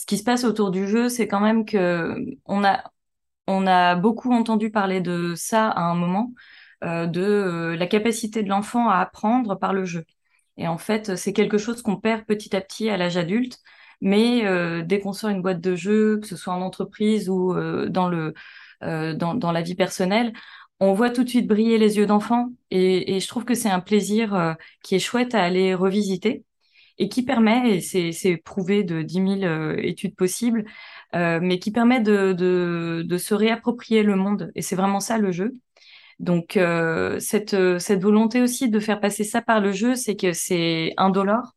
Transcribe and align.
ce 0.00 0.06
qui 0.06 0.16
se 0.16 0.24
passe 0.24 0.44
autour 0.44 0.70
du 0.70 0.88
jeu, 0.88 1.10
c'est 1.10 1.28
quand 1.28 1.40
même 1.40 1.66
que 1.66 2.16
on 2.46 2.64
a, 2.64 2.82
on 3.46 3.66
a 3.66 3.96
beaucoup 3.96 4.32
entendu 4.32 4.70
parler 4.70 5.02
de 5.02 5.34
ça 5.36 5.68
à 5.68 5.82
un 5.82 5.94
moment, 5.94 6.32
euh, 6.84 7.06
de 7.06 7.20
euh, 7.20 7.76
la 7.76 7.86
capacité 7.86 8.42
de 8.42 8.48
l'enfant 8.48 8.88
à 8.88 8.96
apprendre 8.96 9.56
par 9.56 9.74
le 9.74 9.84
jeu. 9.84 10.06
Et 10.56 10.66
en 10.68 10.78
fait, 10.78 11.16
c'est 11.16 11.34
quelque 11.34 11.58
chose 11.58 11.82
qu'on 11.82 11.96
perd 11.98 12.24
petit 12.24 12.56
à 12.56 12.62
petit 12.62 12.88
à 12.88 12.96
l'âge 12.96 13.18
adulte. 13.18 13.58
Mais 14.00 14.46
euh, 14.46 14.82
dès 14.82 15.00
qu'on 15.00 15.12
sort 15.12 15.30
une 15.30 15.42
boîte 15.42 15.60
de 15.60 15.76
jeu, 15.76 16.18
que 16.18 16.26
ce 16.26 16.36
soit 16.36 16.54
en 16.54 16.62
entreprise 16.62 17.28
ou 17.28 17.54
dans 17.88 18.08
le 18.08 18.34
dans, 18.80 19.52
la 19.52 19.62
vie 19.62 19.74
personnelle, 19.74 20.32
on 20.80 20.94
voit 20.94 21.10
tout 21.10 21.24
de 21.24 21.28
suite 21.28 21.46
briller 21.46 21.76
les 21.78 21.98
yeux 21.98 22.06
d'enfant. 22.06 22.50
Et, 22.70 23.16
et, 23.16 23.20
je 23.20 23.28
trouve 23.28 23.44
que 23.44 23.54
c'est 23.54 23.68
un 23.70 23.80
plaisir 23.80 24.56
qui 24.82 24.94
est 24.94 24.98
chouette 24.98 25.34
à 25.34 25.42
aller 25.44 25.74
revisiter 25.74 26.44
et 27.00 27.08
qui 27.08 27.22
permet, 27.22 27.78
et 27.78 28.12
c'est 28.12 28.36
prouvé 28.36 28.84
de 28.84 29.00
10 29.00 29.40
000 29.40 29.72
études 29.78 30.14
possibles, 30.14 30.66
euh, 31.14 31.40
mais 31.42 31.58
qui 31.58 31.70
permet 31.70 32.00
de, 32.00 33.16
se 33.18 33.34
réapproprier 33.34 34.02
le 34.02 34.16
monde. 34.16 34.52
Et 34.54 34.60
c'est 34.60 34.76
vraiment 34.76 35.00
ça 35.00 35.16
le 35.16 35.32
jeu. 35.32 35.54
Donc 36.18 36.58
euh, 36.58 37.18
cette, 37.18 37.54
volonté 37.54 38.42
aussi 38.42 38.68
de 38.68 38.78
faire 38.78 39.00
passer 39.00 39.24
ça 39.24 39.40
par 39.40 39.60
le 39.60 39.72
jeu, 39.72 39.94
c'est 39.94 40.14
que 40.14 40.34
c'est 40.34 40.92
indolore 40.98 41.56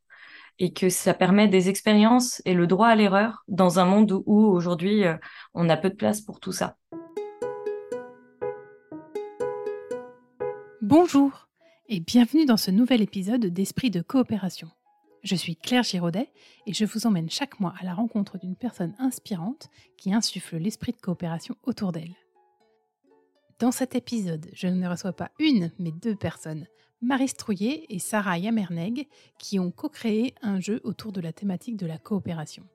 et 0.59 0.71
que 0.71 0.87
ça 0.87 1.13
permet 1.13 1.49
des 1.49 1.67
expériences 1.67 2.41
et 2.45 2.53
le 2.53 2.65
droit 2.65 2.87
à 2.87 2.95
l'erreur 2.95 3.43
dans 3.49 3.79
un 3.79 3.85
monde 3.85 4.23
où, 4.25 4.45
aujourd'hui 4.45 5.03
euh, 5.03 5.15
on 5.53 5.67
a 5.67 5.75
peu 5.75 5.89
de 5.89 5.95
place 5.95 6.21
pour 6.21 6.39
tout 6.39 6.53
ça. 6.53 6.77
Bonjour 10.81 11.49
et 11.89 11.99
bienvenue 11.99 12.45
dans 12.45 12.55
ce 12.55 12.71
nouvel 12.71 13.01
épisode 13.01 13.47
d'Esprit 13.47 13.89
de 13.89 14.01
coopération. 14.01 14.69
Je 15.23 15.35
suis 15.35 15.55
Claire 15.55 15.83
Giraudet 15.83 16.29
et 16.65 16.73
je 16.73 16.83
vous 16.83 17.07
emmène 17.07 17.29
chaque 17.29 17.61
mois 17.61 17.73
à 17.79 17.85
la 17.85 17.93
rencontre 17.93 18.37
d'une 18.37 18.57
personne 18.57 18.93
inspirante 18.99 19.69
qui 19.97 20.13
insuffle 20.13 20.57
l'esprit 20.57 20.91
de 20.91 20.97
coopération 20.97 21.55
autour 21.63 21.93
d'elle. 21.93 22.13
Dans 23.59 23.71
cet 23.71 23.95
épisode, 23.95 24.49
je 24.51 24.67
ne 24.67 24.85
reçois 24.85 25.13
pas 25.13 25.31
une, 25.39 25.71
mais 25.79 25.93
deux 25.93 26.17
personnes, 26.17 26.67
Marie 27.01 27.29
Strouillet 27.29 27.85
et 27.87 27.99
Sarah 27.99 28.37
Yamerneg, 28.37 29.07
qui 29.39 29.59
ont 29.59 29.71
co-créé 29.71 30.35
un 30.41 30.59
jeu 30.59 30.81
autour 30.83 31.13
de 31.13 31.21
la 31.21 31.31
thématique 31.31 31.77
de 31.77 31.85
la 31.85 31.97
coopération. 31.97 32.67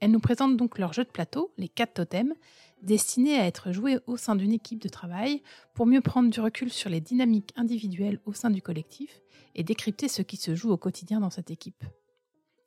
Elles 0.00 0.10
nous 0.10 0.20
présentent 0.20 0.58
donc 0.58 0.78
leur 0.78 0.92
jeu 0.92 1.04
de 1.04 1.10
plateau, 1.10 1.50
les 1.56 1.68
4 1.68 1.94
totems, 1.94 2.34
destiné 2.82 3.38
à 3.38 3.46
être 3.46 3.72
joué 3.72 3.98
au 4.06 4.16
sein 4.16 4.36
d'une 4.36 4.52
équipe 4.52 4.82
de 4.82 4.88
travail 4.88 5.42
pour 5.74 5.86
mieux 5.86 6.00
prendre 6.00 6.30
du 6.30 6.40
recul 6.40 6.70
sur 6.70 6.90
les 6.90 7.00
dynamiques 7.00 7.52
individuelles 7.56 8.20
au 8.24 8.32
sein 8.32 8.50
du 8.50 8.62
collectif 8.62 9.20
et 9.54 9.64
décrypter 9.64 10.08
ce 10.08 10.22
qui 10.22 10.36
se 10.36 10.54
joue 10.54 10.70
au 10.70 10.76
quotidien 10.76 11.20
dans 11.20 11.30
cette 11.30 11.50
équipe. 11.50 11.84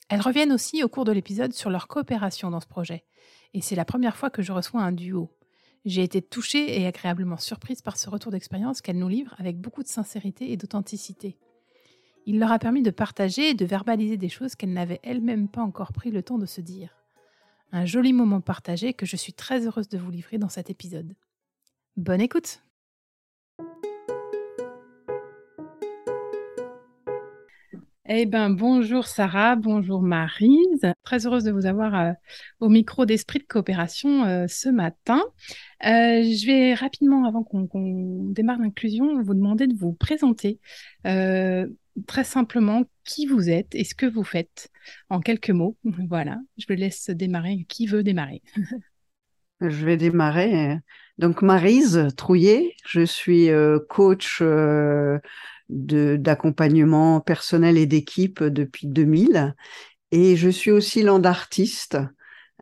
Elles 0.10 0.22
reviennent 0.22 0.52
aussi 0.52 0.84
au 0.84 0.90
cours 0.90 1.06
de 1.06 1.12
l'épisode 1.12 1.54
sur 1.54 1.70
leur 1.70 1.88
coopération 1.88 2.50
dans 2.50 2.60
ce 2.60 2.68
projet, 2.68 3.06
et 3.54 3.62
c'est 3.62 3.76
la 3.76 3.86
première 3.86 4.18
fois 4.18 4.32
que 4.32 4.42
je 4.42 4.52
reçois 4.52 4.82
un 4.82 4.92
duo. 4.92 5.30
J'ai 5.86 6.04
été 6.04 6.22
touchée 6.22 6.82
et 6.82 6.88
agréablement 6.88 7.38
surprise 7.38 7.82
par 7.82 7.96
ce 7.96 8.10
retour 8.10 8.32
d'expérience 8.32 8.82
qu'elles 8.82 8.98
nous 8.98 9.08
livrent 9.08 9.36
avec 9.38 9.60
beaucoup 9.60 9.84
de 9.84 9.88
sincérité 9.88 10.52
et 10.52 10.58
d'authenticité. 10.58 11.38
Il 12.26 12.40
leur 12.40 12.52
a 12.52 12.60
permis 12.60 12.82
de 12.82 12.92
partager 12.92 13.50
et 13.50 13.54
de 13.54 13.66
verbaliser 13.66 14.18
des 14.18 14.30
choses 14.30 14.56
qu'elles 14.56 14.74
n'avaient 14.74 15.00
elles-mêmes 15.04 15.48
pas 15.48 15.62
encore 15.62 15.94
pris 15.94 16.12
le 16.12 16.22
temps 16.22 16.38
de 16.38 16.46
se 16.46 16.62
dire 16.62 16.99
un 17.72 17.86
joli 17.86 18.14
moment 18.14 18.42
partagé 18.42 18.94
que 18.94 19.06
je 19.06 19.16
suis 19.16 19.34
très 19.34 19.66
heureuse 19.66 19.90
de 19.90 19.98
vous 19.98 20.12
livrer 20.12 20.38
dans 20.38 20.50
cet 20.50 20.70
épisode. 20.70 21.14
Bonne 21.98 22.22
écoute 22.22 22.62
Eh 28.12 28.26
bien, 28.26 28.50
bonjour 28.50 29.06
Sarah, 29.06 29.56
bonjour 29.56 30.02
Marise. 30.02 30.82
Très 31.04 31.28
heureuse 31.28 31.44
de 31.44 31.52
vous 31.52 31.68
avoir 31.68 31.94
euh, 31.94 32.12
au 32.60 32.68
micro 32.68 33.06
d'Esprit 33.06 33.38
de 33.38 33.44
coopération 33.44 34.26
euh, 34.26 34.46
ce 34.48 34.68
matin. 34.68 35.22
Euh, 35.86 36.24
je 36.24 36.48
vais 36.48 36.74
rapidement, 36.74 37.26
avant 37.26 37.44
qu'on 37.44 37.68
démarre 38.32 38.58
l'inclusion, 38.58 39.22
vous 39.22 39.36
demander 39.36 39.68
de 39.68 39.76
vous 39.76 39.94
présenter 39.94 40.60
très 42.08 42.24
simplement 42.24 42.84
qui 43.04 43.26
vous 43.26 43.50
êtes 43.50 43.74
et 43.76 43.84
ce 43.84 43.96
que 43.96 44.06
vous 44.06 44.24
faites 44.24 44.70
en 45.10 45.20
quelques 45.20 45.50
mots. 45.52 45.78
Voilà, 46.10 46.38
je 46.58 46.66
vous 46.68 46.76
laisse 46.76 47.10
démarrer. 47.10 47.66
Qui 47.68 47.88
veut 47.88 48.04
démarrer? 48.04 48.42
Je 49.62 49.86
vais 49.86 49.98
démarrer. 49.98 50.78
Donc 51.18 51.42
Marise 51.42 52.08
Trouillet, 52.16 52.76
je 52.86 53.02
suis 53.02 53.50
euh, 53.50 53.78
coach 53.90 54.40
euh, 54.42 55.20
d'accompagnement 55.68 57.20
personnel 57.20 57.78
et 57.78 57.86
d'équipe 57.86 58.42
depuis 58.42 58.88
2000 58.88 59.54
et 60.12 60.38
je 60.38 60.50
suis 60.50 60.72
aussi 60.72 61.04
land 61.04 61.24
artiste. 61.24 61.98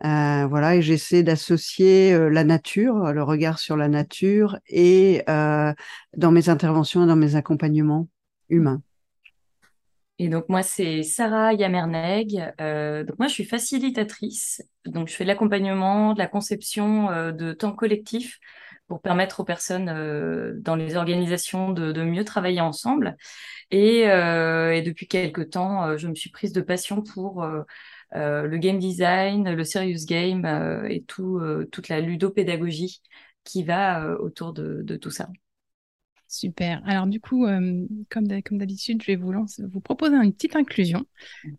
Euh, 0.04 0.48
voilà, 0.48 0.76
et 0.76 0.82
j'essaie 0.82 1.22
d'associer 1.22 2.18
la 2.32 2.44
nature, 2.44 3.14
le 3.14 3.24
regard 3.24 3.60
sur 3.60 3.78
la 3.78 3.88
nature, 3.88 4.58
et 4.68 5.24
dans 5.28 6.32
mes 6.32 6.50
interventions 6.50 7.04
et 7.04 7.08
dans 7.08 7.16
mes 7.16 7.36
accompagnements 7.36 8.08
humains. 8.50 8.82
Et 10.20 10.30
donc 10.30 10.50
moi 10.50 10.64
c'est 10.64 11.04
Sarah 11.04 11.54
Yamerneg. 11.54 12.54
Euh, 12.60 13.04
donc 13.04 13.20
moi 13.20 13.28
je 13.28 13.34
suis 13.34 13.46
facilitatrice. 13.46 14.64
Donc 14.86 15.10
je 15.10 15.14
fais 15.14 15.24
de 15.24 15.28
l'accompagnement, 15.28 16.14
de 16.14 16.20
la 16.20 16.28
conception 16.28 17.10
euh, 17.12 17.32
de 17.32 17.54
temps 17.54 17.74
collectif 17.74 18.40
pour 18.88 19.02
permettre 19.02 19.42
aux 19.42 19.44
personnes 19.44 19.90
euh, 19.90 20.54
dans 20.60 20.76
les 20.76 20.96
organisations 20.96 21.72
de, 21.72 21.92
de, 21.92 22.04
mieux 22.04 22.24
travailler 22.24 22.62
ensemble. 22.62 23.18
Et, 23.72 24.10
euh, 24.10 24.74
et, 24.74 24.82
depuis 24.82 25.08
quelques 25.08 25.52
temps, 25.52 25.86
euh, 25.86 25.98
je 25.98 26.08
me 26.08 26.16
suis 26.16 26.30
prise 26.30 26.54
de 26.54 26.62
passion 26.62 27.02
pour 27.02 27.46
le 28.14 28.58
game 28.58 28.80
design, 28.80 29.54
le 29.54 29.64
serious 29.64 30.06
game 30.08 30.46
et 30.90 31.04
tout, 31.04 31.42
toute 31.72 31.90
la 31.90 32.00
ludopédagogie 32.00 33.02
qui 33.44 33.64
va 33.64 34.18
autour 34.20 34.54
de, 34.54 34.82
de 34.84 34.96
tout 34.96 35.12
ça. 35.12 35.28
Super. 36.28 36.82
Alors 36.86 37.08
du 37.08 37.22
coup, 37.22 37.46
euh, 37.46 37.86
comme 38.10 38.28
d'habitude, 38.28 39.02
je 39.02 39.08
vais 39.08 39.16
vous, 39.16 39.80
proposer 39.82 40.16
une 40.18 40.34
petite 40.34 40.58
inclusion. 40.58 41.06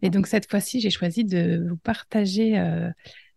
Et 0.03 0.11
donc 0.11 0.27
cette 0.27 0.49
fois-ci, 0.49 0.81
j'ai 0.81 0.91
choisi 0.91 1.25
de 1.25 1.67
vous 1.71 1.79
partager 1.79 2.59
euh, 2.59 2.91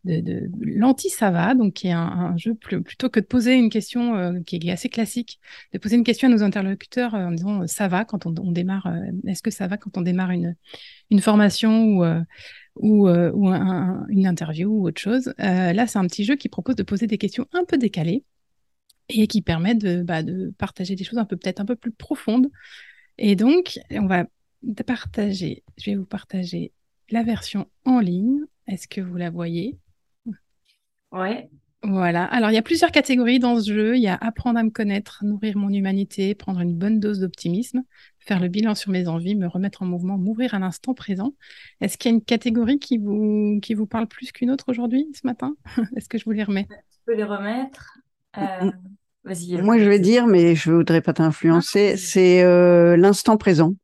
l'anti-sava, 0.03 1.55
donc 1.55 1.73
qui 1.73 1.87
est 1.87 1.93
un, 1.93 2.35
jeu 2.35 2.53
plutôt 2.53 3.09
que 3.09 3.21
de 3.21 3.25
poser 3.25 3.53
une 3.53 3.69
question 3.69 4.15
euh, 4.15 4.41
qui 4.45 4.57
est 4.57 4.71
assez 4.71 4.89
classique, 4.89 5.39
de 5.71 5.77
poser 5.77 5.95
une 5.95 6.03
question 6.03 6.27
à 6.27 6.31
nos 6.31 6.43
interlocuteurs 6.43 7.13
en 7.13 7.31
disant 7.31 7.65
ça 7.65 7.87
va 7.87 8.03
quand 8.03 8.25
on, 8.25 8.51
démarre, 8.51 8.93
est-ce 9.25 9.41
que 9.41 9.51
ça 9.51 9.67
va 9.67 9.77
quand 9.77 9.97
on 9.97 10.01
démarre 10.01 10.31
une, 10.31 10.55
formation 11.21 12.25
ou 12.75 13.07
une 13.07 14.25
interview 14.27 14.69
ou 14.69 14.87
autre 14.87 14.99
chose. 14.99 15.33
là, 15.37 15.87
c'est 15.87 15.99
un 15.99 16.07
petit 16.07 16.25
jeu 16.25 16.35
qui 16.35 16.49
propose 16.49 16.75
de 16.75 16.83
poser 16.83 17.07
des 17.07 17.17
questions 17.17 17.47
un 17.53 17.63
peu 17.63 17.77
décalées 17.77 18.25
et 19.13 19.27
qui 19.27 19.41
permet 19.41 19.75
de, 19.75 20.03
bah, 20.03 20.23
de 20.23 20.53
partager 20.57 20.95
des 20.95 21.03
choses 21.03 21.19
un 21.19 21.25
peu 21.25 21.37
peut-être 21.37 21.59
un 21.59 21.65
peu 21.65 21.75
plus 21.75 21.91
profondes. 21.91 22.47
Et 23.17 23.35
donc, 23.35 23.79
on 23.91 24.07
va 24.07 24.25
partager, 24.85 25.63
je 25.77 25.91
vais 25.91 25.97
vous 25.97 26.05
partager 26.05 26.71
la 27.09 27.23
version 27.23 27.67
en 27.85 27.99
ligne. 27.99 28.41
Est-ce 28.67 28.87
que 28.87 29.01
vous 29.01 29.17
la 29.17 29.29
voyez? 29.29 29.77
Ouais. 31.11 31.49
Voilà. 31.83 32.25
Alors, 32.25 32.51
il 32.51 32.53
y 32.53 32.59
a 32.59 32.61
plusieurs 32.61 32.91
catégories 32.91 33.39
dans 33.39 33.59
ce 33.59 33.73
jeu. 33.73 33.95
Il 33.97 34.03
y 34.03 34.07
a 34.07 34.15
apprendre 34.15 34.59
à 34.59 34.63
me 34.63 34.69
connaître, 34.69 35.23
nourrir 35.25 35.57
mon 35.57 35.69
humanité, 35.69 36.35
prendre 36.35 36.59
une 36.59 36.75
bonne 36.75 36.99
dose 36.99 37.19
d'optimisme, 37.19 37.83
faire 38.19 38.39
le 38.39 38.49
bilan 38.49 38.75
sur 38.75 38.91
mes 38.91 39.07
envies, 39.07 39.35
me 39.35 39.47
remettre 39.47 39.81
en 39.81 39.87
mouvement, 39.87 40.17
m'ouvrir 40.17 40.53
à 40.53 40.59
l'instant 40.59 40.93
présent. 40.93 41.33
Est-ce 41.79 41.97
qu'il 41.97 42.11
y 42.11 42.13
a 42.13 42.17
une 42.17 42.23
catégorie 42.23 42.77
qui 42.77 42.99
vous, 42.99 43.59
qui 43.63 43.73
vous 43.73 43.87
parle 43.87 44.07
plus 44.07 44.31
qu'une 44.31 44.51
autre 44.51 44.65
aujourd'hui, 44.67 45.07
ce 45.13 45.25
matin? 45.25 45.55
Est-ce 45.95 46.07
que 46.07 46.19
je 46.19 46.25
vous 46.25 46.31
les 46.31 46.43
remets? 46.43 46.67
Je 46.69 46.97
peux 47.05 47.15
les 47.15 47.23
remettre. 47.23 47.97
Euh, 48.37 48.71
moi, 49.23 49.77
je 49.77 49.87
vais 49.87 49.99
dire, 49.99 50.27
mais 50.27 50.55
je 50.55 50.71
voudrais 50.71 51.01
pas 51.01 51.13
t'influencer, 51.13 51.91
ah, 51.93 51.97
c'est 51.97 52.43
euh, 52.43 52.97
l'instant 52.97 53.37
présent. 53.37 53.75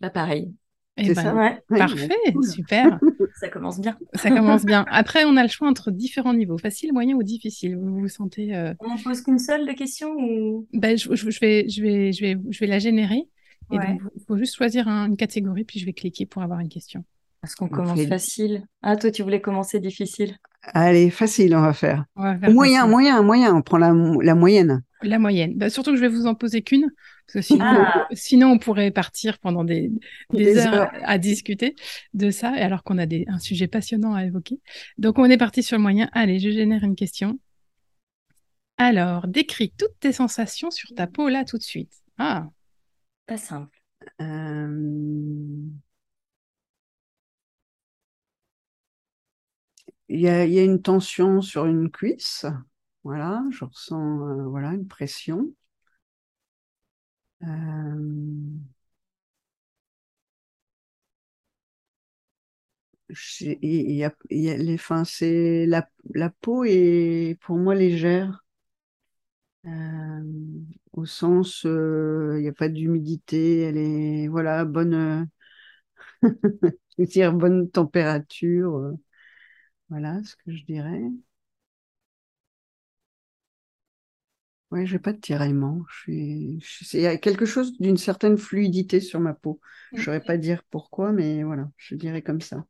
Bah, 0.00 0.10
pareil. 0.10 0.52
Eh 0.98 1.06
c'est 1.06 1.14
ben, 1.14 1.22
ça 1.22 1.34
ouais. 1.34 1.62
Parfait, 1.78 2.10
super. 2.54 3.00
ça 3.40 3.48
commence 3.48 3.80
bien. 3.80 3.96
Ça 4.12 4.28
commence 4.30 4.66
bien. 4.66 4.84
Après, 4.90 5.24
on 5.24 5.36
a 5.38 5.42
le 5.42 5.48
choix 5.48 5.68
entre 5.68 5.90
différents 5.90 6.34
niveaux, 6.34 6.58
facile, 6.58 6.92
moyen 6.92 7.16
ou 7.16 7.22
difficile. 7.22 7.76
Vous 7.76 8.00
vous 8.00 8.08
sentez. 8.08 8.54
Euh... 8.54 8.74
On 8.80 8.98
pose 8.98 9.22
qu'une 9.22 9.38
seule 9.38 9.66
de 9.66 9.72
question 9.72 10.10
ou? 10.10 10.68
Ben, 10.74 10.98
je, 10.98 11.14
je, 11.14 11.40
vais, 11.40 11.66
je, 11.68 11.82
vais, 11.82 12.12
je, 12.12 12.20
vais, 12.20 12.36
je 12.50 12.60
vais 12.60 12.66
la 12.66 12.78
générer. 12.78 13.26
Il 13.70 13.80
faut 14.26 14.36
juste 14.36 14.54
choisir 14.54 14.86
une 14.86 15.16
catégorie, 15.16 15.64
puis 15.64 15.80
je 15.80 15.86
vais 15.86 15.94
cliquer 15.94 16.26
pour 16.26 16.42
avoir 16.42 16.60
une 16.60 16.68
question. 16.68 17.04
Est-ce 17.42 17.56
qu'on 17.56 17.68
commence 17.68 18.04
facile 18.06 18.66
Ah, 18.82 18.96
toi, 18.96 19.10
tu 19.10 19.22
voulais 19.22 19.40
commencer 19.40 19.80
difficile 19.80 20.36
Allez, 20.62 21.10
facile, 21.10 21.56
on 21.56 21.60
va 21.60 21.72
faire. 21.72 22.04
moyen, 22.16 22.86
moyen, 22.86 23.22
moyen, 23.22 23.54
on 23.54 23.62
prend 23.62 23.78
la, 23.78 23.92
moyenne. 23.92 24.84
La 25.02 25.18
moyenne. 25.18 25.54
Bah, 25.56 25.70
surtout 25.70 25.90
que 25.90 25.96
je 25.96 26.02
vais 26.02 26.08
vous 26.08 26.26
en 26.26 26.36
poser 26.36 26.62
qu'une, 26.62 26.92
parce 27.32 27.48
que 27.48 27.54
ah. 27.60 28.06
sinon, 28.12 28.52
on 28.52 28.58
pourrait 28.58 28.92
partir 28.92 29.38
pendant 29.40 29.64
des, 29.64 29.90
heures, 30.32 30.90
à 31.02 31.18
discuter 31.18 31.74
de 32.14 32.30
ça, 32.30 32.50
alors 32.50 32.84
qu'on 32.84 32.98
a 32.98 33.06
des, 33.06 33.24
un 33.28 33.38
sujet 33.38 33.66
passionnant 33.66 34.14
à 34.14 34.24
évoquer. 34.24 34.60
Donc, 34.98 35.18
on 35.18 35.24
est 35.24 35.36
parti 35.36 35.64
sur 35.64 35.76
le 35.76 35.82
moyen. 35.82 36.08
Allez, 36.12 36.38
je 36.38 36.50
génère 36.50 36.84
une 36.84 36.96
question. 36.96 37.40
Alors, 38.78 39.26
décris 39.26 39.72
toutes 39.76 39.98
tes 39.98 40.12
sensations 40.12 40.70
sur 40.70 40.94
ta 40.94 41.06
peau 41.06 41.28
là 41.28 41.44
tout 41.44 41.58
de 41.58 41.62
suite. 41.62 41.92
Ah. 42.18 42.48
Pas 43.26 43.36
simple. 43.36 43.80
Euh... 44.20 45.68
il 50.12 50.20
y 50.20 50.28
a, 50.28 50.64
une 50.64 50.82
tension 50.82 51.40
sur 51.42 51.66
une 51.66 51.90
cuisse. 51.90 52.46
Voilà, 53.04 53.44
je 53.50 53.64
ressens 53.64 54.48
voilà, 54.48 54.70
une 54.72 54.86
pression. 54.88 55.52
a, 64.04 64.12
il 64.30 64.40
y 64.40 64.50
a 64.50 64.56
la, 65.66 66.30
peau 66.30 66.64
est 66.64 67.38
pour 67.40 67.56
moi 67.58 67.74
légère. 67.74 68.44
Euh, 69.66 70.22
au 70.92 71.04
sens, 71.06 71.64
euh, 71.66 72.34
il 72.38 72.42
n'y 72.42 72.48
a 72.48 72.52
pas 72.52 72.68
d'humidité, 72.68 73.60
elle 73.60 73.76
est 73.76 74.26
voilà 74.28 74.64
bonne, 74.64 74.94
euh, 74.94 75.24
je 76.98 77.02
veux 77.02 77.06
bonne 77.34 77.70
température, 77.70 78.76
euh, 78.76 78.92
voilà 79.92 80.20
ce 80.24 80.34
que 80.36 80.50
je 80.52 80.64
dirais. 80.64 81.02
Ouais, 84.72 84.86
j'ai 84.86 84.98
pas 84.98 85.12
de 85.12 85.18
tiraillement. 85.20 85.82
Je 85.90 86.00
suis, 86.00 86.60
je, 86.62 86.96
il 86.96 87.02
y 87.02 87.06
a 87.06 87.16
quelque 87.18 87.44
chose 87.44 87.78
d'une 87.78 87.96
certaine 87.98 88.38
fluidité 88.38 89.00
sur 89.00 89.20
ma 89.20 89.34
peau. 89.34 89.60
Je 89.94 90.00
ne 90.00 90.04
saurais 90.06 90.20
pas 90.24 90.38
dire 90.38 90.64
pourquoi, 90.70 91.12
mais 91.12 91.42
voilà, 91.44 91.70
je 91.76 91.94
dirais 91.94 92.22
comme 92.22 92.40
ça. 92.40 92.64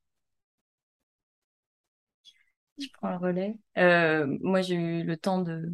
Je 2.79 2.87
prends 2.95 3.11
le 3.11 3.17
relais. 3.17 3.57
Euh, 3.79 4.27
moi, 4.41 4.63
j'ai 4.63 4.75
eu 4.75 5.05
le 5.05 5.17
temps 5.17 5.41
de, 5.43 5.73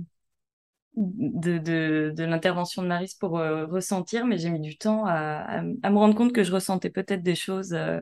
de, 0.96 1.58
de, 1.58 2.12
de 2.16 2.24
l'intervention 2.24 2.82
de 2.82 2.88
Maris 2.88 3.14
pour 3.18 3.38
euh, 3.38 3.66
ressentir, 3.66 4.26
mais 4.26 4.38
j'ai 4.38 4.50
mis 4.50 4.60
du 4.60 4.76
temps 4.78 5.04
à, 5.06 5.12
à, 5.14 5.58
à, 5.60 5.90
me 5.90 5.98
rendre 5.98 6.14
compte 6.16 6.32
que 6.34 6.42
je 6.44 6.52
ressentais 6.52 6.90
peut-être 6.90 7.22
des 7.22 7.34
choses 7.36 7.72
euh, 7.74 8.00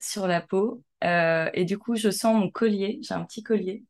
sur 0.00 0.26
la 0.26 0.40
peau. 0.40 0.82
Euh, 1.04 1.50
et 1.54 1.64
du 1.64 1.78
coup, 1.78 1.96
je 1.96 2.10
sens 2.10 2.34
mon 2.38 2.50
collier. 2.50 2.98
J'ai 3.02 3.14
un 3.14 3.24
petit 3.24 3.42
collier. 3.42 3.84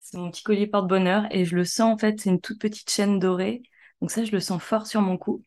C'est 0.00 0.18
mon 0.18 0.30
petit 0.30 0.42
collier 0.42 0.66
porte-bonheur. 0.66 1.26
Et 1.30 1.44
je 1.44 1.56
le 1.56 1.64
sens, 1.64 1.94
en 1.94 1.98
fait, 1.98 2.20
c'est 2.20 2.30
une 2.30 2.40
toute 2.40 2.60
petite 2.60 2.90
chaîne 2.90 3.18
dorée. 3.18 3.62
Donc 4.00 4.10
ça, 4.10 4.24
je 4.24 4.32
le 4.32 4.40
sens 4.40 4.62
fort 4.62 4.86
sur 4.86 5.00
mon 5.02 5.16
cou. 5.16 5.42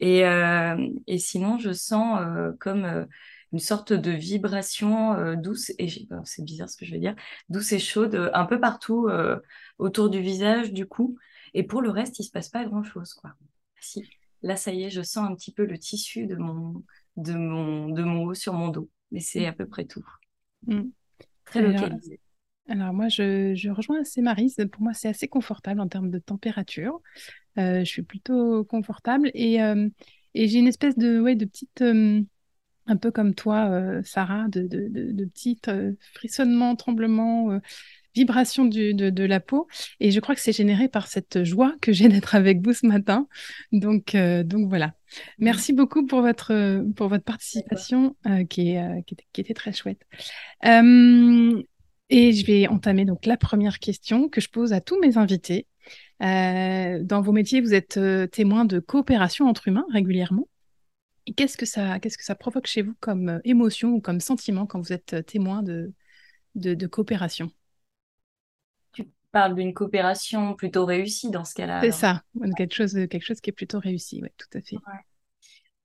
Et, 0.00 0.24
euh, 0.26 0.88
et 1.06 1.18
sinon, 1.18 1.58
je 1.58 1.72
sens 1.72 2.20
comme 2.58 3.06
une 3.52 3.58
sorte 3.58 3.92
de 3.92 4.10
vibration 4.10 5.12
euh, 5.14 5.36
douce 5.36 5.72
et 5.78 5.88
c'est 6.24 6.44
bizarre 6.44 6.68
ce 6.68 6.76
que 6.76 6.86
je 6.86 6.92
vais 6.92 6.98
dire, 6.98 7.14
douce 7.48 7.72
et 7.72 7.78
chaude 7.78 8.14
euh, 8.14 8.30
un 8.34 8.46
peu 8.46 8.58
partout 8.58 9.08
euh, 9.08 9.38
autour 9.78 10.10
du 10.10 10.20
visage 10.20 10.72
du 10.72 10.86
cou. 10.86 11.18
Et 11.54 11.62
pour 11.62 11.82
le 11.82 11.90
reste, 11.90 12.18
il 12.18 12.24
se 12.24 12.30
passe 12.30 12.48
pas 12.48 12.64
grand 12.64 12.82
chose 12.82 13.14
quoi. 13.14 13.34
Si 13.80 14.08
là 14.42 14.56
ça 14.56 14.72
y 14.72 14.84
est, 14.84 14.90
je 14.90 15.02
sens 15.02 15.28
un 15.28 15.34
petit 15.34 15.52
peu 15.52 15.66
le 15.66 15.78
tissu 15.78 16.26
de 16.26 16.36
mon 16.36 16.82
de 17.16 17.34
mon 17.34 17.88
de 17.90 18.02
mon 18.02 18.24
haut 18.24 18.34
sur 18.34 18.54
mon 18.54 18.68
dos, 18.68 18.88
mais 19.12 19.20
c'est 19.20 19.46
à 19.46 19.52
peu 19.52 19.66
près 19.66 19.84
tout. 19.84 20.04
Mm. 20.66 20.82
Très 21.44 21.62
localisé. 21.62 22.18
Alors 22.68 22.92
moi, 22.92 23.08
je, 23.08 23.54
je 23.54 23.70
rejoins 23.70 24.00
assez 24.00 24.22
Marise. 24.22 24.56
Pour 24.72 24.82
moi, 24.82 24.94
c'est 24.94 25.08
assez 25.08 25.28
confortable 25.28 25.80
en 25.80 25.88
termes 25.88 26.10
de 26.10 26.18
température. 26.18 27.00
je 27.56 27.84
suis 27.84 28.02
plutôt 28.02 28.64
confortable 28.64 29.30
et, 29.34 29.58
et 30.34 30.48
j'ai 30.48 30.58
une 30.58 30.68
espèce 30.68 30.96
de, 30.96 31.20
ouais, 31.20 31.34
de 31.34 31.44
petite, 31.44 31.82
un 32.86 32.96
peu 32.96 33.10
comme 33.10 33.34
toi, 33.34 33.68
euh, 33.70 34.02
Sarah, 34.04 34.48
de, 34.48 34.66
de, 34.66 34.88
de, 34.88 35.24
petits 35.24 35.58
euh, 35.68 35.92
frissonnements, 36.14 36.76
tremblements, 36.76 37.60
euh, 38.16 38.20
vibrations 38.20 38.64
du, 38.64 38.94
de, 38.94 39.24
la 39.24 39.40
peau. 39.40 39.66
Et 40.00 40.10
je 40.10 40.20
crois 40.20 40.34
que 40.34 40.40
c'est 40.40 40.52
généré 40.52 40.88
par 40.88 41.06
cette 41.06 41.44
joie 41.44 41.74
que 41.80 41.92
j'ai 41.92 42.08
d'être 42.08 42.34
avec 42.34 42.64
vous 42.64 42.72
ce 42.72 42.86
matin. 42.86 43.26
Donc, 43.72 44.16
donc 44.16 44.68
voilà. 44.68 44.94
Merci 45.38 45.72
beaucoup 45.72 46.06
pour 46.06 46.22
votre, 46.22 46.82
participation 47.18 48.16
qui, 48.48 48.70
est, 48.70 49.04
qui, 49.32 49.40
était, 49.40 49.54
très 49.54 49.72
chouette. 49.72 50.02
et 50.64 52.32
je 52.32 52.46
vais 52.46 52.66
entamer 52.68 53.04
donc 53.04 53.26
la 53.26 53.36
première 53.36 53.78
question 53.78 54.28
que 54.28 54.40
je 54.40 54.48
pose 54.48 54.72
à 54.72 54.80
tous 54.80 54.98
mes 55.00 55.18
invités. 55.18 55.66
dans 56.20 57.22
vos 57.22 57.32
métiers, 57.32 57.60
vous 57.60 57.74
êtes 57.74 57.98
témoin 58.30 58.64
de 58.64 58.78
coopération 58.78 59.46
entre 59.48 59.68
humains 59.68 59.86
régulièrement. 59.92 60.48
Qu'est-ce 61.36 61.56
que 61.56 61.66
ça, 61.66 62.34
provoque 62.34 62.66
chez 62.66 62.82
vous 62.82 62.94
comme 63.00 63.28
euh, 63.28 63.38
émotion 63.44 63.90
ou 63.90 64.00
comme 64.00 64.20
sentiment 64.20 64.66
quand 64.66 64.80
vous 64.80 64.92
êtes 64.92 65.14
euh, 65.14 65.22
témoin 65.22 65.62
de, 65.62 65.92
coopération? 66.86 67.50
Tu 69.32 69.38
parles 69.38 69.54
d'une 69.54 69.72
coopération 69.72 70.54
plutôt 70.54 70.84
réussie 70.84 71.30
dans 71.30 71.44
ce 71.44 71.54
cas-là. 71.54 71.80
C'est 71.82 71.90
ça, 71.90 72.22
quelque 72.56 72.74
chose, 72.74 72.92
quelque 72.92 73.24
chose 73.24 73.40
qui 73.40 73.50
est 73.50 73.54
plutôt 73.54 73.78
réussi, 73.78 74.20
oui, 74.22 74.28
tout 74.36 74.58
à 74.58 74.60
fait. 74.60 74.76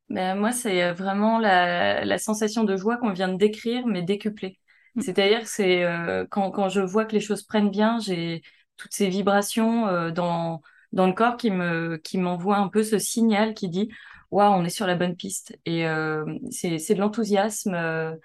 Ben, 0.10 0.36
moi, 0.36 0.52
c'est 0.52 0.84
euh, 0.84 0.94
vraiment 0.94 1.40
la, 1.40 2.06
la, 2.06 2.18
sensation 2.18 2.64
de 2.64 2.78
joie 2.78 2.98
qu'on 2.98 3.12
vient 3.12 3.28
de 3.28 3.38
décrire, 3.38 3.88
mais 3.88 4.02
décuplée. 4.02 4.60
Mm. 4.96 5.02
C'est-à-dire 5.02 5.42
que 5.42 5.50
c'est 5.50 5.86
quand, 6.30 6.52
quand, 6.52 6.70
je 6.70 6.82
vois 6.82 7.06
que 7.06 7.14
les 7.14 7.22
choses 7.22 7.44
prennent 7.44 7.70
bien, 7.70 8.00
j'ai 8.00 8.42
toutes 8.78 8.94
ces 8.94 9.10
vibrations 9.10 10.12
dans, 10.12 10.62
dans 10.92 11.08
le 11.08 11.14
corps 11.14 11.38
qui 11.38 11.52
me 11.52 11.98
qui 11.98 12.18
m'envoient 12.18 12.58
un 12.58 12.68
peu 12.68 12.84
ce 12.84 13.00
signal 13.00 13.54
qui 13.54 13.70
dit 13.70 13.90
waouh, 14.32 14.54
on 14.54 14.66
est 14.66 14.70
sur 14.70 14.88
la 14.88 14.96
bonne 14.96 15.16
piste. 15.16 15.58
Et 15.66 15.88
euh, 15.88 16.26
c'est 16.52 16.94
de 16.94 17.00
l'enthousiasme. 17.00 17.74
Euh, 17.74 18.16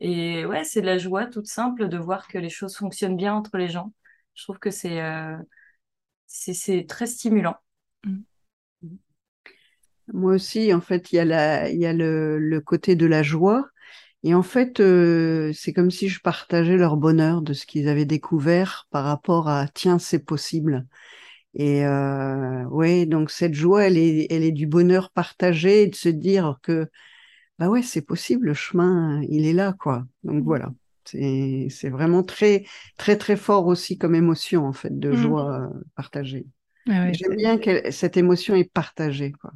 et 0.00 0.44
ouais, 0.44 0.64
c'est 0.64 0.80
de 0.82 0.86
la 0.86 0.98
joie 0.98 1.26
toute 1.26 1.46
simple 1.46 1.88
de 1.88 1.98
voir 1.98 2.28
que 2.28 2.38
les 2.38 2.50
choses 2.50 2.76
fonctionnent 2.76 3.16
bien 3.16 3.34
entre 3.34 3.56
les 3.56 3.68
gens. 3.68 3.92
Je 4.36 4.44
trouve 4.44 4.58
que 4.60 4.70
c'est 4.70 5.02
euh, 5.02 5.36
c'est 6.26 6.86
très 6.88 7.06
stimulant. 7.06 7.56
Mm. 8.04 8.20
Moi 10.12 10.34
aussi, 10.34 10.72
en 10.72 10.80
fait, 10.80 11.12
il 11.12 11.16
y 11.16 11.18
a, 11.18 11.24
la, 11.24 11.68
il 11.68 11.80
y 11.80 11.86
a 11.86 11.92
le, 11.92 12.38
le 12.38 12.60
côté 12.60 12.94
de 12.94 13.06
la 13.06 13.24
joie. 13.24 13.68
Et 14.22 14.34
en 14.34 14.42
fait, 14.42 14.78
euh, 14.80 15.52
c'est 15.52 15.72
comme 15.72 15.90
si 15.90 16.08
je 16.08 16.20
partageais 16.20 16.76
leur 16.76 16.96
bonheur 16.96 17.42
de 17.42 17.52
ce 17.52 17.66
qu'ils 17.66 17.88
avaient 17.88 18.04
découvert 18.04 18.86
par 18.90 19.04
rapport 19.04 19.48
à 19.48 19.66
tiens, 19.68 19.98
c'est 19.98 20.24
possible. 20.24 20.86
Et 21.54 21.84
euh, 21.86 22.64
oui, 22.70 23.06
donc 23.06 23.30
cette 23.30 23.54
joie, 23.54 23.84
elle 23.86 23.98
est, 23.98 24.26
elle 24.30 24.44
est 24.44 24.52
du 24.52 24.66
bonheur 24.66 25.10
partagé 25.10 25.82
et 25.82 25.86
de 25.88 25.94
se 25.94 26.08
dire 26.08 26.58
que 26.62 26.88
bah 27.58 27.68
ouais, 27.68 27.82
c'est 27.82 28.02
possible, 28.02 28.46
le 28.46 28.54
chemin, 28.54 29.22
il 29.28 29.46
est 29.46 29.52
là, 29.54 29.72
quoi. 29.72 30.04
Donc 30.24 30.42
mmh. 30.42 30.44
voilà, 30.44 30.72
c'est 31.08 31.68
c'est 31.70 31.88
vraiment 31.88 32.22
très 32.22 32.64
très 32.96 33.16
très 33.16 33.36
fort 33.36 33.66
aussi 33.66 33.98
comme 33.98 34.14
émotion 34.14 34.66
en 34.66 34.72
fait 34.72 34.98
de 34.98 35.10
mmh. 35.10 35.16
joie 35.16 35.70
partagée. 35.94 36.46
Ah 36.88 37.12
J'aime 37.12 37.36
bien 37.36 37.58
que 37.58 37.90
cette 37.90 38.16
émotion 38.16 38.54
est 38.54 38.70
partagée, 38.70 39.32
quoi. 39.32 39.52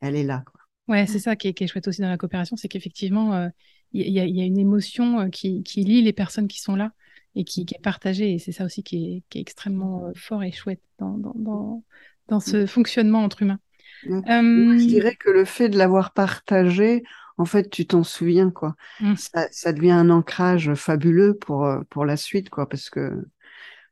Elle 0.00 0.14
est 0.14 0.24
là, 0.24 0.44
quoi. 0.46 0.60
Ouais, 0.86 1.06
c'est 1.06 1.18
ça 1.18 1.36
qui 1.36 1.48
est, 1.48 1.54
qui 1.54 1.64
est, 1.64 1.66
chouette 1.66 1.86
aussi 1.86 2.00
dans 2.00 2.08
la 2.08 2.16
coopération, 2.16 2.56
c'est 2.56 2.68
qu'effectivement, 2.68 3.34
euh, 3.34 3.48
il 3.92 4.06
y, 4.06 4.12
y, 4.12 4.40
a 4.40 4.44
une 4.44 4.58
émotion 4.58 5.20
euh, 5.20 5.28
qui, 5.28 5.62
qui 5.62 5.84
lie 5.84 6.00
les 6.00 6.14
personnes 6.14 6.48
qui 6.48 6.60
sont 6.60 6.76
là 6.76 6.92
et 7.34 7.44
qui, 7.44 7.60
est 7.60 7.82
partagé. 7.82 8.32
Et 8.32 8.38
c'est 8.38 8.52
ça 8.52 8.64
aussi 8.64 8.82
qui 8.82 9.16
est, 9.16 9.22
qui 9.28 9.38
est 9.38 9.40
extrêmement 9.40 10.06
euh, 10.06 10.12
fort 10.14 10.42
et 10.42 10.52
chouette 10.52 10.80
dans, 10.98 11.18
dans, 11.18 11.34
dans, 11.34 11.84
dans 12.28 12.40
ce 12.40 12.66
fonctionnement 12.66 13.22
entre 13.22 13.42
humains. 13.42 13.60
Euh, 14.06 14.22
je 14.26 14.86
dirais 14.86 15.16
que 15.16 15.30
le 15.30 15.44
fait 15.44 15.68
de 15.68 15.76
l'avoir 15.76 16.12
partagé, 16.12 17.02
en 17.38 17.44
fait, 17.44 17.70
tu 17.70 17.86
t'en 17.86 18.02
souviens, 18.02 18.50
quoi. 18.50 18.74
Mmh. 19.00 19.16
Ça, 19.16 19.48
ça, 19.50 19.72
devient 19.72 19.92
un 19.92 20.10
ancrage 20.10 20.74
fabuleux 20.74 21.34
pour, 21.34 21.64
euh, 21.64 21.80
pour 21.88 22.04
la 22.04 22.16
suite, 22.16 22.50
quoi, 22.50 22.68
parce 22.68 22.90
que 22.90 23.24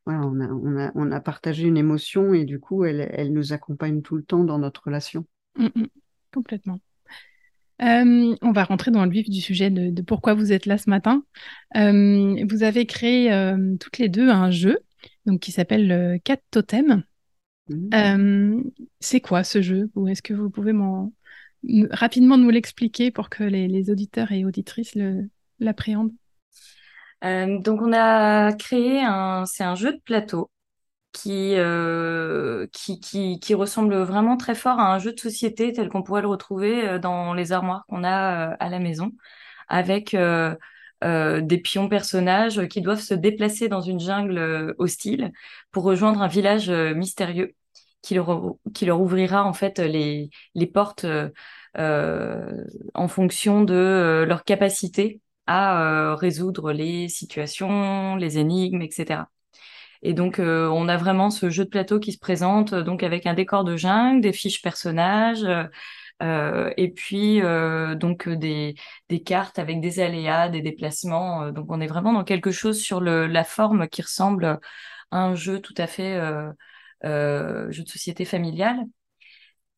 voilà, 0.04 0.20
on, 0.20 0.40
a, 0.40 0.48
on, 0.48 0.78
a, 0.78 0.92
on 0.94 1.12
a 1.12 1.20
partagé 1.20 1.64
une 1.64 1.76
émotion 1.76 2.34
et 2.34 2.44
du 2.44 2.60
coup, 2.60 2.84
elle, 2.84 3.08
elle 3.12 3.32
nous 3.32 3.52
accompagne 3.52 4.02
tout 4.02 4.16
le 4.16 4.22
temps 4.22 4.44
dans 4.44 4.58
notre 4.58 4.84
relation. 4.84 5.26
Mmh, 5.56 5.66
mmh. 5.74 5.86
complètement. 6.34 6.80
Euh, 7.82 8.34
on 8.40 8.52
va 8.52 8.64
rentrer 8.64 8.90
dans 8.90 9.04
le 9.04 9.10
vif 9.10 9.28
du 9.28 9.40
sujet 9.40 9.70
de, 9.70 10.02
pourquoi 10.02 10.34
vous 10.34 10.52
êtes 10.52 10.66
là 10.66 10.78
ce 10.78 10.88
matin. 10.88 11.24
Euh, 11.76 12.44
vous 12.48 12.62
avez 12.62 12.86
créé 12.86 13.32
euh, 13.32 13.76
toutes 13.78 13.98
les 13.98 14.08
deux 14.08 14.30
un 14.30 14.50
jeu 14.50 14.78
donc, 15.26 15.40
qui 15.40 15.52
s'appelle 15.52 16.20
Cat 16.24 16.38
Totem. 16.50 17.04
Mmh. 17.68 18.62
c'est 19.00 19.20
quoi 19.20 19.42
ce 19.42 19.60
jeu? 19.60 19.90
Ou 19.96 20.06
est-ce 20.08 20.22
que 20.22 20.34
vous 20.34 20.50
pouvez 20.50 20.72
rapidement 21.90 22.38
nous 22.38 22.50
l'expliquer 22.50 23.10
pour 23.10 23.28
que 23.28 23.44
les, 23.44 23.90
auditeurs 23.90 24.32
et 24.32 24.44
auditrices 24.44 24.96
l'appréhendent. 25.60 26.14
Donc 27.22 27.82
on 27.82 27.92
a 27.92 28.52
créé 28.52 29.02
un, 29.02 29.44
jeu 29.74 29.92
de 29.92 30.00
plateau 30.04 30.50
euh, 31.26 32.66
qui, 32.72 33.54
ressemble 33.54 33.96
vraiment 33.96 34.36
très 34.36 34.54
fort 34.54 34.78
à 34.78 34.94
un 34.94 34.98
jeu 34.98 35.12
de 35.12 35.20
société 35.20 35.72
tel 35.72 35.88
qu'on 35.88 36.02
pourrait 36.02 36.22
le 36.22 36.28
retrouver 36.28 36.86
euh, 36.86 36.98
dans 36.98 37.34
les 37.34 37.52
armoires 37.52 37.84
qu'on 37.88 38.04
a 38.04 38.52
euh, 38.52 38.56
à 38.60 38.68
la 38.68 38.78
maison, 38.78 39.12
avec 39.68 40.16
des 41.02 41.58
pions 41.58 41.88
personnages 41.88 42.66
qui 42.68 42.80
doivent 42.80 43.00
se 43.00 43.14
déplacer 43.14 43.68
dans 43.68 43.80
une 43.80 44.00
jungle 44.00 44.74
hostile 44.78 45.32
pour 45.70 45.84
rejoindre 45.84 46.22
un 46.22 46.28
village 46.28 46.70
mystérieux 46.70 47.54
qui 48.06 48.14
leur, 48.14 49.00
ouvrira 49.00 49.44
en 49.44 49.52
fait 49.52 49.78
les, 49.78 50.30
portes 50.72 51.06
en 51.76 53.08
fonction 53.08 53.62
de 53.64 54.24
leur 54.26 54.44
capacité 54.44 55.20
à 55.46 56.14
résoudre 56.16 56.72
les 56.72 57.08
situations, 57.08 58.16
les 58.16 58.38
énigmes, 58.38 58.82
etc. 58.82 59.24
Et 60.02 60.14
donc, 60.14 60.38
euh, 60.38 60.68
on 60.68 60.88
a 60.88 60.96
vraiment 60.96 61.30
ce 61.30 61.50
jeu 61.50 61.64
de 61.64 61.70
plateau 61.70 61.98
qui 61.98 62.12
se 62.12 62.18
présente, 62.18 62.72
euh, 62.74 62.82
donc 62.82 63.02
avec 63.02 63.26
un 63.26 63.34
décor 63.34 63.64
de 63.64 63.76
jungle, 63.76 64.20
des 64.20 64.32
fiches 64.32 64.62
personnages, 64.62 65.46
et 66.20 66.92
puis 66.92 67.40
donc 67.40 68.28
des, 68.28 68.74
cartes 69.24 69.58
avec 69.58 69.80
des 69.80 70.00
aléas, 70.00 70.48
des 70.48 70.62
déplacements. 70.62 71.50
donc 71.52 71.66
on 71.70 71.80
est 71.80 71.86
vraiment 71.86 72.12
dans 72.12 72.24
quelque 72.24 72.50
chose 72.50 72.80
sur 72.80 73.00
la 73.00 73.44
forme 73.44 73.88
qui 73.88 74.02
ressemble 74.02 74.60
à 75.10 75.18
un 75.18 75.34
jeu 75.34 75.60
tout 75.60 75.74
à 75.76 75.86
fait 75.86 76.18
jeu 77.02 77.82
de 77.82 77.88
société 77.88 78.24
familiale. 78.24 78.84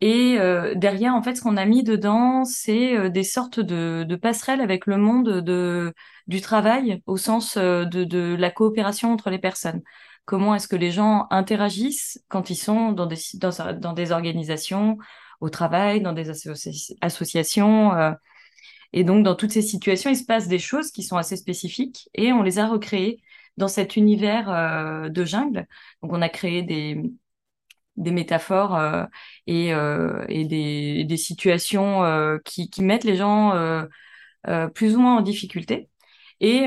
Et 0.01 0.39
euh, 0.39 0.75
derrière, 0.77 1.15
en 1.15 1.23
fait, 1.23 1.35
ce 1.35 1.43
qu'on 1.43 1.57
a 1.57 1.65
mis 1.65 1.83
dedans, 1.83 2.45
c'est 2.45 2.97
euh, 2.97 3.09
des 3.09 3.25
sortes 3.25 3.59
de, 3.59 4.05
de, 4.09 4.17
passerelles 4.17 4.61
avec 4.61 4.87
le 4.87 4.97
monde 4.97 5.41
de, 5.41 5.93
du 6.29 6.41
travail, 6.41 7.03
au 7.07 7.17
sens 7.17 7.57
euh, 7.57 7.85
de, 7.85 8.05
de, 8.05 8.37
la 8.39 8.51
coopération 8.53 9.13
entre 9.13 9.31
les 9.31 9.41
personnes. 9.41 9.83
Comment 10.25 10.55
est-ce 10.55 10.69
que 10.69 10.77
les 10.77 10.93
gens 10.93 11.27
interagissent 11.31 12.23
quand 12.29 12.49
ils 12.51 12.57
sont 12.57 12.93
dans 12.93 13.07
des, 13.07 13.17
dans, 13.35 13.51
dans 13.81 13.93
des 13.93 14.13
organisations, 14.13 14.99
au 15.41 15.51
travail, 15.51 16.01
dans 16.01 16.13
des 16.13 16.31
associations. 17.01 17.93
et 18.93 19.05
donc, 19.05 19.25
dans 19.25 19.35
toutes 19.37 19.53
ces 19.53 19.63
situations, 19.63 20.11
il 20.11 20.17
se 20.17 20.25
passe 20.25 20.49
des 20.49 20.59
choses 20.59 20.91
qui 20.91 21.03
sont 21.03 21.17
assez 21.17 21.37
spécifiques 21.37 22.09
et 22.15 22.33
on 22.33 22.43
les 22.43 22.59
a 22.59 22.67
recréées 22.67 23.21
dans 23.59 23.69
cet 23.69 23.97
univers 23.97 25.11
de 25.11 25.25
jungle. 25.25 25.67
Donc, 26.03 26.13
on 26.13 26.23
a 26.23 26.29
créé 26.29 26.63
des, 26.63 27.03
métaphores 28.13 28.77
euh, 28.77 29.05
et, 29.47 29.73
euh, 29.75 30.25
et 30.29 30.45
des, 31.05 31.17
situations 31.17 32.05
euh, 32.05 32.39
qui, 32.45 32.71
mettent 32.83 33.05
les 33.05 33.17
gens 33.17 33.53
plus 34.75 34.97
ou 34.97 35.01
moins 35.01 35.19
en 35.19 35.21
difficulté. 35.21 35.91
Et 36.41 36.67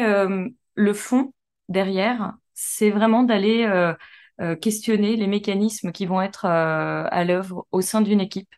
le 0.75 0.93
fond 0.93 1.33
derrière, 1.69 2.33
c'est 2.53 2.91
vraiment 2.91 3.23
d'aller 3.23 3.93
questionner 4.61 5.15
les 5.15 5.27
mécanismes 5.27 5.91
qui 5.91 6.05
vont 6.05 6.21
être 6.21 6.45
à 6.45 7.23
l'œuvre 7.23 7.67
au 7.71 7.81
sein 7.81 8.01
d'une 8.01 8.21
équipe. 8.21 8.53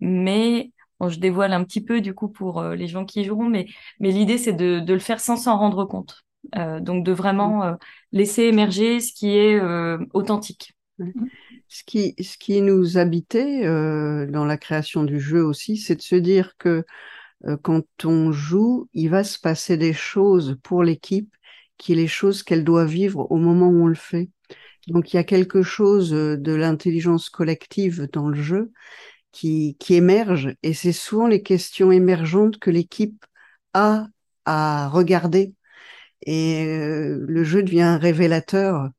Mais 0.00 0.72
je 1.00 1.18
dévoile 1.18 1.52
un 1.52 1.64
petit 1.64 1.82
peu 1.84 2.00
du 2.00 2.14
coup 2.14 2.28
pour 2.28 2.62
les 2.62 2.88
gens 2.88 3.04
qui 3.04 3.24
joueront, 3.24 3.48
mais, 3.48 3.66
l'idée 4.00 4.38
c'est 4.38 4.52
de, 4.52 4.82
le 4.86 4.98
faire 4.98 5.20
sans 5.20 5.36
s'en 5.36 5.58
rendre 5.58 5.84
compte. 5.84 6.25
Euh, 6.54 6.80
donc 6.80 7.04
de 7.04 7.12
vraiment 7.12 7.76
laisser 8.12 8.42
émerger 8.44 9.00
ce 9.00 9.12
qui 9.12 9.36
est 9.36 9.60
authentique. 10.12 10.76
Ce 11.68 11.82
qui, 11.84 12.14
ce 12.22 12.38
qui 12.38 12.62
nous 12.62 12.96
habitait 12.96 13.66
euh, 13.66 14.26
dans 14.26 14.44
la 14.44 14.56
création 14.56 15.04
du 15.04 15.20
jeu 15.20 15.44
aussi, 15.44 15.76
c'est 15.76 15.96
de 15.96 16.02
se 16.02 16.14
dire 16.14 16.56
que 16.58 16.84
euh, 17.44 17.56
quand 17.62 17.84
on 18.04 18.32
joue, 18.32 18.88
il 18.94 19.10
va 19.10 19.24
se 19.24 19.38
passer 19.38 19.76
des 19.76 19.92
choses 19.92 20.56
pour 20.62 20.84
l'équipe 20.84 21.34
qui 21.76 21.92
est 21.92 21.96
les 21.96 22.06
choses 22.06 22.42
qu'elle 22.42 22.64
doit 22.64 22.86
vivre 22.86 23.30
au 23.30 23.36
moment 23.36 23.68
où 23.68 23.84
on 23.84 23.86
le 23.88 23.94
fait. 23.94 24.30
Donc 24.86 25.12
il 25.12 25.16
y 25.16 25.18
a 25.18 25.24
quelque 25.24 25.62
chose 25.62 26.14
euh, 26.14 26.36
de 26.36 26.52
l'intelligence 26.52 27.28
collective 27.30 28.08
dans 28.12 28.28
le 28.28 28.40
jeu 28.40 28.72
qui, 29.32 29.76
qui 29.78 29.94
émerge 29.94 30.54
et 30.62 30.72
c'est 30.72 30.92
souvent 30.92 31.26
les 31.26 31.42
questions 31.42 31.92
émergentes 31.92 32.58
que 32.58 32.70
l'équipe 32.70 33.24
a 33.74 34.06
à 34.46 34.88
regarder. 34.88 35.55
Et 36.22 36.64
le 36.66 37.44
jeu 37.44 37.62
devient 37.62 37.98
révélateur 38.00 38.90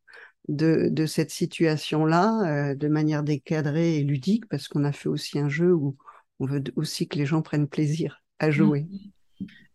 de, 0.47 0.88
de 0.91 1.05
cette 1.05 1.31
situation-là 1.31 2.71
euh, 2.71 2.75
de 2.75 2.88
manière 2.88 3.24
décadrée 3.24 3.97
et 3.97 4.03
ludique, 4.03 4.45
parce 4.47 4.67
qu'on 4.67 4.83
a 4.83 4.91
fait 4.91 5.09
aussi 5.09 5.39
un 5.39 5.50
jeu 5.50 5.74
où 5.74 5.97
on 6.39 6.45
veut 6.45 6.63
aussi 6.75 7.07
que 7.07 7.17
les 7.17 7.25
gens 7.25 7.41
prennent 7.41 7.67
plaisir 7.67 8.24
à 8.39 8.51
jouer. 8.51 8.81
Mmh. 8.81 8.97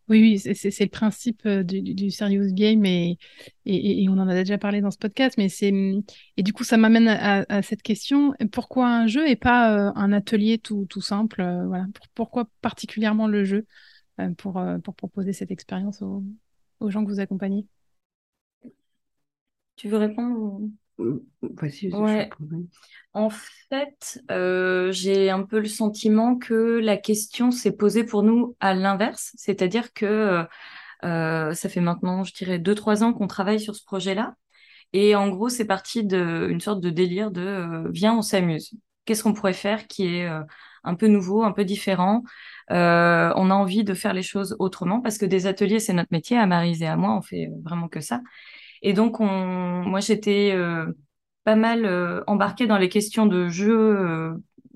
Oui, 0.09 0.19
oui, 0.19 0.37
c'est 0.37 0.83
le 0.83 0.89
principe 0.89 1.45
euh, 1.45 1.63
du, 1.63 1.81
du, 1.81 2.11
serious 2.11 2.51
game 2.51 2.83
et, 2.85 3.17
et, 3.65 4.03
et, 4.03 4.09
on 4.09 4.17
en 4.17 4.27
a 4.27 4.35
déjà 4.35 4.57
parlé 4.57 4.81
dans 4.81 4.91
ce 4.91 4.97
podcast, 4.97 5.35
mais 5.37 5.47
c'est 5.47 5.71
et 6.35 6.43
du 6.43 6.51
coup 6.51 6.65
ça 6.65 6.75
m'amène 6.75 7.07
à, 7.07 7.45
à, 7.47 7.61
cette 7.61 7.81
question 7.81 8.33
pourquoi 8.51 8.89
un 8.89 9.07
jeu 9.07 9.29
et 9.29 9.37
pas 9.37 9.73
euh, 9.73 9.91
un 9.95 10.11
atelier 10.11 10.57
tout, 10.57 10.85
tout 10.89 10.99
simple 10.99 11.41
voilà 11.67 11.85
pourquoi 12.15 12.49
particulièrement 12.61 13.27
le 13.27 13.45
jeu 13.45 13.65
pour, 14.37 14.61
pour 14.83 14.93
proposer 14.93 15.31
cette 15.31 15.51
expérience 15.51 16.01
aux, 16.01 16.21
aux 16.83 16.89
gens 16.89 17.03
que 17.03 17.09
vous 17.09 17.19
accompagnez? 17.19 17.65
Tu 19.75 19.89
veux 19.89 19.97
répondre 19.97 20.61
ouais. 20.99 22.29
En 23.13 23.29
fait, 23.29 24.21
euh, 24.31 24.91
j'ai 24.91 25.29
un 25.29 25.43
peu 25.43 25.59
le 25.59 25.67
sentiment 25.67 26.37
que 26.37 26.79
la 26.79 26.97
question 26.97 27.51
s'est 27.51 27.75
posée 27.75 28.03
pour 28.03 28.23
nous 28.23 28.55
à 28.59 28.73
l'inverse, 28.73 29.31
c'est-à-dire 29.35 29.93
que 29.93 30.45
euh, 31.03 31.53
ça 31.53 31.69
fait 31.69 31.81
maintenant, 31.81 32.23
je 32.23 32.33
dirais, 32.33 32.59
deux 32.59 32.75
trois 32.75 33.03
ans 33.03 33.13
qu'on 33.13 33.27
travaille 33.27 33.59
sur 33.59 33.75
ce 33.75 33.83
projet-là, 33.83 34.35
et 34.93 35.15
en 35.15 35.29
gros, 35.29 35.49
c'est 35.49 35.65
parti 35.65 36.03
d'une 36.03 36.61
sorte 36.61 36.81
de 36.81 36.89
délire 36.89 37.31
de 37.31 37.41
euh, 37.41 37.89
viens, 37.91 38.15
on 38.15 38.21
s'amuse. 38.21 38.73
Qu'est-ce 39.05 39.23
qu'on 39.23 39.33
pourrait 39.33 39.53
faire 39.53 39.87
qui 39.87 40.05
est 40.05 40.29
un 40.83 40.95
peu 40.95 41.07
nouveau, 41.07 41.43
un 41.43 41.51
peu 41.51 41.65
différent 41.65 42.23
On 42.69 42.73
a 42.75 43.53
envie 43.53 43.83
de 43.83 43.93
faire 43.93 44.13
les 44.13 44.23
choses 44.23 44.55
autrement 44.59 45.01
parce 45.01 45.17
que 45.17 45.25
des 45.25 45.47
ateliers, 45.47 45.79
c'est 45.79 45.93
notre 45.93 46.11
métier. 46.11 46.37
À 46.37 46.45
Marise 46.45 46.81
et 46.81 46.87
à 46.87 46.95
moi, 46.95 47.15
on 47.15 47.21
fait 47.21 47.49
vraiment 47.63 47.87
que 47.87 48.01
ça. 48.01 48.21
Et 48.81 48.93
donc, 48.93 49.19
on, 49.19 49.25
moi, 49.25 49.99
j'étais 50.01 50.51
euh, 50.53 50.85
pas 51.45 51.55
mal 51.55 51.85
euh, 51.85 52.21
embarquée 52.27 52.67
dans 52.67 52.77
les 52.77 52.89
questions 52.89 53.25
de 53.25 53.47
jeu. 53.47 53.73
Euh, 53.77 54.33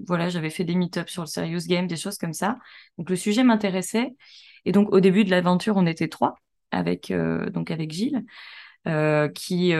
voilà, 0.07 0.29
j'avais 0.29 0.49
fait 0.49 0.63
des 0.63 0.75
meet-ups 0.75 1.11
sur 1.11 1.23
le 1.23 1.27
Serious 1.27 1.67
Game, 1.67 1.87
des 1.87 1.97
choses 1.97 2.17
comme 2.17 2.33
ça. 2.33 2.57
Donc, 2.97 3.09
le 3.09 3.15
sujet 3.15 3.43
m'intéressait. 3.43 4.15
Et 4.65 4.71
donc, 4.71 4.91
au 4.93 4.99
début 4.99 5.23
de 5.25 5.29
l'aventure, 5.31 5.75
on 5.77 5.85
était 5.85 6.07
trois 6.07 6.35
avec, 6.71 7.13
donc 7.53 7.71
avec 7.71 7.91
Gilles. 7.91 8.25
qui 9.33 9.73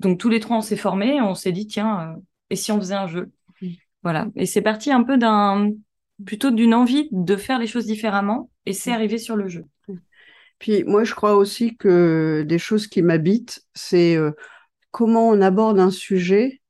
donc 0.00 0.18
tous 0.18 0.28
les 0.28 0.40
trois 0.40 0.58
on 0.58 0.60
s'est 0.60 0.76
formés 0.76 1.20
on 1.22 1.34
s'est 1.34 1.52
dit 1.52 1.66
tiens 1.66 2.16
et 2.50 2.56
si 2.56 2.72
on 2.72 2.78
faisait 2.78 2.94
un 2.94 3.06
jeu? 3.06 3.30
Voilà. 4.08 4.26
Et 4.36 4.46
c'est 4.46 4.62
parti 4.62 4.90
un 4.90 5.02
peu 5.02 5.18
d'un 5.18 5.70
plutôt 6.24 6.50
d'une 6.50 6.72
envie 6.72 7.10
de 7.12 7.36
faire 7.36 7.58
les 7.58 7.66
choses 7.66 7.84
différemment 7.84 8.48
et 8.64 8.72
c'est 8.72 8.90
arrivé 8.90 9.18
sur 9.18 9.36
le 9.36 9.48
jeu. 9.48 9.66
Puis 10.58 10.82
moi, 10.84 11.04
je 11.04 11.14
crois 11.14 11.36
aussi 11.36 11.76
que 11.76 12.42
des 12.48 12.58
choses 12.58 12.86
qui 12.86 13.02
m'habitent, 13.02 13.62
c'est 13.74 14.16
euh, 14.16 14.30
comment 14.92 15.28
on 15.28 15.42
aborde 15.42 15.78
un 15.78 15.90
sujet 15.90 16.62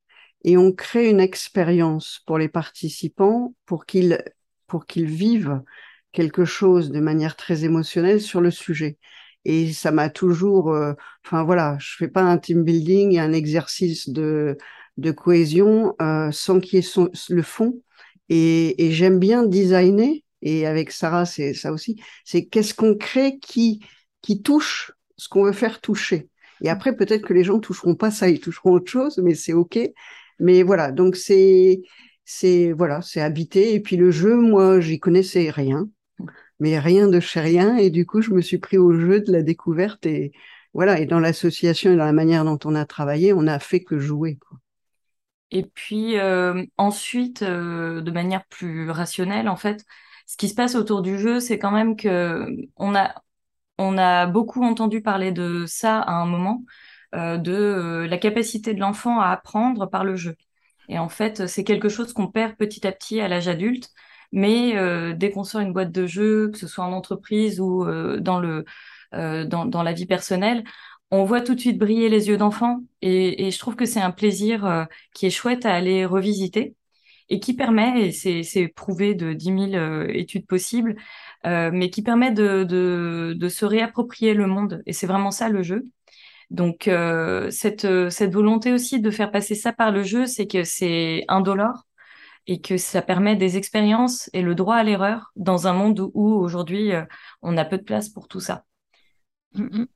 et 0.42 0.57
on 0.57 0.73
crée 0.73 1.09
une 1.09 1.21
expérience 1.21 2.23
pour 2.26 2.38
les 2.38 2.49
participants 2.49 3.54
pour 3.66 3.87
qu'ils 3.87 4.21
pour 4.66 4.85
qu'ils 4.85 5.07
vivent 5.07 5.62
quelque 6.11 6.45
chose 6.45 6.90
de 6.90 6.99
manière 6.99 7.37
très 7.37 7.64
émotionnelle 7.64 8.21
sur 8.21 8.40
le 8.40 8.50
sujet. 8.50 8.99
Et 9.45 9.73
ça 9.73 9.92
m'a 9.92 10.11
toujours, 10.11 10.73
euh, 10.73 10.95
enfin 11.25 11.45
voilà, 11.45 11.76
je 11.78 11.95
fais 11.97 12.09
pas 12.09 12.23
un 12.23 12.37
team 12.37 12.64
building 12.64 13.12
et 13.12 13.21
un 13.21 13.33
exercice 13.33 14.09
de 14.09 14.59
de 14.98 15.10
cohésion 15.10 15.94
euh, 16.02 16.30
sans 16.30 16.60
qu'il 16.60 16.80
y 16.80 16.82
ait 16.82 17.08
le 17.30 17.42
fond. 17.42 17.80
Et, 18.28 18.84
et 18.84 18.92
j'aime 18.92 19.18
bien 19.18 19.46
designer 19.46 20.22
et 20.42 20.66
avec 20.66 20.90
Sarah, 20.92 21.26
c'est 21.26 21.54
ça 21.54 21.72
aussi, 21.72 22.00
c'est 22.24 22.46
qu'est-ce 22.46 22.74
qu'on 22.74 22.96
crée 22.96 23.38
qui, 23.38 23.80
qui 24.22 24.42
touche 24.42 24.92
ce 25.16 25.28
qu'on 25.28 25.44
veut 25.44 25.52
faire 25.52 25.80
toucher. 25.80 26.28
Et 26.62 26.68
après, 26.68 26.94
peut-être 26.96 27.26
que 27.26 27.34
les 27.34 27.44
gens 27.44 27.58
toucheront 27.60 27.94
pas 27.94 28.10
ça, 28.10 28.28
ils 28.28 28.40
toucheront 28.40 28.72
autre 28.72 28.90
chose, 28.90 29.18
mais 29.18 29.34
c'est 29.34 29.52
OK. 29.52 29.78
Mais 30.40 30.62
voilà, 30.62 30.92
donc 30.92 31.16
c'est, 31.16 31.82
c'est, 32.24 32.72
voilà, 32.72 33.02
c'est 33.02 33.20
habité. 33.20 33.74
Et 33.74 33.80
puis 33.80 33.96
le 33.96 34.10
jeu, 34.10 34.36
moi, 34.36 34.80
j'y 34.80 35.00
connaissais 35.00 35.50
rien, 35.50 35.88
mais 36.60 36.78
rien 36.78 37.08
de 37.08 37.20
chez 37.20 37.40
rien. 37.40 37.76
Et 37.76 37.90
du 37.90 38.06
coup, 38.06 38.22
je 38.22 38.32
me 38.32 38.40
suis 38.42 38.58
pris 38.58 38.78
au 38.78 38.92
jeu 38.92 39.20
de 39.20 39.32
la 39.32 39.42
découverte 39.42 40.06
et 40.06 40.32
voilà. 40.74 41.00
Et 41.00 41.06
dans 41.06 41.20
l'association 41.20 41.92
et 41.92 41.96
dans 41.96 42.04
la 42.06 42.12
manière 42.12 42.44
dont 42.44 42.58
on 42.64 42.74
a 42.74 42.84
travaillé, 42.86 43.32
on 43.32 43.46
a 43.46 43.58
fait 43.58 43.82
que 43.82 43.98
jouer. 43.98 44.36
Quoi. 44.36 44.58
Et 45.50 45.64
puis 45.64 46.18
euh, 46.18 46.64
ensuite, 46.76 47.42
euh, 47.42 48.00
de 48.02 48.10
manière 48.10 48.44
plus 48.46 48.90
rationnelle, 48.90 49.48
en 49.48 49.56
fait, 49.56 49.84
ce 50.26 50.36
qui 50.36 50.48
se 50.48 50.54
passe 50.54 50.74
autour 50.74 51.02
du 51.02 51.18
jeu, 51.18 51.40
c'est 51.40 51.58
quand 51.58 51.70
même 51.70 51.96
que 51.96 52.46
on 52.76 52.94
a, 52.94 53.14
on 53.78 53.96
a 53.98 54.26
beaucoup 54.26 54.62
entendu 54.64 55.02
parler 55.02 55.32
de 55.32 55.64
ça 55.66 56.00
à 56.00 56.12
un 56.12 56.26
moment, 56.26 56.64
euh, 57.14 57.38
de 57.38 57.52
euh, 57.52 58.06
la 58.06 58.18
capacité 58.18 58.74
de 58.74 58.80
l'enfant 58.80 59.20
à 59.20 59.28
apprendre 59.28 59.86
par 59.86 60.04
le 60.04 60.16
jeu. 60.16 60.36
Et 60.88 60.98
en 60.98 61.08
fait, 61.08 61.46
c'est 61.46 61.64
quelque 61.64 61.88
chose 61.88 62.12
qu'on 62.12 62.28
perd 62.28 62.56
petit 62.56 62.86
à 62.86 62.92
petit 62.92 63.20
à 63.20 63.28
l'âge 63.28 63.48
adulte. 63.48 63.90
Mais 64.32 64.76
euh, 64.76 65.14
dès 65.14 65.30
qu'on 65.30 65.44
sort 65.44 65.62
une 65.62 65.72
boîte 65.72 65.92
de 65.92 66.06
jeu, 66.06 66.50
que 66.50 66.58
ce 66.58 66.66
soit 66.66 66.84
en 66.84 66.92
entreprise 66.92 67.60
ou 67.60 67.84
dans 68.20 68.40
le 68.40 68.64
dans, 69.12 69.64
dans, 69.64 69.82
la 69.82 69.94
vie 69.94 70.04
personnelle, 70.04 70.64
on 71.10 71.24
voit 71.24 71.40
tout 71.40 71.54
de 71.54 71.60
suite 71.60 71.78
briller 71.78 72.08
les 72.08 72.28
yeux 72.28 72.36
d'enfant. 72.36 72.80
Et, 73.02 73.46
et, 73.46 73.50
je 73.50 73.58
trouve 73.58 73.76
que 73.76 73.86
c'est 73.86 74.00
un 74.00 74.10
plaisir 74.10 74.86
qui 75.14 75.26
est 75.26 75.30
chouette 75.30 75.66
à 75.66 75.74
aller 75.74 76.04
revisiter 76.04 76.74
et 77.28 77.40
qui 77.40 77.54
permet, 77.54 78.08
et 78.08 78.42
c'est 78.42 78.68
prouvé 78.68 79.14
de 79.14 79.32
10 79.32 79.44
000 79.44 79.58
euh, 79.74 80.06
études 80.08 80.46
possibles, 80.46 80.96
euh, 81.46 81.70
mais 81.72 81.90
qui 81.90 82.02
permet 82.02 82.30
de, 82.32 83.36
se 83.48 83.64
réapproprier 83.64 84.34
le 84.34 84.46
monde. 84.46 84.82
Et 84.86 84.92
c'est 84.92 85.06
vraiment 85.06 85.30
ça 85.30 85.48
le 85.48 85.62
jeu. 85.62 85.84
Donc 86.50 86.88
euh, 86.88 87.50
cette, 87.50 87.86
volonté 87.86 88.72
aussi 88.72 89.00
de 89.00 89.10
faire 89.10 89.30
passer 89.30 89.54
ça 89.54 89.72
par 89.72 89.92
le 89.92 90.02
jeu, 90.02 90.26
c'est 90.26 90.46
que 90.46 90.64
c'est 90.64 91.24
indolore 91.28 91.86
et 92.46 92.60
que 92.62 92.78
ça 92.78 93.02
permet 93.02 93.36
des 93.36 93.58
expériences 93.58 94.30
et 94.32 94.40
le 94.40 94.54
droit 94.54 94.76
à 94.76 94.82
l'erreur 94.82 95.32
dans 95.36 95.66
un 95.66 95.74
monde 95.74 96.10
où, 96.14 96.32
aujourd'hui 96.32 96.92
on 97.42 97.58
a 97.58 97.64
peu 97.66 97.76
de 97.76 97.82
place 97.82 98.08
pour 98.08 98.28
tout 98.28 98.40
ça. 98.40 98.64
Mm, 99.54 99.80
mm. 99.80 99.86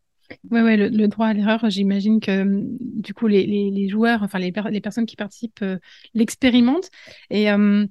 Oui, 0.51 0.61
ouais, 0.61 0.77
le, 0.77 1.09
droit 1.09 1.27
à 1.27 1.33
l'erreur, 1.33 1.69
j'imagine 1.71 2.21
que 2.21 2.43
hum, 2.43 2.77
du 2.81 3.15
coup, 3.15 3.27
les, 3.27 3.47
les, 3.47 3.89
joueurs, 3.89 4.23
enfin 4.23 4.39
les, 4.39 4.53
les, 4.71 4.81
personnes 4.81 5.07
qui 5.07 5.17
participent, 5.17 5.62
euh, 5.62 5.79
l'expérimentent. 6.15 6.91
Et 7.31 7.51
hum, 7.51 7.89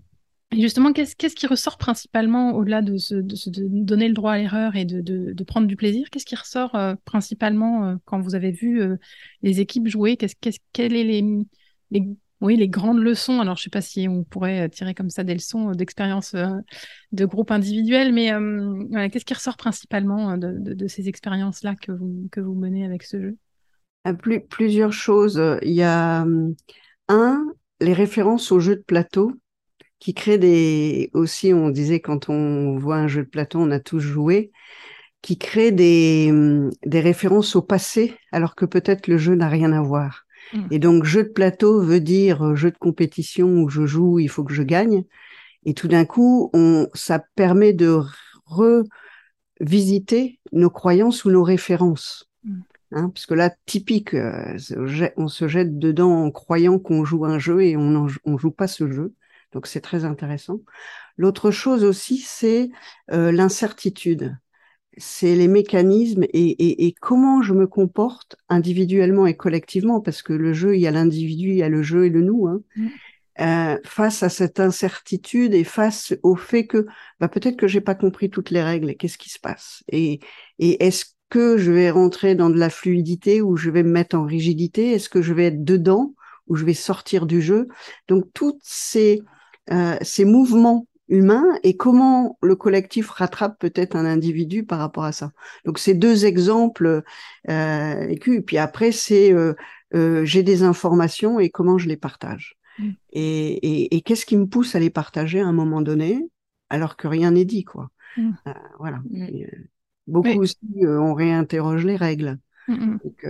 justement, 0.51 0.91
qu'est-ce 0.93 1.35
qui 1.35 1.47
ressort 1.47 1.77
principalement 1.77 2.53
au-delà 2.53 2.81
de, 2.81 2.97
donner 3.83 4.07
le 4.07 4.13
droit 4.13 4.33
à 4.33 4.37
l'erreur 4.37 4.75
et 4.75 4.85
de, 4.85 5.43
prendre 5.43 5.67
du 5.67 5.75
plaisir? 5.75 6.09
Qu'est-ce 6.09 6.25
qui 6.25 6.35
ressort 6.35 6.75
euh, 6.75 6.95
principalement 7.05 7.85
euh, 7.85 7.95
quand 8.05 8.19
vous 8.19 8.35
avez 8.35 8.51
vu 8.51 8.81
euh, 8.81 8.97
les 9.41 9.59
équipes 9.59 9.87
jouer? 9.87 10.17
Qu'est-ce, 10.17 10.35
quest 10.39 10.59
Quelles 10.73 10.91
sont 10.91 10.95
les, 10.95 11.45
les, 11.91 12.07
oui, 12.41 12.57
les 12.57 12.67
grandes 12.67 12.99
leçons. 12.99 13.39
Alors, 13.39 13.55
je 13.55 13.61
ne 13.61 13.63
sais 13.65 13.69
pas 13.69 13.81
si 13.81 14.07
on 14.09 14.23
pourrait 14.23 14.67
tirer 14.69 14.93
comme 14.93 15.09
ça 15.09 15.23
des 15.23 15.33
leçons 15.33 15.71
d'expérience 15.71 16.35
de 17.11 17.25
groupe 17.25 17.51
individuel, 17.51 18.13
mais 18.13 18.31
qu'est-ce 19.09 19.25
qui 19.25 19.33
ressort 19.33 19.57
principalement 19.57 20.37
de, 20.37 20.87
ces 20.87 21.07
expériences-là 21.07 21.75
que 21.75 21.91
vous, 21.91 22.27
que 22.31 22.41
vous 22.41 22.55
menez 22.55 22.85
avec 22.85 23.03
ce 23.03 23.21
jeu? 23.21 23.37
Plus, 24.19 24.41
Plusieurs 24.41 24.93
choses. 24.93 25.41
Il 25.61 25.73
y 25.73 25.83
a 25.83 26.25
un, 27.07 27.45
les 27.79 27.93
références 27.93 28.51
aux 28.51 28.59
jeux 28.59 28.75
de 28.75 28.81
plateau 28.81 29.33
qui 29.99 30.13
crée 30.13 30.37
des 30.37 31.11
aussi 31.13 31.53
on 31.53 31.69
disait 31.69 31.99
quand 31.99 32.29
on 32.29 32.77
voit 32.77 32.97
un 32.97 33.07
jeu 33.07 33.23
de 33.23 33.29
plateau 33.29 33.59
on 33.59 33.69
a 33.69 33.79
tous 33.79 33.99
joué 33.99 34.51
qui 35.21 35.37
crée 35.37 35.71
des, 35.71 36.31
des 36.83 36.99
références 36.99 37.55
au 37.55 37.61
passé 37.61 38.17
alors 38.31 38.55
que 38.55 38.65
peut-être 38.65 39.07
le 39.07 39.17
jeu 39.17 39.35
n'a 39.35 39.47
rien 39.47 39.71
à 39.73 39.81
voir 39.81 40.25
mmh. 40.53 40.67
et 40.71 40.79
donc 40.79 41.03
jeu 41.03 41.23
de 41.23 41.29
plateau 41.29 41.81
veut 41.81 41.99
dire 41.99 42.43
euh, 42.43 42.55
jeu 42.55 42.71
de 42.71 42.77
compétition 42.77 43.47
où 43.61 43.69
je 43.69 43.85
joue 43.85 44.19
il 44.19 44.29
faut 44.29 44.43
que 44.43 44.53
je 44.53 44.63
gagne 44.63 45.03
et 45.65 45.73
tout 45.73 45.87
d'un 45.87 46.05
coup 46.05 46.49
on 46.53 46.87
ça 46.93 47.23
permet 47.35 47.73
de 47.73 47.99
revisiter 48.45 50.39
nos 50.51 50.69
croyances 50.69 51.25
ou 51.25 51.31
nos 51.31 51.43
références 51.43 52.29
mmh. 52.43 52.61
Hein, 52.93 53.09
parce 53.09 53.25
que 53.25 53.33
là, 53.33 53.49
typique, 53.65 54.13
euh, 54.13 54.57
on 55.15 55.29
se 55.29 55.47
jette 55.47 55.79
dedans 55.79 56.25
en 56.25 56.31
croyant 56.31 56.77
qu'on 56.77 57.05
joue 57.05 57.25
un 57.25 57.39
jeu 57.39 57.63
et 57.63 57.77
on 57.77 58.05
ne 58.25 58.37
joue 58.37 58.51
pas 58.51 58.67
ce 58.67 58.91
jeu. 58.91 59.13
Donc 59.53 59.67
c'est 59.67 59.81
très 59.81 60.03
intéressant. 60.03 60.59
L'autre 61.17 61.51
chose 61.51 61.83
aussi, 61.83 62.17
c'est 62.17 62.69
euh, 63.11 63.31
l'incertitude. 63.31 64.37
C'est 64.97 65.35
les 65.35 65.47
mécanismes 65.47 66.25
et, 66.33 66.95
comment 66.99 67.41
je 67.41 67.53
me 67.53 67.65
comporte 67.65 68.35
individuellement 68.49 69.25
et 69.25 69.35
collectivement, 69.35 70.01
parce 70.01 70.21
que 70.21 70.33
le 70.33 70.53
jeu, 70.53 70.75
il 70.75 70.81
y 70.81 70.87
a 70.87 70.91
l'individu, 70.91 71.49
il 71.49 71.55
y 71.55 71.63
a 71.63 71.69
le 71.69 71.81
jeu 71.81 72.05
et 72.05 72.09
le 72.09 72.21
nous. 72.21 72.47
Hein, 72.47 72.61
mmh. 72.75 72.87
euh, 73.39 73.77
face 73.85 74.21
à 74.23 74.29
cette 74.29 74.59
incertitude 74.59 75.53
et 75.53 75.63
face 75.63 76.13
au 76.23 76.35
fait 76.35 76.67
que 76.67 76.85
bah, 77.19 77.29
peut-être 77.29 77.57
que 77.57 77.67
j'ai 77.67 77.81
pas 77.81 77.95
compris 77.95 78.29
toutes 78.29 78.49
les 78.49 78.61
règles 78.61 78.95
qu'est-ce 78.95 79.17
qui 79.17 79.29
se 79.29 79.39
passe? 79.39 79.83
Et, 79.89 80.19
et 80.59 80.85
est-ce 80.85 81.05
que 81.29 81.57
je 81.57 81.71
vais 81.71 81.89
rentrer 81.89 82.35
dans 82.35 82.49
de 82.49 82.59
la 82.59 82.69
fluidité 82.69 83.41
ou 83.41 83.55
je 83.55 83.69
vais 83.69 83.83
me 83.83 83.91
mettre 83.91 84.17
en 84.17 84.25
rigidité? 84.25 84.91
Est-ce 84.91 85.09
que 85.09 85.21
je 85.21 85.33
vais 85.33 85.45
être 85.45 85.63
dedans 85.63 86.13
ou 86.47 86.55
je 86.55 86.65
vais 86.65 86.73
sortir 86.73 87.25
du 87.25 87.41
jeu? 87.41 87.69
Donc 88.09 88.25
toutes 88.33 88.59
ces 88.61 89.21
euh, 89.71 89.95
ces 90.01 90.25
mouvements 90.25 90.85
humains 91.11 91.59
et 91.63 91.75
comment 91.75 92.37
le 92.41 92.55
collectif 92.55 93.09
rattrape 93.09 93.59
peut-être 93.59 93.95
un 93.95 94.05
individu 94.05 94.63
par 94.63 94.79
rapport 94.79 95.03
à 95.03 95.11
ça. 95.11 95.33
Donc 95.65 95.77
ces 95.77 95.93
deux 95.93 96.25
exemples 96.25 97.03
euh, 97.49 98.07
et 98.07 98.17
puis 98.17 98.57
après 98.57 98.93
c'est 98.93 99.33
euh, 99.33 99.53
euh, 99.93 100.23
j'ai 100.23 100.41
des 100.41 100.63
informations 100.63 101.39
et 101.39 101.49
comment 101.49 101.77
je 101.77 101.89
les 101.89 101.97
partage. 101.97 102.55
Mm. 102.79 102.89
Et, 103.11 103.49
et, 103.51 103.95
et 103.97 104.01
qu'est-ce 104.01 104.25
qui 104.25 104.37
me 104.37 104.47
pousse 104.47 104.73
à 104.73 104.79
les 104.79 104.89
partager 104.89 105.41
à 105.41 105.47
un 105.47 105.51
moment 105.51 105.81
donné 105.81 106.25
alors 106.69 106.95
que 106.95 107.09
rien 107.09 107.31
n'est 107.31 107.45
dit 107.45 107.65
quoi. 107.65 107.91
Mm. 108.15 108.31
Euh, 108.47 108.53
voilà. 108.79 109.01
Mm. 109.09 109.45
beaucoup 110.07 110.39
aussi 110.39 110.57
on 110.81 111.13
réinterroge 111.13 111.85
les 111.85 111.97
règles. 111.97 112.39
Donc. 112.67 113.27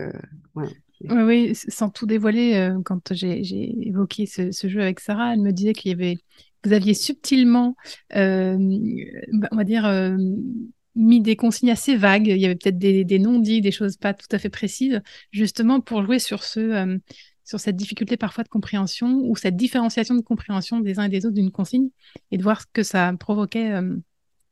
Oui, 1.10 1.24
oui, 1.24 1.56
sans 1.56 1.90
tout 1.90 2.06
dévoiler, 2.06 2.76
quand 2.86 3.12
j'ai 3.16 3.88
évoqué 3.88 4.28
ce, 4.28 4.52
jeu 4.68 4.82
avec 4.82 5.00
Sarah, 5.00 5.34
elle 5.34 5.42
me 5.42 5.52
disait 5.52 5.74
qu'il 5.74 5.90
y 5.90 5.96
avait, 5.96 6.20
vous 6.64 6.74
aviez 6.74 6.94
subtilement, 6.94 7.76
euh, 8.16 8.58
bah, 9.34 9.48
on 9.52 9.56
va 9.56 9.64
dire, 9.64 9.86
euh, 9.86 10.18
mis 10.96 11.22
des 11.22 11.36
consignes 11.36 11.72
assez 11.72 11.96
vagues. 11.96 12.28
Il 12.28 12.38
y 12.38 12.46
avait 12.46 12.56
peut-être 12.56 12.78
des, 12.78 13.20
non-dits, 13.20 13.62
des 13.62 13.72
choses 13.72 13.98
pas 13.98 14.14
tout 14.14 14.28
à 14.32 14.40
fait 14.40 14.50
précises, 14.50 15.02
justement 15.32 15.80
pour 15.80 16.04
jouer 16.04 16.20
sur 16.20 16.44
ce, 16.44 17.00
sur 17.46 17.60
cette 17.60 17.76
difficulté 17.78 18.18
parfois 18.18 18.44
de 18.44 18.50
compréhension 18.50 19.22
ou 19.24 19.36
cette 19.36 19.56
différenciation 19.56 20.16
de 20.16 20.22
compréhension 20.22 20.80
des 20.80 21.00
uns 21.00 21.06
et 21.06 21.10
des 21.10 21.26
autres 21.26 21.36
d'une 21.36 21.52
consigne 21.52 21.90
et 22.32 22.38
de 22.38 22.44
voir 22.44 22.62
ce 22.62 22.68
que 22.74 22.84
ça 22.84 23.14
provoquait 23.20 23.74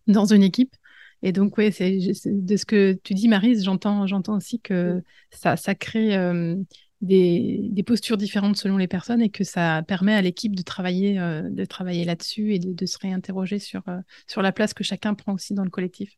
dans 0.07 0.25
une 0.25 0.43
équipe. 0.43 0.75
Et 1.21 1.31
donc, 1.31 1.57
oui, 1.57 1.69
de 1.69 2.57
ce 2.57 2.65
que 2.65 2.93
tu 3.03 3.13
dis, 3.13 3.27
Marise, 3.27 3.63
j'entends, 3.63 4.07
j'entends 4.07 4.37
aussi 4.37 4.59
que 4.59 5.01
ça, 5.31 5.55
crée 5.75 6.15
euh, 6.15 6.55
des, 7.01 7.59
des, 7.71 7.83
postures 7.83 8.17
différentes 8.17 8.57
selon 8.57 8.77
les 8.77 8.87
personnes 8.87 9.21
et 9.21 9.29
que 9.29 9.43
ça 9.43 9.83
permet 9.87 10.13
à 10.13 10.21
l'équipe 10.21 10.55
de 10.55 10.61
travailler, 10.61 11.19
euh, 11.19 11.43
de 11.49 11.65
travailler 11.65 12.05
là-dessus 12.05 12.53
et 12.53 12.59
de, 12.59 12.73
de, 12.73 12.85
se 12.85 12.97
réinterroger 12.99 13.59
sur, 13.59 13.81
euh, 13.87 13.99
sur 14.27 14.41
la 14.41 14.51
place 14.51 14.73
que 14.73 14.83
chacun 14.83 15.13
prend 15.13 15.33
aussi 15.33 15.53
dans 15.53 15.63
le 15.63 15.69
collectif. 15.69 16.17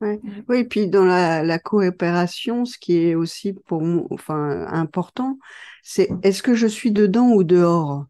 Ouais. 0.00 0.20
Oui, 0.48 0.58
et 0.58 0.64
puis 0.64 0.88
dans 0.88 1.04
la, 1.04 1.42
la, 1.42 1.58
coopération, 1.58 2.66
ce 2.66 2.76
qui 2.78 2.98
est 2.98 3.14
aussi 3.14 3.54
pour 3.54 3.80
moi, 3.80 4.04
enfin, 4.10 4.66
important, 4.68 5.38
c'est 5.82 6.10
est-ce 6.22 6.42
que 6.42 6.54
je 6.54 6.66
suis 6.66 6.90
dedans 6.90 7.30
ou 7.30 7.44
dehors? 7.44 8.04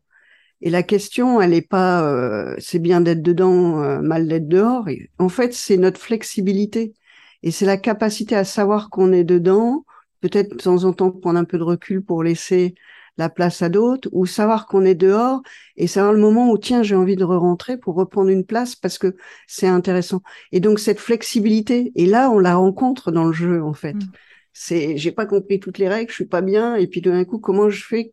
Et 0.62 0.70
la 0.70 0.82
question, 0.82 1.40
elle 1.40 1.50
n'est 1.50 1.62
pas 1.62 2.02
euh, 2.02 2.56
c'est 2.58 2.78
bien 2.78 3.00
d'être 3.00 3.22
dedans, 3.22 3.82
euh, 3.82 4.00
mal 4.00 4.26
d'être 4.26 4.48
dehors. 4.48 4.88
en 5.18 5.28
fait, 5.28 5.52
c'est 5.54 5.76
notre 5.76 6.00
flexibilité 6.00 6.94
et 7.42 7.50
c'est 7.50 7.66
la 7.66 7.76
capacité 7.76 8.34
à 8.34 8.44
savoir 8.44 8.90
qu'on 8.90 9.12
est 9.12 9.24
dedans, 9.24 9.84
peut-être 10.20 10.50
de 10.50 10.56
temps 10.56 10.84
en 10.84 10.92
temps 10.92 11.10
prendre 11.10 11.38
un 11.38 11.44
peu 11.44 11.58
de 11.58 11.62
recul 11.62 12.02
pour 12.02 12.22
laisser 12.22 12.74
la 13.18 13.30
place 13.30 13.62
à 13.62 13.70
d'autres, 13.70 14.10
ou 14.12 14.26
savoir 14.26 14.66
qu'on 14.66 14.84
est 14.84 14.94
dehors 14.94 15.40
et 15.76 15.86
savoir 15.86 16.12
le 16.12 16.18
moment 16.20 16.50
où 16.50 16.58
tiens 16.58 16.82
j'ai 16.82 16.94
envie 16.94 17.16
de 17.16 17.24
re-rentrer 17.24 17.78
pour 17.78 17.94
reprendre 17.94 18.28
une 18.28 18.44
place 18.44 18.76
parce 18.76 18.98
que 18.98 19.16
c'est 19.46 19.66
intéressant. 19.66 20.20
Et 20.52 20.60
donc 20.60 20.78
cette 20.78 21.00
flexibilité, 21.00 21.92
et 21.94 22.04
là 22.04 22.30
on 22.30 22.38
la 22.38 22.56
rencontre 22.56 23.12
dans 23.12 23.24
le 23.24 23.32
jeu 23.32 23.62
en 23.62 23.72
fait. 23.72 23.94
Mmh. 23.94 24.10
C'est 24.52 24.96
j'ai 24.98 25.12
pas 25.12 25.24
compris 25.24 25.60
toutes 25.60 25.78
les 25.78 25.88
règles, 25.88 26.10
je 26.10 26.16
suis 26.16 26.26
pas 26.26 26.42
bien, 26.42 26.76
et 26.76 26.86
puis 26.86 27.00
d'un 27.00 27.24
coup 27.24 27.38
comment 27.38 27.70
je 27.70 27.82
fais 27.84 28.10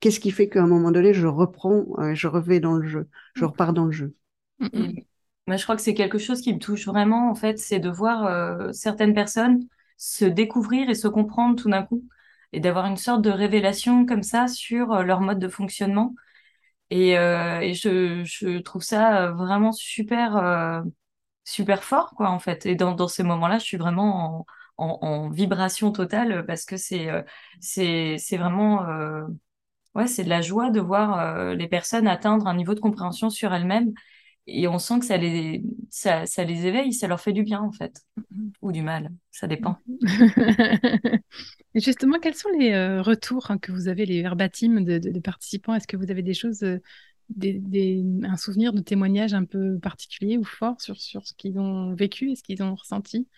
qu'est-ce 0.00 0.20
qui 0.20 0.30
fait 0.30 0.48
qu'à 0.48 0.62
un 0.62 0.66
moment 0.66 0.90
donné, 0.90 1.12
je 1.14 1.26
reprends, 1.26 1.86
euh, 1.98 2.14
je 2.14 2.28
reviens 2.28 2.60
dans 2.60 2.74
le 2.74 2.86
jeu, 2.86 3.08
je 3.34 3.44
mm. 3.44 3.48
repars 3.48 3.72
dans 3.72 3.86
le 3.86 3.92
jeu. 3.92 4.14
Mm, 4.58 4.66
mm. 4.72 4.94
Moi, 5.46 5.56
je 5.56 5.62
crois 5.64 5.76
que 5.76 5.82
c'est 5.82 5.94
quelque 5.94 6.18
chose 6.18 6.40
qui 6.40 6.54
me 6.54 6.58
touche 6.58 6.86
vraiment, 6.86 7.30
en 7.30 7.34
fait, 7.34 7.58
c'est 7.58 7.80
de 7.80 7.90
voir 7.90 8.26
euh, 8.26 8.72
certaines 8.72 9.14
personnes 9.14 9.60
se 10.00 10.24
découvrir 10.24 10.88
et 10.90 10.94
se 10.94 11.08
comprendre 11.08 11.60
tout 11.60 11.70
d'un 11.70 11.82
coup, 11.82 12.04
et 12.52 12.60
d'avoir 12.60 12.86
une 12.86 12.96
sorte 12.96 13.22
de 13.22 13.30
révélation 13.30 14.06
comme 14.06 14.22
ça 14.22 14.48
sur 14.48 14.92
euh, 14.92 15.02
leur 15.02 15.20
mode 15.20 15.38
de 15.38 15.48
fonctionnement. 15.48 16.14
Et, 16.90 17.10
et 17.12 17.74
je, 17.74 18.58
trouve 18.58 18.82
ça 18.82 19.30
vraiment 19.30 19.70
super, 19.70 20.82
super 21.44 21.84
fort, 21.84 22.14
quoi, 22.16 22.30
en 22.30 22.40
fait. 22.40 22.66
Et 22.66 22.74
dans, 22.74 23.06
ces 23.06 23.22
moments-là, 23.22 23.58
je 23.58 23.64
suis 23.64 23.76
vraiment 23.76 24.44
en, 24.76 25.28
vibration 25.30 25.92
totale 25.92 26.44
parce 26.46 26.64
que 26.64 26.76
c'est 26.76 27.08
c'est 27.60 28.36
vraiment 28.36 28.84
ouais, 29.94 30.06
c'est 30.06 30.24
de 30.24 30.28
la 30.28 30.40
joie 30.42 30.70
de 30.70 30.80
voir 30.80 31.18
euh, 31.18 31.54
les 31.54 31.68
personnes 31.68 32.06
atteindre 32.06 32.46
un 32.46 32.54
niveau 32.54 32.74
de 32.74 32.80
compréhension 32.80 33.30
sur 33.30 33.52
elles-mêmes. 33.52 33.92
Et 34.52 34.66
on 34.66 34.78
sent 34.78 34.98
que 34.98 35.06
ça 35.06 35.16
les, 35.16 35.62
ça, 35.90 36.26
ça, 36.26 36.44
les 36.44 36.66
éveille, 36.66 36.92
ça 36.92 37.06
leur 37.06 37.20
fait 37.20 37.32
du 37.32 37.42
bien, 37.42 37.60
en 37.60 37.70
fait. 37.70 38.04
Ou 38.62 38.72
du 38.72 38.82
mal, 38.82 39.10
ça 39.30 39.46
dépend. 39.46 39.78
et 41.74 41.80
justement, 41.80 42.18
quels 42.18 42.34
sont 42.34 42.50
les 42.58 42.72
euh, 42.72 43.00
retours 43.00 43.50
hein, 43.50 43.58
que 43.58 43.70
vous 43.70 43.88
avez, 43.88 44.06
les 44.06 44.22
verbatims 44.22 44.80
de, 44.80 44.98
de, 44.98 45.20
participants? 45.20 45.74
Est-ce 45.74 45.86
que 45.86 45.96
vous 45.96 46.10
avez 46.10 46.22
des 46.22 46.34
choses, 46.34 46.62
euh, 46.62 46.80
des, 47.28 47.54
des, 47.60 48.04
un 48.24 48.36
souvenir 48.36 48.72
de 48.72 48.80
témoignage 48.80 49.34
un 49.34 49.44
peu 49.44 49.78
particulier 49.78 50.36
ou 50.36 50.44
fort 50.44 50.80
sur, 50.80 51.00
sur 51.00 51.26
ce 51.26 51.34
qu'ils 51.34 51.58
ont 51.58 51.94
vécu 51.94 52.32
et 52.32 52.36
ce 52.36 52.42
qu'ils 52.42 52.62
ont 52.62 52.74
ressenti? 52.74 53.28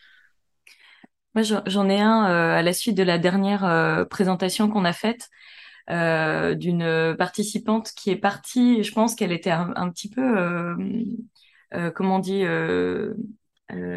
Moi, 1.35 1.43
j'en 1.43 1.89
ai 1.89 2.01
un 2.01 2.25
à 2.25 2.63
la 2.63 2.73
suite 2.73 2.97
de 2.97 3.03
la 3.03 3.19
dernière 3.19 4.07
présentation 4.11 4.69
qu'on 4.69 4.85
a 4.85 4.93
faite. 4.93 5.31
Euh, 5.91 6.55
d'une 6.55 7.15
participante 7.19 7.91
qui 7.97 8.11
est 8.11 8.17
partie. 8.17 8.83
Je 8.85 8.93
pense 8.93 9.15
qu'elle 9.15 9.33
était 9.33 9.51
un, 9.51 9.91
petit 9.91 10.09
peu, 10.09 10.39
euh, 10.39 10.77
euh, 11.75 11.91
comment 11.91 12.17
on 12.17 12.19
dit, 12.21 12.45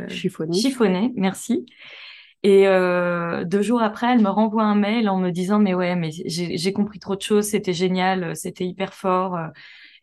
chiffonnée. 0.08 0.58
chiffonnée. 0.58 1.12
Merci. 1.16 1.66
Et 2.44 2.66
deux 3.46 3.62
jours 3.62 3.82
après, 3.82 4.14
elle 4.14 4.22
me 4.22 4.30
renvoie 4.30 4.64
un 4.64 4.76
mail 4.76 5.10
en 5.10 5.18
me 5.18 5.30
disant 5.32 5.60
mais 5.60 5.74
ouais, 5.74 5.96
mais 5.96 6.10
j'ai 6.12 6.74
compris 6.74 7.00
trop 7.00 7.16
de 7.16 7.22
choses, 7.22 7.46
c'était 7.46 7.74
génial, 7.74 8.36
c'était 8.36 8.66
hyper 8.66 8.94
fort. 8.94 9.38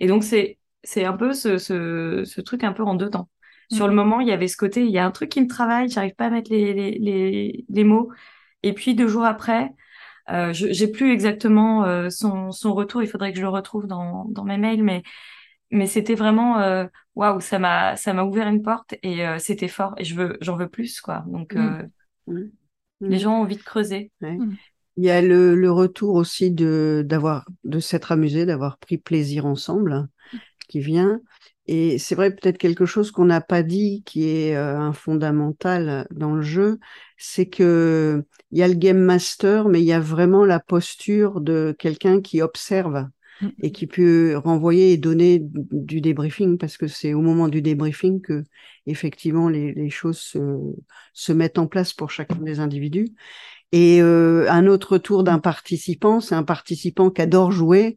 Et 0.00 0.06
donc 0.06 0.24
c'est 0.24 0.58
c'est 0.84 1.04
un 1.04 1.12
peu 1.12 1.32
ce, 1.32 1.58
ce, 1.58 2.24
ce, 2.24 2.40
truc 2.40 2.64
un 2.64 2.72
peu 2.72 2.82
en 2.82 2.96
deux 2.96 3.08
temps. 3.08 3.28
Sur 3.70 3.86
le 3.86 3.92
mm. 3.92 3.96
moment, 3.96 4.20
il 4.20 4.26
y 4.26 4.32
avait 4.32 4.48
ce 4.48 4.56
côté, 4.56 4.82
il 4.82 4.90
y 4.90 4.98
a 4.98 5.06
un 5.06 5.12
truc 5.12 5.28
qui 5.28 5.40
me 5.40 5.46
travaille, 5.46 5.88
j'arrive 5.88 6.16
pas 6.16 6.26
à 6.26 6.30
mettre 6.30 6.50
les, 6.50 6.74
les, 6.74 6.98
les, 6.98 7.64
les 7.68 7.84
mots. 7.84 8.10
Et 8.64 8.72
puis 8.72 8.96
deux 8.96 9.06
jours 9.06 9.24
après, 9.24 9.72
euh, 10.30 10.52
j'ai 10.52 10.88
plus 10.88 11.12
exactement 11.12 11.84
euh, 11.84 12.10
son, 12.10 12.52
son, 12.52 12.74
retour. 12.74 13.02
Il 13.02 13.08
faudrait 13.08 13.32
que 13.32 13.38
je 13.38 13.42
le 13.42 13.48
retrouve 13.48 13.86
dans, 13.86 14.26
dans 14.26 14.44
mes 14.44 14.58
mails, 14.58 14.82
mais 14.82 15.02
mais 15.70 15.86
c'était 15.86 16.14
vraiment 16.14 16.60
euh, 16.60 16.86
waouh, 17.14 17.40
ça 17.40 17.58
m'a 17.58 17.96
ça 17.96 18.12
m'a 18.12 18.24
ouvert 18.24 18.46
une 18.46 18.62
porte 18.62 18.94
et 19.02 19.26
euh, 19.26 19.38
c'était 19.38 19.68
fort. 19.68 19.94
Et 19.96 20.04
je 20.04 20.14
veux 20.14 20.38
j'en 20.40 20.56
veux 20.56 20.68
plus 20.68 21.00
quoi. 21.00 21.24
Donc 21.26 21.54
mmh. 21.54 21.88
Mmh. 22.28 22.42
les 23.00 23.18
gens 23.18 23.38
ont 23.38 23.42
envie 23.42 23.56
de 23.56 23.62
creuser. 23.62 24.12
Mmh. 24.20 24.54
Il 24.98 25.04
y 25.04 25.10
a 25.10 25.22
le, 25.22 25.54
le 25.54 25.72
retour 25.72 26.14
aussi 26.14 26.50
de 26.50 27.02
d'avoir 27.06 27.46
de 27.64 27.80
s'être 27.80 28.12
amusé, 28.12 28.44
d'avoir 28.44 28.78
pris 28.78 28.98
plaisir 28.98 29.46
ensemble, 29.46 30.08
qui 30.68 30.80
vient. 30.80 31.20
Et 31.66 31.98
c'est 31.98 32.14
vrai, 32.14 32.34
peut-être 32.34 32.58
quelque 32.58 32.86
chose 32.86 33.12
qu'on 33.12 33.24
n'a 33.24 33.40
pas 33.40 33.62
dit, 33.62 34.02
qui 34.04 34.28
est 34.28 34.56
euh, 34.56 34.76
un 34.78 34.92
fondamental 34.92 36.08
dans 36.10 36.34
le 36.34 36.42
jeu, 36.42 36.78
c'est 37.16 37.46
que 37.46 38.24
il 38.50 38.58
y 38.58 38.62
a 38.62 38.68
le 38.68 38.74
game 38.74 38.98
master, 38.98 39.68
mais 39.68 39.80
il 39.80 39.86
y 39.86 39.92
a 39.92 40.00
vraiment 40.00 40.44
la 40.44 40.58
posture 40.58 41.40
de 41.40 41.74
quelqu'un 41.78 42.20
qui 42.20 42.42
observe 42.42 43.06
mm. 43.40 43.48
et 43.62 43.70
qui 43.70 43.86
peut 43.86 44.36
renvoyer 44.36 44.92
et 44.92 44.96
donner 44.96 45.40
du 45.42 46.00
débriefing, 46.00 46.58
parce 46.58 46.76
que 46.76 46.88
c'est 46.88 47.14
au 47.14 47.20
moment 47.20 47.48
du 47.48 47.62
débriefing 47.62 48.20
que 48.20 48.42
effectivement 48.86 49.48
les, 49.48 49.72
les 49.72 49.90
choses 49.90 50.18
se, 50.18 50.38
se, 51.12 51.32
mettent 51.32 51.58
en 51.58 51.68
place 51.68 51.92
pour 51.92 52.10
chacun 52.10 52.36
des 52.36 52.58
individus. 52.58 53.14
Et 53.70 54.02
euh, 54.02 54.50
un 54.50 54.66
autre 54.66 54.98
tour 54.98 55.24
d'un 55.24 55.38
participant, 55.38 56.20
c'est 56.20 56.34
un 56.34 56.42
participant 56.42 57.10
qui 57.10 57.22
adore 57.22 57.52
jouer, 57.52 57.96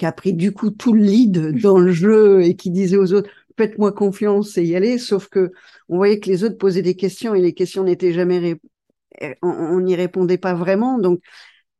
qui 0.00 0.06
a 0.06 0.12
pris 0.12 0.32
du 0.32 0.52
coup 0.52 0.70
tout 0.70 0.94
le 0.94 1.02
lead 1.02 1.60
dans 1.60 1.78
le 1.78 1.92
jeu 1.92 2.42
et 2.42 2.56
qui 2.56 2.70
disait 2.70 2.96
aux 2.96 3.12
autres 3.12 3.28
faites-moi 3.58 3.92
confiance 3.92 4.56
et 4.56 4.64
y 4.64 4.74
aller. 4.74 4.96
Sauf 4.96 5.28
que 5.28 5.52
on 5.90 5.98
voyait 5.98 6.20
que 6.20 6.30
les 6.30 6.42
autres 6.42 6.56
posaient 6.56 6.80
des 6.80 6.96
questions 6.96 7.34
et 7.34 7.42
les 7.42 7.52
questions 7.52 7.84
n'étaient 7.84 8.14
jamais 8.14 8.56
eh, 9.20 9.34
on 9.42 9.78
n'y 9.80 9.94
répondait 9.96 10.38
pas 10.38 10.54
vraiment. 10.54 10.98
Donc 10.98 11.20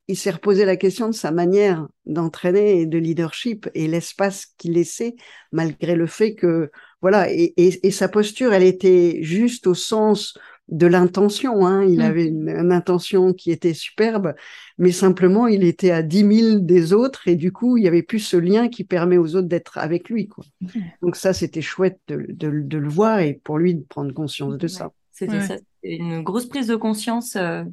il 0.07 0.19
s'est 0.19 0.33
reposé 0.33 0.67
la 0.67 0.77
question 0.77 1.09
de 1.09 1.15
sa 1.15 1.31
manière 1.31 1.89
d'entraîner 2.05 2.83
et 2.83 2.87
de 2.87 2.99
leadership 2.99 3.71
et 3.73 3.89
l'espace 3.89 4.49
qu'il 4.59 4.73
laissait, 4.75 5.15
malgré 5.51 5.95
le 5.95 6.07
fait 6.07 6.35
que 6.35 6.71
voilà 7.01 7.33
et, 7.33 7.55
et, 7.57 7.87
et, 7.87 7.91
sa 7.91 8.11
posture, 8.11 8.53
elle 8.53 8.65
était 8.65 9.23
juste 9.23 9.67
au 9.67 9.73
sens 9.73 10.37
de 10.71 10.87
l'intention. 10.87 11.67
Hein. 11.67 11.85
Il 11.85 11.99
mmh. 11.99 12.03
avait 12.03 12.27
une, 12.27 12.73
intention 12.73 13.33
qui 13.33 13.51
était 13.51 13.75
superbe, 13.75 14.35
mais 14.79 14.93
simplement 14.93 15.47
il 15.47 15.65
était 15.65 15.91
à 15.91 16.03
10 16.03 16.41
000 16.43 16.59
des 16.61 16.93
autres 16.93 17.29
et 17.29 17.37
du 17.37 17.53
coup 17.53 17.77
il 17.77 17.85
y 17.85 17.89
avait 17.89 18.03
plus 18.03 18.21
ce 18.21 18.37
lien 18.37 18.69
qui 18.69 18.85
permet 18.85 19.17
aux 19.17 19.35
autres 19.37 19.49
d'être 19.49 19.79
avec 19.79 20.09
lui. 20.09 20.29
Quoi. 20.29 20.45
Mmh. 20.61 20.69
Donc 21.03 21.17
ça 21.17 21.33
c'était 21.33 21.63
chouette 21.63 22.01
de, 22.09 22.27
de, 22.29 22.79
le 22.79 22.89
voir 22.89 23.21
et 23.21 23.35
pour 23.35 23.59
lui 23.59 23.75
de 23.75 23.83
prendre 23.83 24.13
conscience 24.13 24.57
de 24.57 24.67
ça. 24.67 24.91
C'était 25.13 25.41
ça, 25.41 25.57
une 25.83 26.23
grosse 26.23 26.47
prise 26.47 26.69
de 26.69 26.77
conscience, 26.77 27.37
euh, 27.37 27.65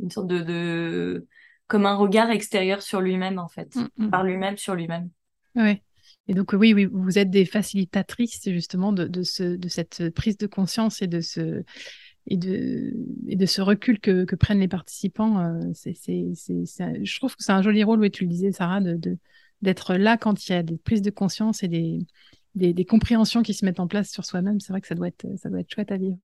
une 0.00 0.10
sorte 0.10 0.26
de, 0.26 0.40
de, 0.40 1.26
comme 1.68 1.86
un 1.86 1.94
regard 1.94 2.30
extérieur 2.30 2.82
sur 2.82 3.00
lui-même 3.00 3.38
en 3.38 3.48
fait, 3.48 3.76
mmh, 3.76 4.10
par 4.10 4.24
lui-même 4.24 4.56
sur 4.56 4.74
lui-même. 4.74 5.10
Oui. 5.54 5.80
Et 6.28 6.34
donc, 6.34 6.52
oui, 6.52 6.72
oui, 6.74 6.86
vous 6.90 7.18
êtes 7.18 7.30
des 7.30 7.44
facilitatrices 7.44 8.48
justement 8.50 8.92
de, 8.92 9.06
de, 9.06 9.22
ce, 9.22 9.56
de 9.56 9.68
cette 9.68 10.10
prise 10.10 10.36
de 10.36 10.46
conscience 10.46 11.02
et 11.02 11.08
de 11.08 11.20
ce, 11.20 11.64
et 12.28 12.36
de, 12.36 12.94
et 13.26 13.36
de 13.36 13.46
ce 13.46 13.60
recul 13.60 13.98
que, 13.98 14.24
que 14.24 14.36
prennent 14.36 14.60
les 14.60 14.68
participants. 14.68 15.40
Euh, 15.40 15.60
c'est, 15.74 15.94
c'est, 15.94 16.32
c'est, 16.34 17.04
je 17.04 17.18
trouve 17.18 17.34
que 17.34 17.42
c'est 17.42 17.52
un 17.52 17.62
joli 17.62 17.82
rôle, 17.82 18.00
oui, 18.00 18.10
tu 18.10 18.24
le 18.24 18.30
disais, 18.30 18.52
Sarah, 18.52 18.80
de, 18.80 19.18
d'être 19.62 19.94
là 19.94 20.16
quand 20.16 20.48
il 20.48 20.52
y 20.52 20.54
a 20.54 20.62
des 20.62 20.76
prises 20.76 21.02
de 21.02 21.10
conscience 21.10 21.62
et 21.62 21.68
des, 21.68 21.98
des, 22.54 22.72
des 22.72 22.84
compréhensions 22.84 23.42
qui 23.42 23.54
se 23.54 23.64
mettent 23.64 23.80
en 23.80 23.88
place 23.88 24.10
sur 24.10 24.24
soi-même. 24.24 24.60
C'est 24.60 24.72
vrai 24.72 24.80
que 24.80 24.86
ça 24.86 24.94
doit 24.94 25.08
être, 25.08 25.26
ça 25.36 25.48
doit 25.50 25.60
être 25.60 25.72
chouette 25.72 25.90
à 25.90 25.96
vivre. 25.96 26.18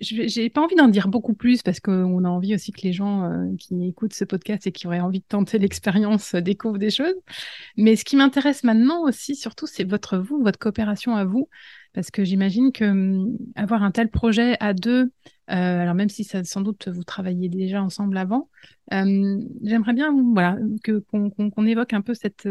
J'ai 0.00 0.50
pas 0.50 0.60
envie 0.60 0.74
d'en 0.74 0.88
dire 0.88 1.08
beaucoup 1.08 1.34
plus 1.34 1.62
parce 1.62 1.80
qu'on 1.80 2.24
a 2.24 2.28
envie 2.28 2.54
aussi 2.54 2.72
que 2.72 2.82
les 2.82 2.92
gens 2.92 3.24
euh, 3.24 3.56
qui 3.58 3.86
écoutent 3.86 4.12
ce 4.12 4.24
podcast 4.24 4.66
et 4.66 4.72
qui 4.72 4.86
auraient 4.86 5.00
envie 5.00 5.20
de 5.20 5.24
tenter 5.26 5.58
l'expérience 5.58 6.34
euh, 6.34 6.40
découvrent 6.40 6.78
des 6.78 6.90
choses. 6.90 7.14
Mais 7.76 7.96
ce 7.96 8.04
qui 8.04 8.16
m'intéresse 8.16 8.64
maintenant 8.64 9.02
aussi, 9.02 9.36
surtout, 9.36 9.66
c'est 9.66 9.84
votre 9.84 10.18
vous, 10.18 10.42
votre 10.42 10.58
coopération 10.58 11.16
à 11.16 11.24
vous, 11.24 11.48
parce 11.92 12.10
que 12.10 12.24
j'imagine 12.24 12.72
que 12.72 12.84
hum, 12.84 13.36
avoir 13.54 13.82
un 13.82 13.90
tel 13.90 14.10
projet 14.10 14.56
à 14.60 14.74
deux, 14.74 15.10
euh, 15.50 15.80
alors 15.80 15.94
même 15.94 16.08
si 16.10 16.24
ça, 16.24 16.44
sans 16.44 16.60
doute 16.60 16.88
vous 16.88 17.04
travailliez 17.04 17.48
déjà 17.48 17.82
ensemble 17.82 18.16
avant, 18.16 18.50
j'aimerais 18.90 19.94
bien, 19.94 20.14
voilà, 20.34 20.58
que 20.82 20.98
qu'on 21.10 21.66
évoque 21.66 21.92
un 21.94 22.02
peu 22.02 22.14
cette 22.14 22.48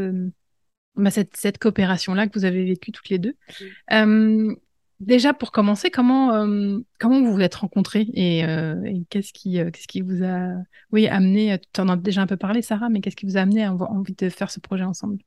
bah, 0.96 1.10
cette, 1.10 1.36
cette 1.36 1.58
coopération-là 1.58 2.28
que 2.28 2.38
vous 2.38 2.46
avez 2.46 2.66
vécue 2.66 2.92
toutes 2.92 3.10
les 3.10 3.18
deux. 3.18 3.36
Déjà, 5.00 5.34
pour 5.34 5.52
commencer, 5.52 5.90
comment, 5.92 6.34
euh, 6.34 6.80
comment 7.00 7.22
vous 7.22 7.34
vous 7.34 7.42
êtes 7.42 7.56
rencontrés 7.56 8.08
et, 8.14 8.46
euh, 8.46 8.76
qu'est-ce 9.10 9.34
qui, 9.34 9.60
euh, 9.60 9.70
qui 9.72 10.02
vous 10.02 10.24
a 10.24 10.54
oui, 10.92 11.08
amené, 11.08 11.60
tu 11.74 11.82
en 11.82 11.90
as 11.90 11.98
déjà 11.98 12.22
un 12.22 12.28
peu 12.28 12.38
parlé, 12.38 12.62
Sarah, 12.62 12.90
mais 12.90 13.02
qu'est-ce 13.02 13.16
qui 13.16 13.26
vous 13.26 13.38
a 13.38 13.42
amené 13.42 13.64
à 13.64 13.72
avoir 13.72 13.92
envie 13.92 14.14
de 14.14 14.30
faire 14.30 14.50
ce 14.50 14.60
projet 14.60 14.84
ensemble? 14.84 15.18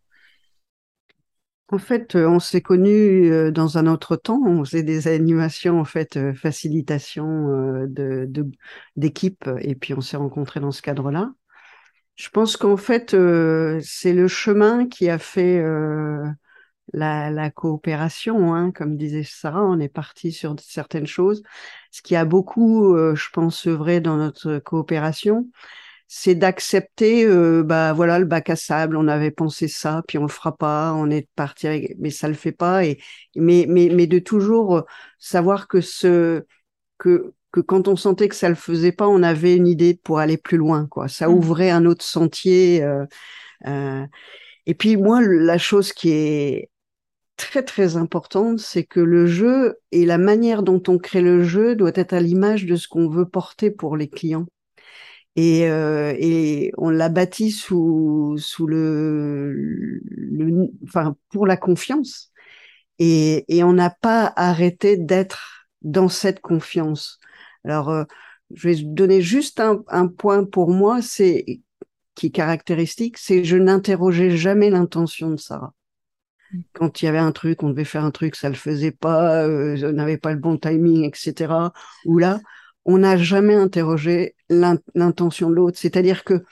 En 1.68 1.78
fait, 1.78 2.14
on 2.14 2.38
s'est 2.38 2.60
connus 2.60 3.50
dans 3.52 3.76
un 3.76 3.88
autre 3.88 4.14
temps. 4.14 4.40
On 4.46 4.64
faisait 4.64 4.84
des 4.84 5.08
animations, 5.08 5.80
en 5.80 5.84
fait, 5.84 6.16
facilitation 6.34 7.86
de, 7.88 8.30
d'équipe, 8.94 9.50
et 9.60 9.74
puis 9.74 9.92
on 9.92 10.00
s'est 10.00 10.16
rencontrés 10.16 10.60
dans 10.60 10.70
ce 10.70 10.80
cadre-là. 10.80 11.32
Je 12.14 12.30
pense 12.30 12.56
qu'en 12.56 12.76
fait, 12.76 13.10
c'est 13.82 14.12
le 14.12 14.28
chemin 14.28 14.86
qui 14.86 15.10
a 15.10 15.18
fait 15.18 15.60
la, 16.92 17.30
la 17.30 17.50
coopération, 17.50 18.54
hein, 18.54 18.70
comme 18.72 18.96
disait 18.96 19.24
Sarah, 19.24 19.64
on 19.64 19.80
est 19.80 19.88
parti 19.88 20.32
sur 20.32 20.54
certaines 20.60 21.06
choses. 21.06 21.42
Ce 21.90 22.02
qui 22.02 22.16
a 22.16 22.24
beaucoup, 22.24 22.94
euh, 22.94 23.14
je 23.14 23.28
pense, 23.32 23.66
vrai 23.66 24.00
dans 24.00 24.16
notre 24.16 24.58
coopération, 24.58 25.48
c'est 26.08 26.36
d'accepter, 26.36 27.24
euh, 27.24 27.62
bah 27.64 27.92
voilà, 27.92 28.18
le 28.18 28.24
bac 28.26 28.50
à 28.50 28.56
sable, 28.56 28.96
on 28.96 29.08
avait 29.08 29.30
pensé 29.32 29.68
ça, 29.68 30.02
puis 30.06 30.18
on 30.18 30.22
le 30.22 30.28
fera 30.28 30.56
pas, 30.56 30.92
on 30.94 31.10
est 31.10 31.28
parti, 31.34 31.94
mais 31.98 32.10
ça 32.10 32.28
le 32.28 32.34
fait 32.34 32.52
pas, 32.52 32.84
et 32.84 32.98
mais 33.34 33.66
mais 33.68 33.90
mais 33.92 34.06
de 34.06 34.18
toujours 34.20 34.84
savoir 35.18 35.66
que 35.68 35.80
ce 35.80 36.44
que 36.98 37.34
que 37.52 37.60
quand 37.60 37.88
on 37.88 37.96
sentait 37.96 38.28
que 38.28 38.34
ça 38.36 38.48
le 38.48 38.54
faisait 38.54 38.92
pas, 38.92 39.08
on 39.08 39.22
avait 39.22 39.56
une 39.56 39.66
idée 39.66 39.94
pour 40.02 40.18
aller 40.20 40.36
plus 40.36 40.58
loin, 40.58 40.86
quoi. 40.86 41.08
Ça 41.08 41.28
mmh. 41.28 41.32
ouvrait 41.34 41.70
un 41.70 41.86
autre 41.86 42.04
sentier. 42.04 42.82
Euh, 42.84 43.06
euh, 43.66 44.06
et 44.66 44.74
puis 44.74 44.96
moi, 44.96 45.20
la 45.22 45.58
chose 45.58 45.92
qui 45.92 46.10
est 46.12 46.70
très 47.36 47.62
très 47.62 47.96
importante, 47.96 48.58
c'est 48.58 48.84
que 48.84 49.00
le 49.00 49.26
jeu 49.26 49.78
et 49.92 50.06
la 50.06 50.18
manière 50.18 50.62
dont 50.62 50.82
on 50.88 50.98
crée 50.98 51.22
le 51.22 51.44
jeu 51.44 51.76
doit 51.76 51.92
être 51.94 52.12
à 52.12 52.20
l'image 52.20 52.66
de 52.66 52.76
ce 52.76 52.88
qu'on 52.88 53.08
veut 53.08 53.28
porter 53.28 53.70
pour 53.70 53.96
les 53.96 54.08
clients. 54.08 54.46
Et, 55.36 55.68
euh, 55.68 56.14
et 56.18 56.72
on 56.78 56.88
l'a 56.90 57.10
bâti 57.10 57.50
sous, 57.50 58.36
sous 58.38 58.66
le, 58.66 60.00
enfin, 60.84 61.16
pour 61.30 61.46
la 61.46 61.58
confiance. 61.58 62.32
Et, 62.98 63.44
et 63.54 63.62
on 63.62 63.74
n'a 63.74 63.90
pas 63.90 64.32
arrêté 64.36 64.96
d'être 64.96 65.68
dans 65.82 66.08
cette 66.08 66.40
confiance. 66.40 67.18
Alors, 67.64 67.90
euh, 67.90 68.04
je 68.54 68.68
vais 68.68 68.76
donner 68.76 69.20
juste 69.20 69.60
un, 69.60 69.82
un 69.88 70.06
point 70.08 70.44
pour 70.44 70.70
moi, 70.70 71.02
c'est 71.02 71.60
qui 72.14 72.28
est 72.28 72.30
caractéristique, 72.30 73.18
c'est 73.18 73.44
je 73.44 73.56
n'interrogeais 73.58 74.36
jamais 74.36 74.70
l'intention 74.70 75.30
de 75.30 75.36
Sarah. 75.36 75.75
Quand 76.72 77.00
il 77.00 77.06
y 77.06 77.08
avait 77.08 77.18
un 77.18 77.32
truc, 77.32 77.62
on 77.62 77.70
devait 77.70 77.84
faire 77.84 78.04
un 78.04 78.10
truc, 78.10 78.36
ça 78.36 78.48
le 78.48 78.54
faisait 78.54 78.92
pas, 78.92 79.44
euh, 79.44 79.76
on 79.88 79.92
n'avait 79.92 80.18
pas 80.18 80.32
le 80.32 80.38
bon 80.38 80.56
timing, 80.56 81.04
etc. 81.04 81.52
Ou 82.04 82.18
là, 82.18 82.40
on 82.84 82.98
n'a 82.98 83.16
jamais 83.16 83.54
interrogé 83.54 84.34
l'intention 84.48 85.50
de 85.50 85.54
l'autre. 85.54 85.78
C'est-à-dire 85.78 86.24
que 86.24 86.44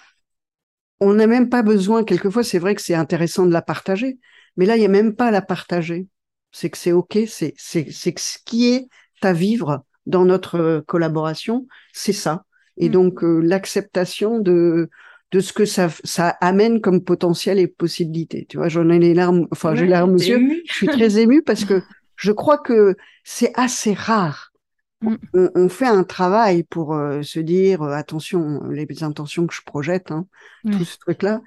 on 1.01 1.15
n'a 1.15 1.27
même 1.27 1.49
pas 1.49 1.63
besoin, 1.63 2.05
quelquefois 2.05 2.45
c'est 2.45 2.59
vrai 2.59 2.75
que 2.75 2.83
c'est 2.83 2.95
intéressant 2.95 3.47
de 3.47 3.53
la 3.53 3.63
partager, 3.63 4.19
mais 4.57 4.67
là, 4.67 4.77
il 4.77 4.81
n'y 4.81 4.87
a 4.87 4.89
même 4.89 5.15
pas 5.15 5.27
à 5.27 5.31
la 5.31 5.43
partager. 5.43 6.07
C'est 6.53 6.71
que 6.71 6.79
c'est 6.79 6.93
OK, 6.93 7.19
c'est 7.27 7.53
que 7.53 8.21
ce 8.21 8.39
qui 8.45 8.73
est 8.73 8.89
à 9.23 9.33
vivre 9.33 9.85
dans 10.07 10.25
notre 10.25 10.85
collaboration, 10.87 11.67
c'est 11.93 12.13
ça. 12.13 12.45
Et 12.77 12.89
mmh. 12.89 12.93
donc, 12.93 13.25
euh, 13.25 13.41
l'acceptation 13.41 14.39
de, 14.39 14.91
de 15.35 15.41
ce 15.41 15.53
que 15.53 15.65
ça, 15.65 15.89
ça 16.05 16.29
amène 16.41 16.81
comme 16.81 17.03
potentiel 17.03 17.59
et 17.59 17.67
possibilité. 17.67 18.47
Tu 18.49 18.57
vois, 18.57 18.69
j'en 18.69 18.89
ai 18.89 19.01
les 19.01 19.15
larmes, 19.15 19.49
enfin, 19.51 19.75
j'ai 19.75 19.83
les 19.83 19.91
larmes 19.91 20.15
aux 20.15 20.19
yeux. 20.19 20.63
Je 20.65 20.73
suis 20.73 20.87
très 20.87 21.19
émue 21.19 21.43
parce 21.43 21.65
que 21.65 21.83
je 22.15 22.31
crois 22.31 22.57
que 22.57 22.95
c'est 23.25 23.51
assez 23.57 23.95
rare. 23.95 24.53
Mm. 25.01 25.17
On, 25.57 25.69
fait 25.69 25.89
un 25.89 26.05
travail 26.05 26.63
pour 26.63 26.95
euh, 26.95 27.23
se 27.23 27.41
dire 27.41 27.83
euh, 27.83 27.91
attention, 27.91 28.63
les 28.71 28.87
intentions 29.03 29.49
que 29.49 29.55
je 29.55 29.63
projette, 29.67 30.13
hein, 30.13 30.29
tout 30.71 30.85
ce 30.85 30.99
truc-là. 30.99 31.43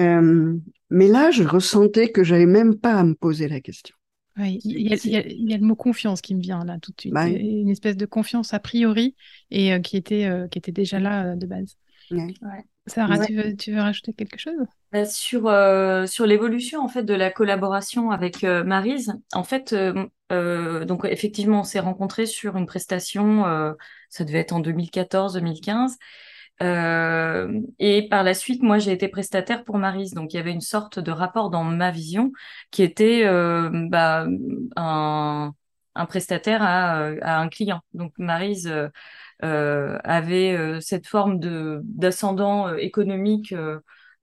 Euh, 0.00 0.56
mais 0.88 1.08
là, 1.08 1.30
je 1.30 1.42
ressentais 1.42 2.10
que 2.10 2.24
j'avais 2.24 2.46
même 2.46 2.76
pas 2.78 2.94
à 2.94 3.04
me 3.04 3.14
poser 3.14 3.46
la 3.46 3.60
question. 3.60 3.94
Oui, 4.38 4.58
il 4.64 4.88
y, 4.88 5.16
a, 5.16 5.58
le 5.58 5.66
mot 5.66 5.76
confiance 5.76 6.22
qui 6.22 6.34
me 6.34 6.40
vient 6.40 6.64
là 6.64 6.78
tout 6.80 6.92
de 6.92 7.00
suite. 7.00 7.12
Bah 7.12 7.26
une 7.26 7.68
espèce 7.68 7.96
de 7.96 8.06
confiance 8.06 8.54
a 8.54 8.60
priori 8.60 9.16
et 9.50 9.82
qui, 9.82 9.96
était, 9.98 10.30
qui 10.50 10.58
était 10.58 10.70
déjà 10.70 10.98
là 11.00 11.34
de 11.34 11.44
base. 11.44 11.76
Ouais. 12.12 12.32
Sarah, 12.88 13.18
tu, 13.18 13.34
veux, 13.36 13.56
tu 13.56 13.72
veux 13.72 13.80
rajouter 13.80 14.12
quelque 14.12 14.38
chose? 14.38 14.54
Bah, 14.92 15.04
sur, 15.04 15.46
euh, 15.46 16.06
sur 16.06 16.26
l'évolution 16.26 16.80
en 16.80 16.88
fait 16.88 17.02
de 17.02 17.14
la 17.14 17.30
collaboration 17.30 18.10
avec 18.10 18.42
euh, 18.44 18.64
Marise, 18.64 19.14
en 19.32 19.44
fait, 19.44 19.74
euh, 19.74 20.84
donc 20.84 21.04
effectivement, 21.04 21.60
on 21.60 21.64
s'est 21.64 21.80
rencontrés 21.80 22.26
sur 22.26 22.56
une 22.56 22.66
prestation, 22.66 23.44
ça 24.08 24.24
devait 24.24 24.38
être 24.38 24.52
en 24.52 24.60
2014-2015. 24.60 25.96
et 26.60 28.08
par 28.10 28.24
la 28.24 28.34
suite, 28.34 28.62
moi, 28.62 28.78
j'ai 28.78 28.92
été 28.92 29.08
prestataire 29.08 29.64
pour 29.64 29.78
Marise. 29.78 30.12
Donc, 30.12 30.32
il 30.32 30.36
y 30.36 30.40
avait 30.40 30.52
une 30.52 30.60
sorte 30.60 30.98
de 30.98 31.10
rapport 31.10 31.50
dans 31.50 31.64
ma 31.64 31.90
vision 31.90 32.32
qui 32.70 32.82
était 32.82 33.24
bah, 33.24 34.26
un, 34.76 35.52
un 35.98 36.06
prestataire 36.06 36.62
à, 36.62 37.08
à, 37.22 37.38
un 37.40 37.48
client. 37.48 37.80
Donc, 37.92 38.12
Marise 38.18 38.68
euh, 38.68 38.88
avait 39.42 40.56
euh, 40.56 40.80
cette 40.80 41.06
forme 41.06 41.38
de 41.38 41.80
d'ascendant 41.84 42.68
euh, 42.68 42.76
économique 42.76 43.54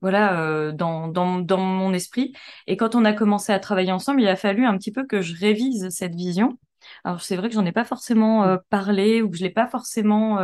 voilà, 0.01 0.71
dans, 0.73 1.07
dans, 1.07 1.39
dans 1.39 1.57
mon 1.57 1.91
esprit. 1.93 2.33
Et 2.67 2.77
quand 2.77 2.93
on 2.93 3.05
a 3.05 3.13
commencé 3.13 3.51
à 3.51 3.59
travailler 3.59 3.91
ensemble, 3.91 4.21
il 4.21 4.27
a 4.27 4.35
fallu 4.35 4.65
un 4.65 4.77
petit 4.77 4.91
peu 4.91 5.05
que 5.07 5.21
je 5.21 5.35
révise 5.35 5.89
cette 5.89 6.13
vision. 6.13 6.59
Alors 7.03 7.21
c'est 7.21 7.35
vrai 7.35 7.49
que 7.49 7.55
j'en 7.55 7.65
ai 7.65 7.71
pas 7.71 7.85
forcément 7.85 8.57
parlé 8.69 9.23
ou 9.23 9.31
que 9.31 9.37
je 9.37 9.43
l'ai 9.43 9.49
pas 9.49 9.67
forcément 9.67 10.37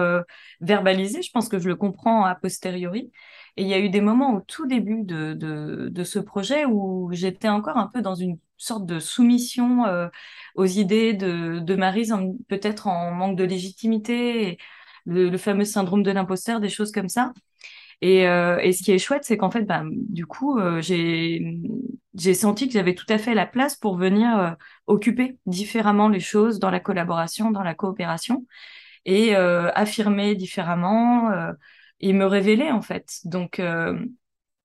verbalisé. 0.62 1.22
Je 1.22 1.30
pense 1.32 1.48
que 1.48 1.60
je 1.60 1.68
le 1.68 1.76
comprends 1.76 2.26
a 2.26 2.34
posteriori. 2.34 3.12
Et 3.58 3.64
il 3.64 3.68
y 3.68 3.74
a 3.74 3.80
eu 3.80 3.90
des 3.90 4.02
moments 4.02 4.34
au 4.36 4.42
tout 4.42 4.66
début 4.66 5.04
de, 5.04 5.34
de, 5.34 5.90
de 5.92 6.04
ce 6.04 6.18
projet 6.18 6.66
où 6.66 7.10
j'étais 7.12 7.50
encore 7.50 7.78
un 7.78 7.88
peu 7.88 8.02
dans 8.02 8.16
une 8.16 8.40
sorte 8.62 8.86
de 8.86 9.00
soumission 9.00 9.86
euh, 9.86 10.08
aux 10.56 10.66
idées 10.66 11.14
de, 11.14 11.60
de 11.60 11.76
Marise, 11.76 12.16
peut-être 12.48 12.88
en 12.88 13.12
manque 13.12 13.38
de 13.38 13.44
légitimité, 13.44 14.58
le, 15.06 15.36
fameux 15.38 15.66
syndrome 15.66 16.04
de 16.04 16.12
l'imposteur, 16.12 16.60
des 16.60 16.70
choses 16.70 16.92
comme 16.92 17.10
ça. 17.10 17.34
Et, 18.02 18.28
euh, 18.28 18.58
et, 18.60 18.74
ce 18.74 18.84
qui 18.84 18.92
est 18.92 19.00
chouette, 19.00 19.24
c'est 19.24 19.38
qu'en 19.38 19.52
fait, 19.52 19.64
ben, 19.64 19.88
du 19.92 20.26
coup, 20.26 20.60
euh, 20.60 20.82
j'ai 20.82 22.34
senti 22.34 22.68
que 22.68 22.74
j'avais 22.74 22.96
tout 22.96 23.06
à 23.10 23.18
fait 23.18 23.36
la 23.36 23.46
place 23.46 23.76
pour 23.76 23.96
venir 23.98 24.56
occuper 24.88 25.38
différemment 25.46 26.10
les 26.10 26.20
choses 26.20 26.60
dans 26.60 26.72
la 26.72 26.80
collaboration, 26.80 27.52
dans 27.52 27.64
la 27.64 27.76
coopération, 27.76 28.46
et 29.06 29.36
affirmer 29.36 30.36
différemment 30.36 31.32
et 32.00 32.14
me 32.14 32.26
révéler 32.26 32.72
en 32.72 32.82
fait. 32.82 33.20
Donc 33.24 33.62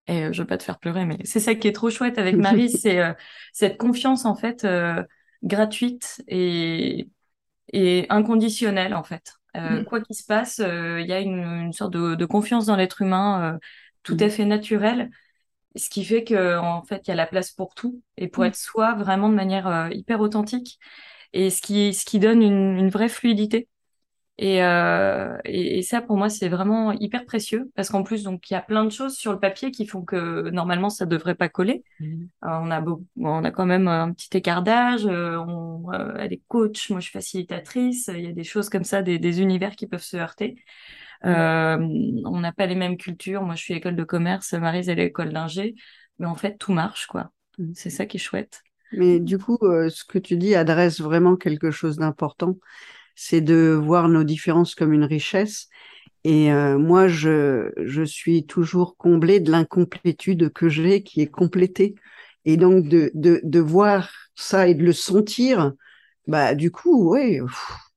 et 0.09 0.25
euh, 0.25 0.33
je 0.33 0.43
veux 0.43 0.47
pas 0.47 0.59
te 0.59 0.63
faire 0.63 0.79
pleurer, 0.79 1.05
mais 1.05 1.19
c'est 1.25 1.41
ça 1.41 1.55
qui 1.55 1.69
est 1.69 1.73
trop 1.73 1.91
chouette 1.91 2.19
avec 2.19 2.37
Marie, 2.37 2.71
c'est 2.71 3.01
euh, 3.01 3.13
cette 3.53 3.77
confiance 3.77 4.25
en 4.25 4.35
fait 4.35 4.65
euh, 4.65 5.03
gratuite 5.43 6.23
et, 6.29 7.09
et 7.73 8.07
inconditionnelle 8.09 8.95
en 8.95 9.03
fait. 9.03 9.35
Mm. 9.55 9.85
Quoi 9.85 10.03
qu'il 10.03 10.15
se 10.15 10.25
passe, 10.25 10.59
il 10.59 11.07
y 11.07 11.13
a 11.15 11.21
une, 11.21 11.43
une 11.43 11.73
sorte 11.73 11.95
de, 11.95 12.15
de, 12.15 12.25
confiance 12.27 12.67
dans 12.67 12.77
l'être 12.77 13.01
humain 13.01 13.59
tout 14.03 14.17
à 14.21 14.27
mm. 14.27 14.31
fait 14.31 14.45
naturelle, 14.45 15.11
ce 15.77 15.89
qui 15.89 16.05
fait 16.05 16.25
que 16.25 16.59
en 16.59 16.83
fait 16.83 17.03
il 17.07 17.09
y 17.09 17.13
a 17.13 17.15
la 17.17 17.27
place 17.27 17.53
pour 17.53 17.75
tout 17.75 18.03
et 18.19 18.29
pour 18.29 18.45
mm. 18.45 18.49
être 18.49 18.57
soi 18.57 18.95
vraiment 18.95 19.31
de 19.31 19.35
manière 19.35 19.89
hyper 19.93 20.21
authentique 20.21 20.79
et 21.33 21.49
ce 21.49 21.63
qui 21.63 21.95
ce 21.95 22.05
qui 22.05 22.19
donne 22.19 22.43
une, 22.43 22.77
une 22.77 22.91
vraie 22.91 23.09
fluidité. 23.09 23.67
Et, 24.39 24.63
euh, 24.63 25.39
et, 25.47 25.79
et, 25.79 25.83
ça, 25.83 26.03
pour 26.03 26.19
moi, 26.19 26.29
c'est 26.29 26.51
vraiment 26.51 26.93
hyper 26.93 27.25
précieux 27.25 27.71
parce 27.75 27.89
qu'en 27.89 28.03
plus, 28.03 28.23
donc, 28.23 28.51
il 28.51 28.53
y 28.53 28.57
a 28.57 28.61
plein 28.61 28.85
de 28.85 28.91
choses 28.91 29.17
sur 29.17 29.33
le 29.33 29.39
papier 29.39 29.71
qui 29.71 29.87
font 29.87 30.03
que 30.03 30.51
normalement, 30.51 30.91
ça 30.91 31.07
devrait 31.07 31.35
pas 31.35 31.49
coller. 31.49 31.85
Mmh. 32.01 32.25
Euh, 32.45 32.49
on 32.49 32.71
a 32.71 32.81
beau, 32.83 33.03
on 33.19 33.45
a 33.45 33.51
quand 33.51 33.65
même 33.65 33.89
un 33.89 34.13
petit 34.13 34.37
écart 34.37 34.63
d'âge. 34.63 35.07
Euh, 35.07 35.39
on, 35.39 35.91
euh, 35.91 36.15
elle 36.19 36.35
est 36.35 36.43
coach, 36.49 36.91
moi, 36.91 37.01
je 37.01 37.05
suis 37.05 37.13
facilitatrice. 37.13 38.11
Il 38.13 38.25
y 38.25 38.27
a 38.27 38.33
des 38.33 38.45
choses 38.45 38.69
comme 38.69 38.85
ça, 38.85 39.01
des, 39.01 39.19
des 39.19 39.41
univers 39.41 39.75
qui 39.75 39.87
peuvent 39.87 40.03
se 40.03 40.19
heurter. 40.19 40.57
Mmh. 41.25 42.27
On 42.27 42.41
n'a 42.41 42.53
pas 42.53 42.67
les 42.67 42.75
mêmes 42.75 42.99
cultures. 42.99 43.43
Moi, 43.43 43.55
je 43.55 43.63
suis 43.63 43.75
école 43.75 43.97
de 43.97 44.05
commerce, 44.05 44.53
Marise, 44.53 44.91
elle 44.91 45.01
est 45.01 45.07
école 45.07 45.33
d'ingé. 45.33 45.75
Mais 46.19 46.27
en 46.27 46.35
fait, 46.35 46.59
tout 46.59 46.75
marche, 46.75 47.07
quoi. 47.07 47.31
Mmh. 47.57 47.73
C'est 47.75 47.91
ça 47.91 48.05
qui 48.05 48.19
est 48.19 48.21
chouette. 48.21 48.63
Mais 48.93 49.19
du 49.19 49.39
coup, 49.39 49.59
ce 49.63 50.05
que 50.05 50.19
tu 50.19 50.37
dis 50.37 50.55
adresse 50.55 51.01
vraiment 51.01 51.37
quelque 51.37 51.71
chose 51.71 51.97
d'important 51.97 52.57
c'est 53.17 53.41
de 53.41 53.73
voir 53.73 54.09
nos 54.09 54.23
différences 54.23 54.77
comme 54.77 54.93
une 54.93 55.05
richesse. 55.05 55.69
Et 56.23 56.53
euh, 56.53 56.79
moi, 56.79 57.09
je, 57.09 57.73
je 57.77 58.03
suis 58.03 58.47
toujours 58.47 58.97
comblée 58.97 59.41
de 59.41 59.51
l'incomplétude 59.51 60.53
que 60.53 60.69
j'ai, 60.69 61.03
qui 61.03 61.21
est 61.21 61.31
complétée. 61.31 61.95
Et 62.45 62.57
donc, 62.57 62.89
de, 62.89 63.11
de, 63.15 63.41
de 63.43 63.61
voir 63.61 64.11
ça 64.37 64.69
et 64.69 64.75
de 64.75 64.85
le 64.85 64.93
sentir, 64.93 65.73
bah, 66.29 66.55
du 66.55 66.71
coup, 66.71 67.13
oui, 67.15 67.41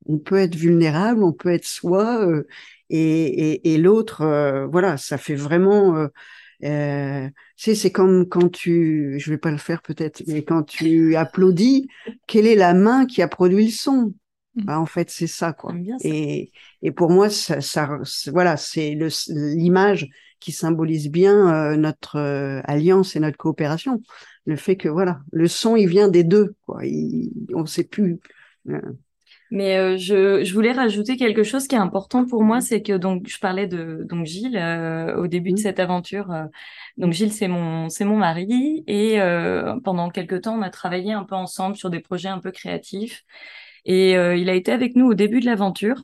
on 0.05 0.17
peut 0.19 0.37
être 0.37 0.55
vulnérable, 0.55 1.23
on 1.23 1.33
peut 1.33 1.49
être 1.49 1.65
soi, 1.65 2.25
euh, 2.25 2.47
et, 2.89 3.73
et, 3.73 3.77
l'autre, 3.77 4.21
euh, 4.21 4.65
voilà, 4.67 4.97
ça 4.97 5.17
fait 5.17 5.35
vraiment. 5.35 6.07
Euh, 6.63 7.29
c'est 7.55 7.91
comme 7.91 8.27
quand 8.27 8.49
tu, 8.51 9.15
je 9.19 9.29
vais 9.29 9.37
pas 9.37 9.51
le 9.51 9.57
faire 9.57 9.81
peut-être, 9.81 10.23
mais 10.27 10.43
quand 10.43 10.63
tu 10.63 11.15
applaudis, 11.15 11.87
quelle 12.27 12.47
est 12.47 12.55
la 12.55 12.73
main 12.73 13.05
qui 13.05 13.21
a 13.21 13.27
produit 13.27 13.65
le 13.65 13.71
son? 13.71 14.13
Bah, 14.55 14.79
en 14.79 14.85
fait, 14.85 15.09
c'est 15.09 15.27
ça, 15.27 15.53
quoi. 15.53 15.73
Et, 16.03 16.51
et 16.81 16.91
pour 16.91 17.09
moi, 17.09 17.29
ça, 17.29 17.61
ça 17.61 17.99
voilà, 18.31 18.57
c'est 18.57 18.97
l'image 19.29 20.09
qui 20.39 20.51
symbolise 20.51 21.09
bien 21.09 21.53
euh, 21.53 21.77
notre 21.77 22.17
euh, 22.17 22.61
alliance 22.63 23.15
et 23.15 23.19
notre 23.19 23.37
coopération. 23.37 24.01
Le 24.45 24.55
fait 24.55 24.77
que, 24.77 24.87
voilà, 24.89 25.19
le 25.31 25.47
son, 25.47 25.75
il 25.75 25.87
vient 25.87 26.07
des 26.07 26.23
deux, 26.23 26.55
quoi. 26.65 26.81
on 27.53 27.61
ne 27.61 27.67
sait 27.67 27.83
plus. 27.83 28.19
Euh. 28.69 28.81
Mais 29.51 29.97
je, 29.97 30.43
je, 30.43 30.53
voulais 30.53 30.71
rajouter 30.71 31.17
quelque 31.17 31.41
chose 31.41 31.67
qui 31.67 31.73
est 31.73 31.79
important 31.79 32.23
pour 32.23 32.43
moi, 32.43 32.57
mmh. 32.57 32.61
c'est 32.61 32.81
que 32.83 32.93
donc 32.93 33.27
je 33.27 33.39
parlais 33.39 33.65
de 33.65 34.05
donc 34.07 34.27
Gilles 34.27 34.57
au 35.17 35.25
début 35.25 35.53
de 35.53 35.55
mmh. 35.55 35.63
cette 35.63 35.79
aventure. 35.79 36.31
donc 36.97 37.13
Gilles, 37.13 37.33
c'est 37.33 37.47
mon 37.47 37.89
c'est 37.89 38.05
mon 38.05 38.17
mari 38.17 38.83
et 38.85 39.17
pendant 39.83 40.11
quelques 40.11 40.43
temps, 40.43 40.55
on 40.55 40.61
a 40.61 40.69
travaillé 40.69 41.13
un 41.13 41.23
peu 41.23 41.33
ensemble 41.33 41.75
sur 41.75 41.89
des 41.89 41.99
projets 41.99 42.29
un 42.29 42.37
peu 42.37 42.51
créatifs. 42.51 43.23
Et 43.89 44.15
euh, 44.15 44.35
il 44.37 44.49
a 44.51 44.53
été 44.53 44.71
avec 44.71 44.95
nous 44.95 45.07
au 45.07 45.13
début 45.15 45.39
de 45.41 45.47
l'aventure. 45.47 46.03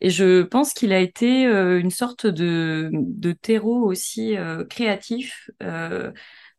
Et 0.00 0.10
je 0.10 0.42
pense 0.42 0.72
qu'il 0.74 0.92
a 0.92 1.00
été 1.00 1.46
euh, 1.46 1.80
une 1.80 1.90
sorte 1.90 2.26
de, 2.26 2.90
de 2.92 3.32
terreau 3.32 3.84
aussi 3.84 4.36
euh, 4.36 4.64
créatif. 4.64 5.50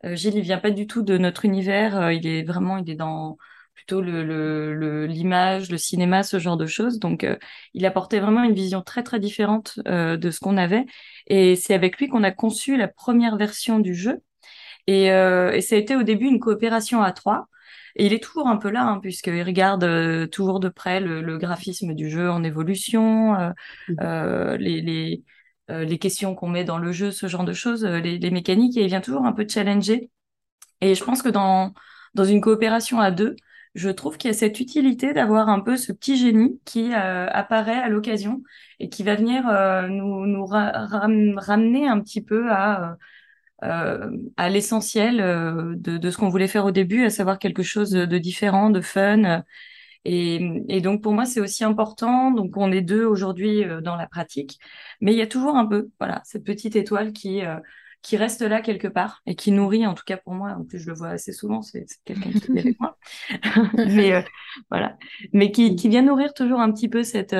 Gilles, 0.04 0.36
il 0.36 0.42
vient 0.42 0.58
pas 0.60 0.72
du 0.72 0.86
tout 0.86 1.04
de 1.04 1.18
notre 1.18 1.46
univers. 1.46 2.12
il 2.12 2.28
est 2.28 2.44
vraiment, 2.44 2.78
il 2.78 2.90
est 2.90 2.96
dans 2.96 3.38
plutôt 3.76 4.02
l'image, 4.02 5.72
le, 5.72 5.78
cinéma, 5.78 6.24
ce 6.24 6.38
genre 6.40 6.58
de 6.58 6.66
choses. 6.66 7.00
Donc, 7.00 7.26
il 7.74 7.86
apportait 7.86 8.20
vraiment 8.20 8.44
une 8.44 8.54
vision 8.54 8.82
très 8.82 9.04
très 9.04 9.20
différente 9.20 9.80
de 9.86 10.32
ce 10.32 10.40
qu'on 10.40 10.58
avait. 10.58 10.86
Et 11.28 11.56
c'est 11.56 11.74
avec 11.74 11.98
lui 11.98 12.10
qu'on 12.10 12.24
a 12.24 12.32
conçu 12.32 12.78
la 12.78 12.88
première 12.88 13.38
version 13.38 13.80
du 13.80 13.96
jeu. 13.96 14.22
Et 14.88 15.08
ça 15.08 15.76
a 15.76 15.78
été 15.78 15.96
au 15.96 16.04
début 16.04 16.28
une 16.28 16.40
coopération 16.40 17.02
à 17.02 17.12
trois. 17.12 17.48
Et 17.98 18.06
il 18.06 18.14
est 18.14 18.24
toujours 18.24 18.48
un 18.48 18.58
peu 18.58 18.70
là, 18.70 18.84
hein, 18.86 19.00
puisqu'il 19.00 19.42
regarde 19.42 19.84
euh, 19.84 20.28
toujours 20.28 20.60
de 20.60 20.70
près 20.70 21.00
le, 21.00 21.38
graphisme 21.40 21.94
du 21.96 22.10
jeu 22.12 22.30
en 22.30 22.44
évolution, 22.44 23.36
euh, 23.36 23.50
mmh. 23.90 23.96
euh, 24.02 24.58
les, 24.58 24.82
les, 24.82 25.24
les 25.70 25.98
questions 26.00 26.36
qu'on 26.36 26.48
met 26.48 26.64
dans 26.64 26.78
le 26.78 26.92
jeu, 26.92 27.12
ce 27.12 27.28
genre 27.28 27.44
de 27.44 27.54
choses, 27.54 27.84
les, 27.84 28.20
les 28.20 28.32
mécaniques, 28.32 28.78
et 28.78 28.84
il 28.84 28.88
vient 28.88 29.02
toujours 29.02 29.26
un 29.26 29.34
peu 29.34 29.46
challenger. 29.50 30.12
Et 30.82 30.96
je 30.96 31.04
pense 31.04 31.22
que 31.24 31.30
dans, 31.30 31.74
dans 32.14 32.24
une 32.24 32.40
coopération 32.40 33.00
à 33.00 33.12
deux, 33.12 33.36
je 33.74 33.90
trouve 33.90 34.18
qu'il 34.18 34.30
y 34.30 34.34
a 34.34 34.38
cette 34.38 34.60
utilité 34.60 35.14
d'avoir 35.14 35.50
un 35.50 35.60
peu 35.60 35.76
ce 35.76 35.92
petit 35.92 36.18
génie 36.18 36.62
qui 36.66 36.94
apparaît 36.94 37.80
à 37.80 37.90
l'occasion 37.90 38.44
et 38.80 38.90
qui 38.90 39.04
va 39.04 39.16
venir 39.16 39.44
nous, 39.90 40.26
nous 40.26 40.46
ramener 40.46 41.88
un 41.88 42.00
petit 42.00 42.22
peu 42.22 42.50
à 42.52 42.98
à 43.62 44.50
l'essentiel 44.50 45.20
euh, 45.20 45.74
de, 45.76 45.98
de, 45.98 46.12
ce 46.12 46.18
qu'on 46.18 46.30
voulait 46.30 46.48
faire 46.48 46.66
au 46.66 46.72
début, 46.72 47.06
à 47.06 47.10
savoir 47.10 47.40
quelque 47.40 47.64
chose 47.64 47.92
de 47.92 48.18
différent, 48.18 48.70
de 48.70 48.82
fun. 48.82 49.44
Et, 50.06 50.40
et 50.70 50.82
donc 50.82 51.02
pour 51.02 51.14
moi, 51.14 51.26
c'est 51.26 51.40
aussi 51.40 51.64
important. 51.64 52.32
Donc 52.32 52.56
on 52.56 52.72
est 52.72 52.82
deux 52.82 53.06
aujourd'hui 53.06 53.64
euh, 53.64 53.82
dans 53.82 53.96
la 53.96 54.08
pratique, 54.08 54.60
mais 55.02 55.12
il 55.14 55.18
y 55.18 55.22
a 55.22 55.28
toujours 55.28 55.56
un 55.56 55.66
peu, 55.66 55.90
voilà, 56.00 56.22
cette 56.26 56.44
petite 56.44 56.76
étoile 56.76 57.14
qui 57.14 57.42
qui 58.04 58.16
reste 58.16 58.42
là 58.42 58.62
quelque 58.62 58.88
part 58.88 59.22
et 59.26 59.36
qui 59.36 59.52
nourrit, 59.52 59.86
en 59.86 59.94
tout 59.94 60.04
cas 60.06 60.18
pour 60.18 60.34
moi, 60.34 60.52
en 60.52 60.64
plus 60.64 60.80
je 60.80 60.88
le 60.88 60.94
vois 60.94 61.10
assez 61.10 61.34
souvent, 61.34 61.62
c'est 61.62 61.86
quelqu'un 62.06 62.30
qui 62.30 62.52
est 62.56 62.60
avec 62.60 62.80
moi, 62.80 62.98
mais 63.74 64.24
voilà, 64.70 64.98
mais 65.34 65.52
qui, 65.52 65.76
qui 65.76 65.90
vient 65.90 66.04
nourrir 66.04 66.34
toujours 66.34 66.62
un 66.62 66.72
petit 66.72 66.88
peu 66.88 67.04
cette 67.04 67.34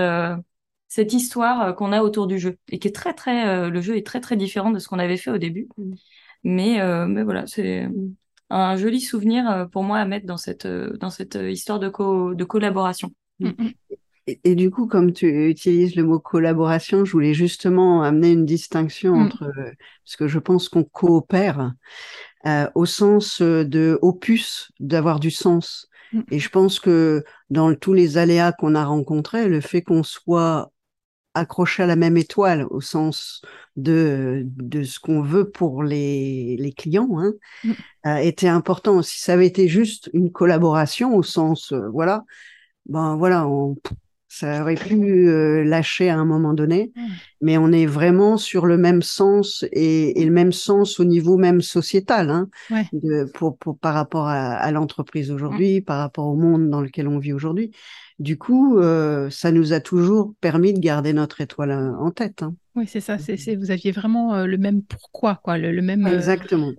cette 0.88 1.14
histoire 1.14 1.62
euh, 1.62 1.74
qu'on 1.74 1.92
a 1.92 2.02
autour 2.02 2.28
du 2.28 2.40
jeu 2.40 2.58
et 2.70 2.80
qui 2.80 2.88
est 2.88 2.96
très 2.96 3.14
très 3.14 3.48
euh, 3.48 3.70
le 3.70 3.82
jeu 3.82 3.98
est 3.98 4.06
très 4.06 4.22
très 4.22 4.36
différent 4.36 4.72
de 4.72 4.80
ce 4.80 4.88
qu'on 4.88 5.00
avait 5.00 5.18
fait 5.18 5.32
au 5.32 5.38
début. 5.38 5.68
Mm. 5.78 5.94
mais 6.44 6.82
euh, 6.82 7.06
mais 7.08 7.24
voilà 7.24 7.46
c'est 7.48 7.90
un 8.50 8.78
joli 8.78 9.02
souvenir 9.02 9.68
pour 9.72 9.84
moi 9.84 9.98
à 10.00 10.06
mettre 10.06 10.26
dans 10.26 10.38
cette 10.38 10.68
dans 10.68 11.10
cette 11.10 11.36
histoire 11.36 11.80
de 11.80 11.88
de 12.34 12.44
collaboration. 12.46 13.12
Mm, 13.40 13.50
mm. 13.50 13.72
et, 14.44 14.56
du 14.56 14.72
coup 14.72 14.88
comme 14.88 15.12
tu 15.12 15.50
utilises 15.50 15.96
le 15.96 16.04
mot 16.04 16.20
collaboration 16.20 17.04
je 17.04 17.12
voulais 17.12 17.34
justement 17.34 18.04
amener 18.04 18.32
une 18.32 18.46
distinction 18.46 19.14
entre 19.14 19.52
parce 20.06 20.16
que 20.18 20.28
je 20.28 20.40
pense 20.40 20.70
qu'on 20.70 20.86
coopère 20.86 21.74
au 22.76 22.86
sens 22.86 23.42
de 23.42 24.00
opus 24.02 24.72
d'avoir 24.80 25.20
du 25.20 25.32
sens. 25.32 25.90
Et 26.32 26.40
je 26.40 26.48
pense 26.48 26.80
que 26.80 27.26
dans 27.50 27.76
tous 27.76 27.92
les 27.92 28.18
aléas 28.18 28.54
qu'on 28.54 28.76
a 28.76 28.86
rencontrés, 28.86 29.50
le 29.50 29.60
fait 29.60 29.82
qu'on 29.82 30.04
soit 30.04 30.72
accroché 31.38 31.84
à 31.84 31.86
la 31.86 31.96
même 31.96 32.18
étoile 32.18 32.66
au 32.70 32.82
sens 32.82 33.42
de, 33.76 34.44
de 34.46 34.84
ce 34.84 35.00
qu'on 35.00 35.22
veut 35.22 35.50
pour 35.50 35.84
les, 35.84 36.58
les 36.60 36.72
clients 36.72 37.10
hein, 37.18 37.34
mm. 37.64 37.72
euh, 38.08 38.16
était 38.18 38.48
important. 38.48 39.02
Si 39.02 39.22
ça 39.22 39.34
avait 39.34 39.48
été 39.48 39.68
juste 39.68 40.10
une 40.14 40.32
collaboration 40.32 41.16
au 41.16 41.24
sens, 41.24 41.72
euh, 41.72 41.88
voilà, 41.90 42.24
ben 42.88 43.16
voilà, 43.16 43.48
on, 43.48 43.76
ça 44.28 44.62
aurait 44.62 44.76
pu 44.76 45.30
euh, 45.30 45.64
lâcher 45.64 46.10
à 46.10 46.18
un 46.18 46.26
moment 46.26 46.54
donné, 46.54 46.92
mm. 46.96 47.08
mais 47.42 47.58
on 47.58 47.72
est 47.72 47.86
vraiment 47.86 48.38
sur 48.38 48.66
le 48.66 48.78
même 48.78 49.02
sens 49.02 49.66
et, 49.72 50.22
et 50.22 50.26
le 50.26 50.32
même 50.32 50.52
sens 50.52 51.00
au 51.00 51.06
niveau 51.06 51.38
même 51.38 51.62
sociétal, 51.62 52.30
hein, 52.30 52.50
de, 52.94 53.26
pour, 53.26 53.58
pour, 53.58 53.78
par 53.78 53.94
rapport 53.94 54.28
à, 54.28 54.54
à 54.54 54.72
l'entreprise 54.72 55.32
aujourd'hui, 55.32 55.80
mm. 55.80 55.84
par 55.84 56.00
rapport 56.00 56.28
au 56.28 56.36
monde 56.36 56.70
dans 56.70 56.82
lequel 56.82 57.08
on 57.08 57.20
vit 57.20 57.34
aujourd'hui. 57.34 57.72
Du 58.20 58.38
coup, 58.38 58.80
euh, 58.80 59.30
ça 59.30 59.52
nous 59.52 59.74
a 59.74 59.80
toujours 59.80 60.34
permis 60.42 60.74
de 60.74 60.80
garder 60.80 61.14
notre 61.14 61.42
étoile 61.42 61.72
en 61.72 62.12
tête. 62.12 62.44
Hein. 62.44 62.56
Oui, 62.78 62.86
c'est 62.86 63.00
ça. 63.00 63.18
C'est, 63.18 63.56
vous 63.56 63.72
aviez 63.72 63.90
vraiment 63.90 64.36
euh, 64.36 64.46
le 64.46 64.60
même 64.60 64.84
pourquoi, 64.84 65.42
quoi, 65.44 65.58
le, 65.58 65.82
même. 65.82 66.06
Euh, 66.06 66.14
exactement. 66.14 66.74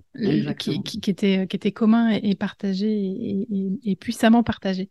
Qui, 0.57 0.81
qui, 0.81 1.09
était, 1.09 1.45
qui 1.45 1.57
était 1.57 1.73
commun 1.73 2.11
et, 2.11 2.35
partagé 2.35 3.45
et, 3.83 3.95
puissamment 3.97 4.41
partagé. 4.41 4.89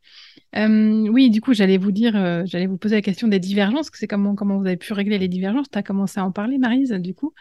Euh, 0.54 1.08
oui, 1.08 1.30
du 1.30 1.40
coup, 1.40 1.54
j'allais 1.54 1.78
vous 1.78 1.92
dire, 1.92 2.12
j'allais 2.44 2.66
vous 2.66 2.76
poser 2.76 2.96
la 2.96 3.00
question 3.00 3.26
des 3.26 3.38
divergences. 3.38 3.88
C'est 3.94 4.06
comment, 4.06 4.34
comment 4.34 4.58
vous 4.58 4.66
avez 4.66 4.76
pu 4.76 4.92
régler 4.92 5.18
les 5.18 5.28
divergences. 5.28 5.70
Tu 5.70 5.78
as 5.78 5.82
commencé 5.82 6.20
à 6.20 6.26
en 6.26 6.30
parler, 6.30 6.58
Marise, 6.58 6.90
du 6.90 7.14
coup. 7.14 7.32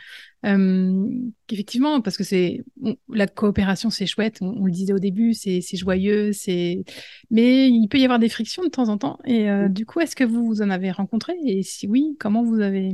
Effectivement, 0.44 2.02
parce 2.02 2.18
que 2.18 2.24
c'est 2.24 2.64
la 3.10 3.28
coopération, 3.28 3.90
c'est 3.90 4.06
chouette. 4.06 4.38
On, 4.42 4.66
le 4.66 4.72
disait 4.72 4.94
au 4.94 5.00
début, 5.00 5.34
c'est, 5.34 5.62
joyeux, 5.74 6.32
c'est. 6.34 6.84
Mais 7.32 7.70
il 7.70 7.88
peut 7.88 7.98
y 7.98 8.04
avoir 8.04 8.20
des 8.20 8.30
frictions 8.30 8.64
de 8.64 8.70
temps 8.70 8.90
en 8.90 8.98
temps. 8.98 9.20
Et 9.26 9.50
mmh. 9.50 9.70
du 9.70 9.86
coup, 9.86 10.00
est-ce 10.00 10.16
que 10.16 10.24
vous, 10.24 10.46
vous 10.46 10.62
en 10.62 10.70
avez 10.70 10.92
rencontré? 10.92 11.34
Et 11.46 11.64
si 11.64 11.88
oui, 11.88 12.16
comment 12.20 12.44
vous 12.44 12.60
avez 12.62 12.94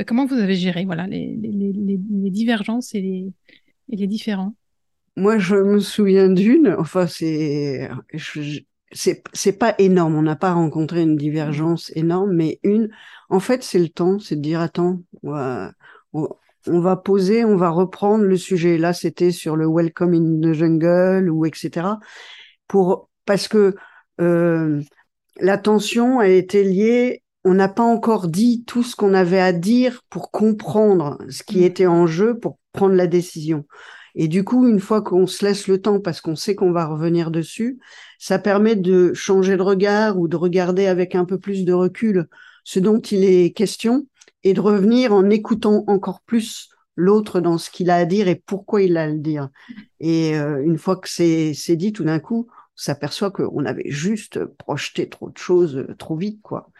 bah, 0.00 0.04
comment 0.04 0.24
vous 0.24 0.36
avez 0.36 0.54
géré 0.54 0.86
voilà, 0.86 1.06
les, 1.06 1.36
divergences 2.30 2.94
et 2.94 3.02
les, 3.02 3.32
les, 3.88 4.06
différends? 4.06 4.54
Moi, 5.16 5.38
je 5.38 5.56
me 5.56 5.78
souviens 5.78 6.30
d'une, 6.30 6.74
enfin, 6.78 7.06
c'est. 7.06 7.90
C'est 8.92 9.58
pas 9.58 9.74
énorme, 9.78 10.16
on 10.16 10.22
n'a 10.22 10.34
pas 10.34 10.52
rencontré 10.52 11.02
une 11.02 11.16
divergence 11.16 11.92
énorme, 11.94 12.32
mais 12.32 12.58
une, 12.64 12.88
en 13.28 13.38
fait, 13.38 13.62
c'est 13.62 13.78
le 13.78 13.88
temps, 13.88 14.18
c'est 14.18 14.34
de 14.34 14.40
dire 14.40 14.60
attends, 14.60 15.02
on 15.22 15.30
va, 15.30 15.72
on 16.12 16.28
va 16.66 16.96
poser, 16.96 17.44
on 17.44 17.56
va 17.56 17.70
reprendre 17.70 18.24
le 18.24 18.36
sujet. 18.36 18.78
Là, 18.78 18.92
c'était 18.92 19.30
sur 19.30 19.56
le 19.56 19.66
Welcome 19.66 20.14
in 20.14 20.40
the 20.40 20.52
Jungle 20.52 21.30
ou 21.30 21.46
etc. 21.46 21.98
Pour 22.66 23.08
parce 23.24 23.48
que 23.48 23.74
euh, 24.20 24.80
la 25.38 25.58
tension 25.58 26.18
a 26.18 26.28
été 26.28 26.64
liée 26.64 27.22
on 27.44 27.54
n'a 27.54 27.68
pas 27.68 27.82
encore 27.82 28.28
dit 28.28 28.64
tout 28.66 28.82
ce 28.82 28.96
qu'on 28.96 29.14
avait 29.14 29.40
à 29.40 29.52
dire 29.52 30.02
pour 30.10 30.30
comprendre 30.30 31.18
ce 31.28 31.42
qui 31.42 31.60
mm. 31.60 31.64
était 31.64 31.86
en 31.86 32.06
jeu, 32.06 32.38
pour 32.38 32.58
prendre 32.72 32.94
la 32.94 33.06
décision. 33.06 33.66
Et 34.14 34.28
du 34.28 34.44
coup, 34.44 34.66
une 34.66 34.80
fois 34.80 35.02
qu'on 35.02 35.26
se 35.26 35.44
laisse 35.44 35.68
le 35.68 35.80
temps, 35.80 36.00
parce 36.00 36.20
qu'on 36.20 36.36
sait 36.36 36.54
qu'on 36.54 36.72
va 36.72 36.86
revenir 36.86 37.30
dessus, 37.30 37.78
ça 38.18 38.38
permet 38.38 38.76
de 38.76 39.14
changer 39.14 39.56
de 39.56 39.62
regard 39.62 40.18
ou 40.18 40.28
de 40.28 40.36
regarder 40.36 40.86
avec 40.86 41.14
un 41.14 41.24
peu 41.24 41.38
plus 41.38 41.64
de 41.64 41.72
recul 41.72 42.28
ce 42.64 42.80
dont 42.80 43.00
il 43.00 43.24
est 43.24 43.52
question 43.52 44.06
et 44.44 44.54
de 44.54 44.60
revenir 44.60 45.12
en 45.12 45.28
écoutant 45.30 45.84
encore 45.86 46.20
plus 46.22 46.70
l'autre 46.96 47.40
dans 47.40 47.58
ce 47.58 47.70
qu'il 47.70 47.90
a 47.90 47.96
à 47.96 48.04
dire 48.04 48.28
et 48.28 48.34
pourquoi 48.34 48.82
il 48.82 48.96
a 48.96 49.04
à 49.04 49.08
le 49.08 49.18
dire. 49.18 49.48
Et 50.00 50.36
euh, 50.36 50.62
une 50.62 50.78
fois 50.78 50.96
que 50.96 51.08
c'est 51.08 51.76
dit, 51.76 51.92
tout 51.92 52.04
d'un 52.04 52.18
coup, 52.18 52.48
s'aperçoit 52.80 53.30
qu'on 53.30 53.66
avait 53.66 53.90
juste 53.90 54.42
projeté 54.46 55.06
trop 55.06 55.28
de 55.28 55.36
choses 55.36 55.76
euh, 55.76 55.94
trop 55.98 56.16
vite, 56.16 56.40
quoi. 56.40 56.70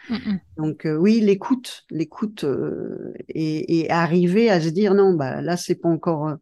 Donc 0.57 0.87
euh, 0.87 0.95
oui, 0.95 1.19
l'écoute, 1.19 1.85
l'écoute 1.91 2.43
euh, 2.43 3.13
et, 3.29 3.87
arriver 3.91 4.49
à 4.49 4.59
se 4.59 4.69
dire 4.69 4.95
non, 4.95 5.13
bah 5.13 5.41
là 5.41 5.57
c'est 5.57 5.75
pas 5.75 5.89
encore, 5.89 6.33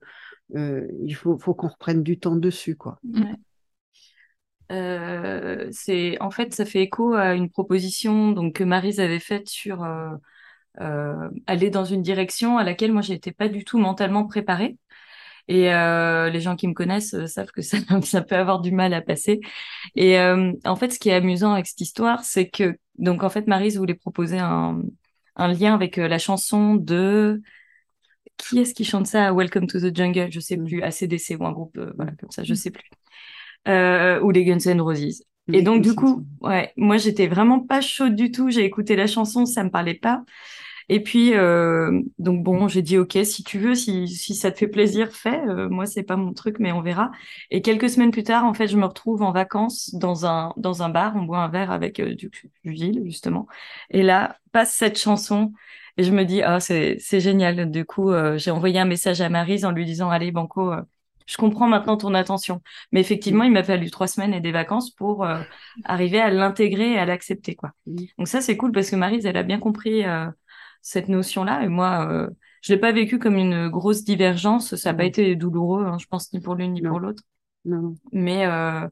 il 0.56 1.14
faut, 1.14 1.38
faut 1.38 1.54
qu'on 1.54 1.68
reprenne 1.68 2.04
du 2.04 2.20
temps 2.20 2.38
dessus, 2.38 2.78
quoi. 2.78 3.00
c'est 4.70 6.22
en 6.22 6.32
fait 6.32 6.54
ça 6.54 6.64
fait 6.64 6.84
écho 6.84 7.14
à 7.14 7.34
une 7.34 7.50
proposition 7.50 8.32
donc 8.32 8.54
que 8.54 8.64
Marise 8.64 9.02
avait 9.02 9.20
faite 9.20 9.50
sur 9.50 9.84
aller 10.76 11.70
dans 11.70 11.86
une 11.86 12.02
direction 12.02 12.58
à 12.58 12.64
laquelle 12.64 12.94
moi 12.94 13.02
j'étais 13.02 13.32
pas 13.32 13.50
du 13.50 13.66
tout 13.66 13.78
mentalement 13.80 14.26
préparée. 14.26 14.78
Et 15.50 15.74
euh, 15.74 16.30
les 16.30 16.42
gens 16.42 16.56
qui 16.56 16.68
me 16.68 16.74
connaissent 16.74 17.16
euh, 17.16 17.26
savent 17.26 17.52
que 17.52 17.62
ça, 17.64 17.78
ça, 18.04 18.22
peut 18.22 18.36
avoir 18.36 18.62
du 18.62 18.72
mal 18.72 18.94
à 18.94 19.02
passer. 19.02 19.42
Et 19.96 20.20
euh, 20.20 20.54
en 20.64 20.76
fait, 20.76 20.92
ce 20.94 21.00
qui 21.00 21.10
est 21.10 21.14
amusant 21.14 21.54
avec 21.54 21.66
cette 21.66 21.82
histoire, 21.82 22.24
c'est 22.24 22.50
que 22.50 22.78
donc 23.00 23.24
en 23.24 23.30
fait, 23.30 23.48
Marise 23.48 23.78
voulait 23.78 23.96
proposer 23.96 24.38
un, 24.38 24.82
un 25.36 25.48
lien 25.52 25.74
avec 25.74 25.98
euh, 25.98 26.08
la 26.08 26.20
chanson 26.20 26.76
de 26.76 27.42
qui 28.38 28.60
est-ce 28.60 28.74
qui 28.74 28.86
chante 28.86 29.08
ça? 29.08 29.34
Welcome 29.34 29.68
to 29.68 29.80
the 29.80 29.96
Jungle, 29.96 30.32
je 30.32 30.40
sais 30.40 30.58
plus, 30.58 30.84
ACDC 30.84 31.38
ou 31.40 31.46
un 31.46 31.52
groupe 31.52 31.78
euh, 31.78 31.94
voilà 31.98 32.12
comme 32.20 32.32
ça, 32.32 32.44
je 32.44 32.54
sais 32.54 32.72
plus. 32.72 32.90
ou 33.68 34.32
les 34.32 34.46
Guns 34.46 34.60
N' 34.66 34.82
Roses. 34.82 35.24
Et 35.52 35.62
donc 35.64 35.82
du 35.82 35.96
coup, 35.96 36.26
ouais, 36.42 36.74
moi 36.78 36.98
j'étais 36.98 37.28
vraiment 37.28 37.60
pas 37.60 37.82
chaude 37.82 38.16
du 38.16 38.32
tout. 38.32 38.50
J'ai 38.50 38.66
écouté 38.66 38.96
la 38.96 39.08
chanson, 39.08 39.46
ça 39.46 39.64
me 39.64 39.70
parlait 39.72 39.96
pas. 39.96 40.24
Et 40.90 41.02
puis, 41.04 41.36
euh, 41.36 42.02
donc 42.20 42.44
bon, 42.44 42.68
j'ai 42.68 42.82
dit 42.82 42.98
ok, 42.98 43.18
si 43.24 43.44
tu 43.44 43.60
veux, 43.60 43.76
si, 43.76 44.08
si 44.08 44.36
ça 44.36 44.52
te 44.52 44.58
fait 44.58 44.68
plaisir, 44.68 45.12
fais. 45.12 45.40
Euh, 45.48 45.70
moi, 45.70 45.86
c'est 45.86 46.04
pas 46.04 46.16
mon 46.18 46.34
truc, 46.34 46.58
mais 46.60 46.72
on 46.72 46.82
verra. 46.82 47.12
Et 47.52 47.62
quelques 47.62 47.90
semaines 47.90 48.12
plus 48.12 48.24
tard, 48.24 48.44
en 48.46 48.54
fait, 48.56 48.68
je 48.68 48.78
me 48.78 48.86
retrouve 48.86 49.22
en 49.22 49.32
vacances 49.32 49.94
dans 49.96 50.26
un 50.26 50.54
dans 50.58 50.84
un 50.84 50.90
bar. 50.90 51.16
On 51.16 51.24
boit 51.24 51.40
un 51.40 51.50
verre 51.50 51.72
avec 51.72 52.00
euh, 52.00 52.16
du, 52.16 52.32
du 52.66 53.06
justement. 53.06 53.48
Et 53.92 54.04
là, 54.04 54.38
passe 54.52 54.74
cette 54.74 54.98
chanson. 55.00 55.54
Et 55.98 56.04
je 56.04 56.12
me 56.12 56.24
dis, 56.26 56.42
ah, 56.42 56.60
c'est, 56.60 56.98
c'est 57.00 57.20
génial. 57.20 57.70
Du 57.72 57.86
coup, 57.86 58.12
euh, 58.12 58.38
j'ai 58.38 58.52
envoyé 58.52 58.80
un 58.80 58.86
message 58.86 59.22
à 59.22 59.30
Marise 59.30 59.66
en 59.66 59.72
lui 59.72 59.86
disant, 59.86 60.10
allez, 60.10 60.32
Banco, 60.32 60.72
euh, 60.72 60.82
je 61.30 61.38
comprends 61.38 61.68
maintenant 61.68 61.96
ton 61.96 62.14
attention. 62.16 62.62
Mais 62.92 63.02
effectivement, 63.02 63.44
il 63.44 63.52
m'a 63.52 63.64
fallu 63.64 63.92
trois 63.92 64.08
semaines 64.08 64.34
et 64.34 64.42
des 64.42 64.52
vacances 64.52 64.90
pour 64.90 65.26
arriver 65.86 66.20
à 66.20 66.32
l'intégrer 66.32 66.94
et 66.94 66.98
à 66.98 67.06
l'accepter, 67.06 67.56
quoi. 67.56 67.72
Donc 67.86 68.28
ça, 68.28 68.42
c'est 68.42 68.58
cool 68.58 68.72
parce 68.72 68.90
que 68.90 68.96
Marise, 68.96 69.26
elle 69.26 69.38
a 69.38 69.44
bien 69.44 69.60
compris 69.60 70.04
cette 70.82 71.10
notion-là. 71.10 71.64
Et 71.64 71.68
moi, 71.68 72.08
euh, 72.10 72.30
je 72.62 72.74
l'ai 72.74 72.80
pas 72.80 72.92
vécu 72.92 73.20
comme 73.20 73.36
une 73.36 73.70
grosse 73.70 74.04
divergence. 74.04 74.76
Ça 74.76 74.92
n'a 74.92 74.98
pas 74.98 75.06
été 75.06 75.36
douloureux, 75.36 75.86
hein, 75.86 75.98
je 76.00 76.08
pense, 76.08 76.32
ni 76.34 76.40
pour 76.40 76.56
l'une 76.56 76.74
ni 76.74 76.82
pour 76.82 77.00
l'autre. 77.00 77.24
Mais 78.12 78.46
euh, 78.46 78.88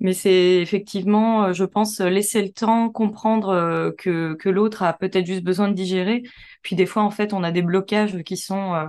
mais 0.00 0.12
c'est 0.12 0.60
effectivement, 0.60 1.46
euh, 1.46 1.52
je 1.52 1.64
pense, 1.64 2.00
laisser 2.00 2.42
le 2.42 2.50
temps, 2.52 2.90
comprendre 2.90 3.48
euh, 3.48 3.90
que, 3.96 4.34
que 4.34 4.48
l'autre 4.48 4.82
a 4.82 4.92
peut-être 4.92 5.26
juste 5.26 5.42
besoin 5.42 5.68
de 5.68 5.74
digérer. 5.74 6.22
Puis 6.62 6.76
des 6.76 6.86
fois, 6.86 7.02
en 7.02 7.10
fait, 7.10 7.32
on 7.32 7.42
a 7.42 7.52
des 7.52 7.62
blocages 7.62 8.22
qui 8.24 8.36
sont, 8.36 8.74
euh, 8.74 8.86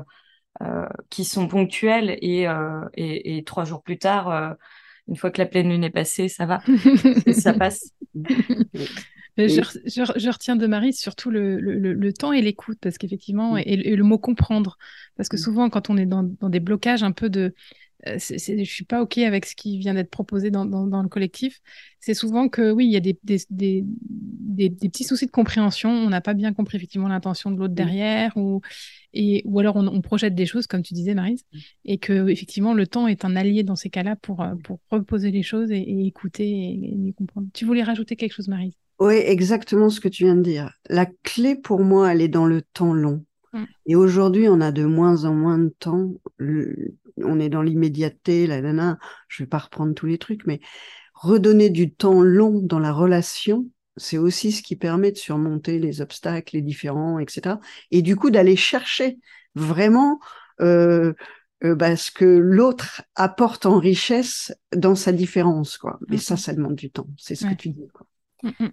qui 1.09 1.23
sont 1.23 1.47
ponctuels 1.47 2.17
et, 2.21 2.47
et, 2.95 3.37
et, 3.37 3.43
trois 3.43 3.65
jours 3.65 3.83
plus 3.83 3.97
tard, 3.97 4.55
une 5.07 5.15
fois 5.15 5.31
que 5.31 5.39
la 5.39 5.45
pleine 5.45 5.69
lune 5.69 5.83
est 5.83 5.89
passée, 5.89 6.27
ça 6.27 6.45
va, 6.45 6.61
ça 7.31 7.53
passe. 7.53 7.93
Je, 9.37 10.31
retiens 10.31 10.55
de 10.55 10.65
Marie 10.65 10.93
surtout 10.93 11.29
le, 11.29 11.59
le, 11.59 12.13
temps 12.13 12.33
et 12.33 12.41
l'écoute, 12.41 12.79
parce 12.81 12.97
qu'effectivement, 12.97 13.53
mm. 13.53 13.63
et, 13.65 13.95
le 13.95 14.03
mot 14.03 14.17
comprendre, 14.17 14.77
parce 15.15 15.29
que 15.29 15.35
mm. 15.35 15.39
souvent, 15.39 15.69
quand 15.69 15.89
on 15.89 15.97
est 15.97 16.05
dans, 16.05 16.23
dans 16.23 16.49
des 16.49 16.59
blocages 16.59 17.03
un 17.03 17.11
peu 17.11 17.29
de 17.29 17.53
euh, 18.15 18.17
je 18.19 18.63
suis 18.63 18.85
pas 18.85 19.01
OK 19.01 19.17
avec 19.17 19.45
ce 19.45 19.55
qui 19.55 19.77
vient 19.77 19.93
d'être 19.93 20.09
proposé 20.09 20.51
dans, 20.51 20.65
dans, 20.65 20.87
dans, 20.87 21.01
le 21.01 21.09
collectif, 21.09 21.59
c'est 21.99 22.13
souvent 22.13 22.49
que 22.49 22.71
oui, 22.71 22.85
il 22.85 22.91
y 22.91 22.95
a 22.95 22.99
des, 22.99 23.17
des, 23.23 23.39
des, 23.49 23.83
des, 24.69 24.69
petits 24.69 25.03
soucis 25.03 25.25
de 25.25 25.31
compréhension, 25.31 25.89
on 25.89 26.09
n'a 26.09 26.21
pas 26.21 26.33
bien 26.33 26.53
compris 26.53 26.77
effectivement 26.77 27.07
l'intention 27.07 27.51
de 27.51 27.57
l'autre 27.57 27.73
mm. 27.73 27.75
derrière, 27.75 28.37
ou, 28.37 28.61
et, 29.13 29.41
ou 29.45 29.59
alors 29.59 29.75
on, 29.75 29.87
on, 29.87 30.01
projette 30.01 30.35
des 30.35 30.45
choses, 30.45 30.67
comme 30.67 30.83
tu 30.83 30.93
disais, 30.93 31.13
Marise, 31.13 31.43
et 31.85 31.97
que 31.97 32.27
effectivement 32.29 32.73
le 32.73 32.87
temps 32.87 33.07
est 33.07 33.25
un 33.25 33.35
allié 33.35 33.63
dans 33.63 33.75
ces 33.75 33.89
cas-là 33.89 34.15
pour, 34.15 34.41
euh, 34.41 34.55
pour 34.63 34.79
reposer 34.89 35.31
les 35.31 35.43
choses 35.43 35.71
et, 35.71 36.05
écouter 36.05 36.47
et, 36.47 37.09
et, 37.09 37.13
comprendre. 37.13 37.47
Tu 37.53 37.65
voulais 37.65 37.83
rajouter 37.83 38.15
quelque 38.15 38.33
chose, 38.33 38.47
Marise? 38.47 38.73
Oui, 38.99 39.15
exactement 39.15 39.89
ce 39.89 39.99
que 39.99 40.07
tu 40.07 40.23
viens 40.23 40.35
de 40.35 40.41
dire. 40.41 40.73
La 40.89 41.05
clé 41.23 41.55
pour 41.55 41.81
moi, 41.81 42.11
elle 42.11 42.21
est 42.21 42.27
dans 42.27 42.47
le 42.47 42.61
temps 42.61 42.93
long. 42.93 43.23
Mm. 43.53 43.63
Et 43.87 43.95
aujourd'hui, 43.95 44.47
on 44.49 44.61
a 44.61 44.71
de 44.71 44.85
moins 44.85 45.25
en 45.25 45.33
moins 45.33 45.57
de 45.57 45.73
temps. 45.79 46.13
On 47.23 47.39
est 47.39 47.49
dans 47.49 47.61
l'immédiateté, 47.61 48.47
la 48.47 48.61
nana. 48.61 48.97
Je 49.27 49.43
vais 49.43 49.47
pas 49.47 49.57
reprendre 49.57 49.93
tous 49.93 50.05
les 50.05 50.17
trucs, 50.17 50.45
mais 50.45 50.59
redonner 51.13 51.69
du 51.69 51.93
temps 51.93 52.21
long 52.21 52.59
dans 52.61 52.79
la 52.79 52.91
relation, 52.91 53.65
c'est 53.97 54.17
aussi 54.17 54.51
ce 54.51 54.61
qui 54.61 54.75
permet 54.75 55.11
de 55.11 55.17
surmonter 55.17 55.79
les 55.79 56.01
obstacles, 56.01 56.55
les 56.55 56.61
différents, 56.61 57.19
etc. 57.19 57.55
Et 57.91 58.01
du 58.01 58.15
coup, 58.15 58.29
d'aller 58.29 58.55
chercher 58.55 59.17
vraiment 59.55 60.19
euh, 60.61 61.13
euh, 61.63 61.75
bah, 61.75 61.95
ce 61.95 62.11
que 62.11 62.25
l'autre 62.25 63.01
apporte 63.15 63.65
en 63.65 63.79
richesse 63.79 64.53
dans 64.75 64.95
sa 64.95 65.11
différence, 65.11 65.77
quoi. 65.77 65.99
Mais 66.07 66.17
ça, 66.17 66.35
mm-hmm. 66.35 66.37
ça 66.37 66.53
demande 66.53 66.75
du 66.75 66.91
temps. 66.91 67.07
C'est 67.17 67.35
ce 67.35 67.47
que 67.47 67.55
tu 67.55 67.69
dis, 67.69 67.87
quoi. 67.91 68.05
Mm-hmm. 68.43 68.71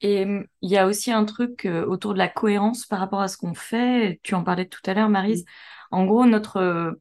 Et 0.00 0.24
hum, 0.24 0.46
il 0.60 0.70
y 0.70 0.76
a 0.76 0.86
aussi 0.86 1.12
un 1.12 1.24
truc 1.24 1.64
euh, 1.64 1.86
autour 1.86 2.12
de 2.12 2.18
la 2.18 2.28
cohérence 2.28 2.86
par 2.86 2.98
rapport 2.98 3.20
à 3.20 3.28
ce 3.28 3.36
qu'on 3.36 3.54
fait. 3.54 4.20
Tu 4.24 4.34
en 4.34 4.42
parlais 4.42 4.66
tout 4.66 4.82
à 4.86 4.94
l'heure, 4.94 5.08
Marise. 5.08 5.44
En 5.92 6.04
gros, 6.04 6.26
notre 6.26 6.98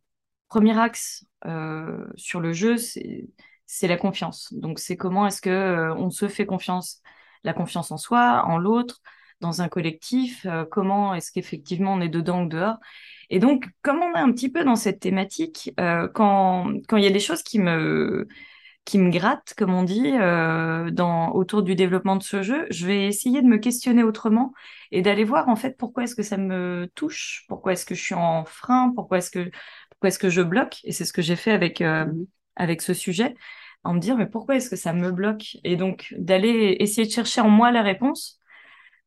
premier 0.54 0.78
axe 0.78 1.26
euh, 1.45 2.06
sur 2.16 2.39
le 2.39 2.54
jeu, 2.54 2.76
c'est 2.78 3.88
la 3.88 3.97
confiance. 3.97 4.54
Donc, 4.54 4.78
c'est 4.78 4.95
comment 4.95 5.26
est-ce 5.26 5.41
que 5.41 5.91
on 5.97 6.12
se 6.12 6.28
fait 6.28 6.45
confiance, 6.45 7.01
la 7.43 7.54
confiance 7.54 7.91
en 7.91 7.97
soi, 7.97 8.43
en 8.45 8.60
l'autre, 8.60 9.01
dans 9.41 9.64
un 9.64 9.68
collectif. 9.68 10.45
comment 10.72 11.16
est-ce 11.16 11.32
qu'effectivement 11.32 11.93
on 11.93 12.01
est 12.01 12.08
dedans 12.10 12.43
ou 12.43 12.47
dehors. 12.47 12.78
Et 13.32 13.39
donc, 13.39 13.66
comme 13.82 13.97
on 13.97 14.14
est 14.14 14.20
un 14.20 14.32
petit 14.32 14.49
peu 14.49 14.64
dans 14.64 14.76
cette 14.76 14.99
thématique, 14.99 15.74
quand 16.14 16.72
quand 16.88 16.97
il 16.97 17.04
y 17.04 17.08
a 17.08 17.12
des 17.12 17.20
choses 17.20 17.41
qui 17.41 17.58
me 17.58 18.28
qui 18.86 18.97
me 18.97 19.10
gratte, 19.10 19.54
comme 19.58 19.74
on 19.74 19.84
dit, 19.84 20.12
euh, 20.14 20.91
dans, 20.91 21.32
autour 21.32 21.64
du 21.64 21.76
développement 21.76 22.18
de 22.18 22.24
ce 22.24 22.41
jeu, 22.41 22.66
je 22.70 22.86
vais 22.86 23.08
essayer 23.08 23.41
de 23.41 23.47
me 23.47 23.58
questionner 23.58 24.04
autrement 24.04 24.54
et 24.91 25.01
d'aller 25.01 25.24
voir 25.24 25.47
en 25.47 25.56
fait 25.56 25.78
pourquoi 25.78 26.04
est-ce 26.04 26.16
que 26.16 26.24
ça 26.24 26.38
me 26.38 26.91
touche, 26.93 27.45
pourquoi 27.47 27.74
est-ce 27.74 27.86
que 27.86 27.95
je 27.95 28.01
suis 28.01 28.16
en 28.16 28.43
frein, 28.45 28.91
pourquoi 28.93 29.20
est-ce 29.20 29.32
que 29.32 29.51
pourquoi 30.04 30.10
est-ce 30.10 30.20
que 30.20 30.30
je 30.30 30.41
bloque. 30.41 30.82
Et 30.84 30.91
c'est 30.91 31.06
ce 31.06 31.14
que 31.14 31.22
j'ai 31.22 31.38
fait 31.38 31.51
avec 31.51 31.82
euh, 31.82 32.06
mmh 32.06 32.26
avec 32.56 32.84
ce 32.84 32.93
sujet, 32.93 33.34
en 33.84 33.95
me 33.95 33.99
dire 33.99 34.16
mais 34.16 34.28
pourquoi 34.28 34.56
est-ce 34.58 34.70
que 34.70 34.76
ça 34.76 34.93
me 34.93 35.12
bloque? 35.12 35.58
Et 35.64 35.76
donc 35.76 36.14
d'aller 36.20 36.78
essayer 36.80 37.08
de 37.08 37.12
chercher 37.12 37.41
en 37.41 37.49
moi 37.49 37.72
la 37.72 37.82
réponse 37.82 38.39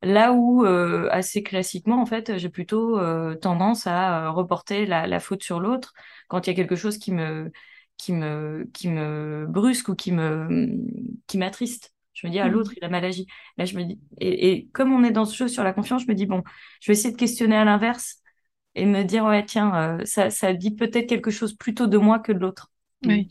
Là 0.03 0.33
où, 0.33 0.65
assez 0.65 1.43
classiquement, 1.43 2.01
en 2.03 2.07
fait, 2.07 2.39
j'ai 2.39 2.49
plutôt 2.51 3.01
tendance 3.37 3.87
à 3.87 4.29
reporter 4.31 4.85
la, 4.85 5.07
la 5.07 5.21
faute 5.21 5.43
sur 5.43 5.59
l'autre 5.61 5.95
quand 6.29 6.47
il 6.47 6.51
y 6.51 6.53
a 6.53 6.57
quelque 6.57 6.77
chose 6.77 6.99
qui 6.99 7.13
me, 7.13 7.51
qui 7.97 8.13
me, 8.13 8.69
qui 8.75 8.89
me 8.89 9.47
brusque 9.49 9.89
ou 9.89 9.95
qui 9.95 10.13
me, 10.13 10.77
qui 11.27 11.39
m'attriste. 11.39 11.93
Je 12.15 12.27
me 12.27 12.33
dis, 12.33 12.39
ah, 12.39 12.49
l'autre, 12.49 12.73
il 12.77 12.85
a 12.85 12.89
mal 12.89 13.05
agi. 13.05 13.27
Là, 13.59 13.65
je 13.65 13.77
me 13.77 13.85
dis, 13.85 14.01
et, 14.19 14.51
et, 14.51 14.67
comme 14.73 14.93
on 14.93 15.05
est 15.05 15.13
dans 15.13 15.25
ce 15.25 15.37
jeu 15.37 15.49
sur 15.49 15.65
la 15.65 15.73
confiance, 15.73 16.03
je 16.03 16.09
me 16.09 16.15
dis, 16.15 16.27
bon, 16.27 16.43
je 16.81 16.89
vais 16.91 16.95
essayer 16.95 17.13
de 17.13 17.19
questionner 17.19 17.57
à 17.57 17.65
l'inverse 17.65 18.23
et 18.77 18.87
me 18.87 19.03
dire, 19.03 19.25
ouais, 19.25 19.45
tiens, 19.45 19.99
ça, 20.05 20.31
ça 20.31 20.53
dit 20.53 20.71
peut-être 20.71 21.09
quelque 21.09 21.31
chose 21.31 21.55
plutôt 21.55 21.87
de 21.87 21.99
moi 21.99 22.19
que 22.19 22.33
de 22.33 22.39
l'autre. 22.39 22.71
Oui. 23.05 23.29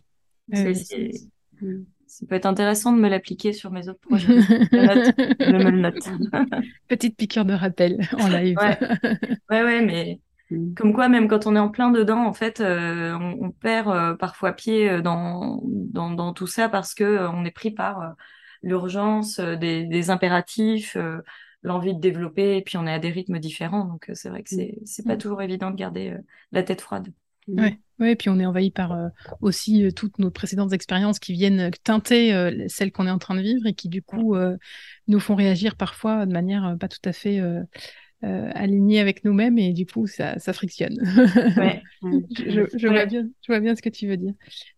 Ça 2.15 2.25
peut 2.27 2.35
être 2.35 2.45
intéressant 2.45 2.93
de 2.93 2.99
me 2.99 3.09
l'appliquer 3.09 3.51
sur 3.51 3.71
mes 3.71 3.89
autres 3.89 3.99
projets. 3.99 4.39
je, 4.39 5.51
me 5.51 5.69
le 5.69 5.79
note. 5.79 6.09
Petite 6.87 7.17
piqûre 7.17 7.43
de 7.43 7.53
rappel 7.53 7.99
en 8.17 8.27
live. 8.29 8.57
Ouais, 9.49 9.63
ouais, 9.63 9.81
mais 9.81 10.21
mm. 10.49 10.75
comme 10.75 10.93
quoi, 10.93 11.09
même 11.09 11.27
quand 11.27 11.45
on 11.45 11.57
est 11.57 11.59
en 11.59 11.67
plein 11.67 11.91
dedans, 11.91 12.25
en 12.25 12.31
fait, 12.31 12.61
euh, 12.61 13.17
on, 13.17 13.51
perd 13.51 13.89
euh, 13.89 14.15
parfois 14.15 14.53
pied 14.53 14.89
euh, 14.89 15.01
dans, 15.01 15.61
dans, 15.65 16.11
dans, 16.11 16.31
tout 16.31 16.47
ça 16.47 16.69
parce 16.69 16.93
que 16.93 17.27
on 17.27 17.43
est 17.43 17.51
pris 17.51 17.71
par 17.71 18.15
l'urgence 18.63 19.41
des, 19.41 19.83
des, 19.83 20.09
impératifs, 20.09 20.95
l'envie 21.65 21.93
de 21.93 21.99
développer, 21.99 22.57
et 22.57 22.61
puis 22.61 22.77
on 22.77 22.87
est 22.87 22.93
à 22.93 22.99
des 22.99 23.09
rythmes 23.09 23.39
différents. 23.39 23.85
Donc 23.85 24.09
c'est 24.13 24.29
vrai 24.29 24.43
que 24.43 24.49
c'est 24.49 24.79
c'est 24.85 25.05
pas 25.05 25.15
mm. 25.15 25.19
toujours 25.19 25.41
évident 25.41 25.71
de 25.71 25.75
garder 25.75 26.15
la 26.51 26.63
tête 26.63 26.81
froide. 26.81 27.11
Ouais. 27.47 27.79
Oui, 27.99 28.09
et 28.09 28.15
puis 28.15 28.29
on 28.29 28.39
est 28.39 28.45
envahi 28.45 28.71
par 28.71 28.91
euh, 28.91 29.07
aussi 29.39 29.85
euh, 29.85 29.91
toutes 29.91 30.19
nos 30.19 30.29
précédentes 30.29 30.73
expériences 30.73 31.19
qui 31.19 31.31
viennent 31.31 31.71
teinter 31.83 32.33
euh, 32.33 32.65
celles 32.67 32.91
qu'on 32.91 33.07
est 33.07 33.11
en 33.11 33.19
train 33.19 33.35
de 33.35 33.41
vivre 33.41 33.65
et 33.67 33.73
qui 33.73 33.87
du 33.87 34.01
coup 34.01 34.35
nous 35.07 35.19
font 35.19 35.35
réagir 35.35 35.75
parfois 35.75 36.25
de 36.25 36.33
manière 36.33 36.75
pas 36.79 36.87
tout 36.87 36.99
à 37.05 37.13
fait 37.13 37.41
alignée 38.21 38.99
avec 38.99 39.23
nous-mêmes 39.23 39.59
et 39.59 39.71
du 39.71 39.85
coup 39.85 40.07
ça, 40.07 40.39
ça 40.39 40.51
frictionne. 40.51 40.99
Ouais. 41.57 41.83
je, 42.01 42.65
je, 42.75 42.87
vois 42.87 43.05
bien, 43.05 43.27
je 43.41 43.51
vois 43.51 43.59
bien 43.59 43.75
ce 43.75 43.81
que 43.81 43.89
tu 43.89 44.07
veux 44.07 44.17
dire. 44.17 44.33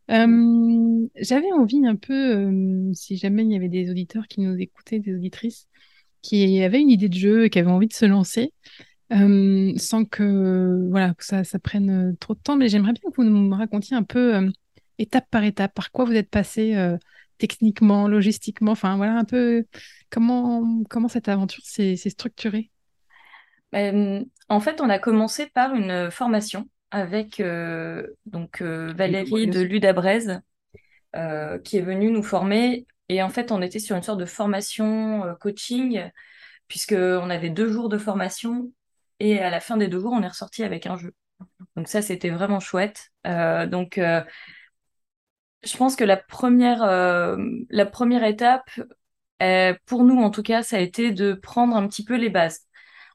J'avais 0.08 1.52
envie 1.54 1.86
un 1.88 1.96
peu, 1.96 2.52
si 2.94 3.18
jamais 3.18 3.44
il 3.44 3.52
y 3.52 3.56
avait 3.56 3.70
des 3.70 3.90
auditeurs 3.90 4.28
qui 4.28 4.42
nous 4.42 4.56
écoutaient, 4.58 5.00
des 5.00 5.16
auditrices, 5.16 5.68
qui 6.22 6.62
avaient 6.64 6.82
une 6.82 6.90
idée 6.90 7.10
de 7.10 7.18
jeu 7.18 7.46
et 7.46 7.50
qui 7.50 7.60
avaient 7.60 7.72
envie 7.72 7.88
de 7.88 7.94
se 7.94 8.06
lancer, 8.06 8.54
euh, 9.14 9.74
sans 9.78 10.06
que 10.06 10.90
voilà 10.90 11.14
que 11.14 11.24
ça, 11.24 11.44
ça, 11.44 11.60
prenne 11.60 12.12
euh, 12.12 12.14
trop 12.20 12.34
de 12.34 12.40
temps. 12.40 12.58
Mais 12.58 12.70
j'aimerais 12.70 12.94
bien 12.94 13.10
que 13.10 13.16
vous 13.16 13.24
nous 13.24 13.56
racontiez 13.56 13.96
un 13.96 14.04
peu 14.04 14.36
euh, 14.36 14.50
étape 14.98 15.30
par 15.30 15.44
étape 15.44 15.74
par 15.74 15.92
quoi 15.92 16.06
vous 16.06 16.16
êtes 16.16 16.30
passé 16.30 16.76
techniquement, 17.38 18.08
logistiquement, 18.08 18.72
enfin 18.72 18.98
voilà 18.98 19.14
un 19.14 19.24
peu 19.24 19.66
comment 20.10 20.84
comment 20.90 21.08
cette 21.08 21.30
aventure 21.30 21.64
s'est 21.64 21.96
structurée. 21.96 22.72
en 23.74 24.60
fait, 24.60 24.82
on 24.82 24.90
a 24.90 24.98
commencé 24.98 25.46
par 25.46 25.76
une 25.76 26.10
formation 26.10 26.68
avec 26.90 27.42
donc 28.26 28.64
Valérie 28.64 29.48
de 29.48 29.62
Ludabrez 29.62 30.40
qui 31.64 31.78
est 31.78 31.82
venue 31.82 32.10
nous 32.10 32.24
former 32.24 32.88
et 33.10 33.22
en 33.24 33.30
fait 33.30 33.52
on 33.52 33.62
était 33.62 33.80
sur 33.80 33.96
une 33.96 34.04
sorte 34.04 34.20
de 34.20 34.26
formation 34.26 35.36
coaching 35.40 36.10
puisqu'on 36.68 37.30
avait 37.30 37.50
deux 37.50 37.72
jours 37.72 37.90
de 37.90 37.98
formation 37.98 38.72
et 39.20 39.40
à 39.40 39.50
la 39.50 39.60
fin 39.60 39.78
des 39.78 39.88
deux 39.88 40.00
jours, 40.00 40.14
on 40.14 40.22
est 40.22 40.28
ressorti 40.28 40.64
avec 40.64 40.86
un 40.86 40.98
jeu. 40.98 41.14
Donc 41.76 41.88
ça, 41.88 42.02
c'était 42.02 42.30
vraiment 42.30 42.60
chouette. 42.60 43.10
Euh, 43.26 43.66
donc, 43.68 43.98
euh, 43.98 44.22
je 45.64 45.76
pense 45.78 45.96
que 45.96 46.04
la 46.04 46.18
première, 46.18 46.84
euh, 46.84 47.38
la 47.70 47.86
première 47.86 48.24
étape, 48.24 48.70
pour 49.86 50.04
nous 50.04 50.20
en 50.22 50.32
tout 50.32 50.44
cas, 50.44 50.64
ça 50.64 50.78
a 50.78 50.80
été 50.80 51.12
de 51.12 51.34
prendre 51.34 51.76
un 51.76 51.88
petit 51.88 52.04
peu 52.04 52.16
les 52.16 52.30
bases. 52.30 52.62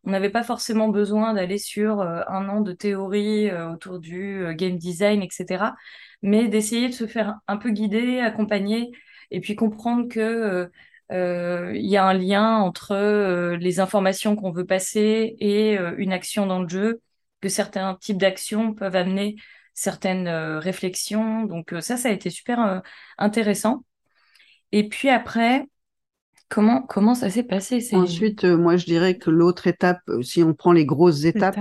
On 0.05 0.11
n'avait 0.11 0.31
pas 0.31 0.43
forcément 0.43 0.89
besoin 0.89 1.35
d'aller 1.35 1.59
sur 1.59 2.01
un 2.01 2.49
an 2.49 2.61
de 2.61 2.73
théorie 2.73 3.53
autour 3.53 4.01
du 4.01 4.45
game 4.57 4.77
design, 4.77 5.23
etc. 5.23 5.75
Mais 6.23 6.49
d'essayer 6.49 6.89
de 6.89 6.95
se 6.95 7.07
faire 7.07 7.37
un 7.49 7.57
peu 7.57 7.71
guider, 7.71 8.21
accompagner, 8.21 8.91
et 9.33 9.41
puis 9.41 9.57
comprendre 9.57 10.09
que 10.09 10.71
euh, 11.13 11.73
il 11.75 11.87
y 11.87 11.97
a 11.97 12.07
un 12.07 12.15
lien 12.15 12.57
entre 12.59 12.93
euh, 12.93 13.57
les 13.57 13.81
informations 13.81 14.35
qu'on 14.35 14.51
veut 14.51 14.65
passer 14.65 15.37
et 15.41 15.79
euh, 15.79 15.95
une 15.99 16.13
action 16.13 16.47
dans 16.47 16.63
le 16.63 16.69
jeu, 16.69 17.01
que 17.41 17.49
certains 17.49 17.97
types 17.97 18.19
d'actions 18.19 18.73
peuvent 18.73 18.97
amener 18.97 19.37
certaines 19.75 20.29
réflexions. 20.29 21.45
Donc 21.45 21.75
ça, 21.81 21.97
ça 21.97 22.09
a 22.09 22.13
été 22.13 22.31
super 22.31 22.83
intéressant. 23.19 23.85
Et 24.71 24.89
puis 24.89 25.09
après, 25.09 25.67
Comment, 26.49 26.83
comment 26.83 27.15
ça 27.15 27.31
s'est 27.31 27.45
passé? 27.45 27.83
Ensuite, 27.93 28.45
moi, 28.45 28.77
je 28.77 28.85
dirais 28.85 29.17
que 29.17 29.31
l'autre 29.31 29.69
étape, 29.69 30.03
si 30.21 30.43
on 30.43 30.53
prend 30.53 30.73
les 30.73 30.85
grosses 30.85 31.25
étapes, 31.25 31.57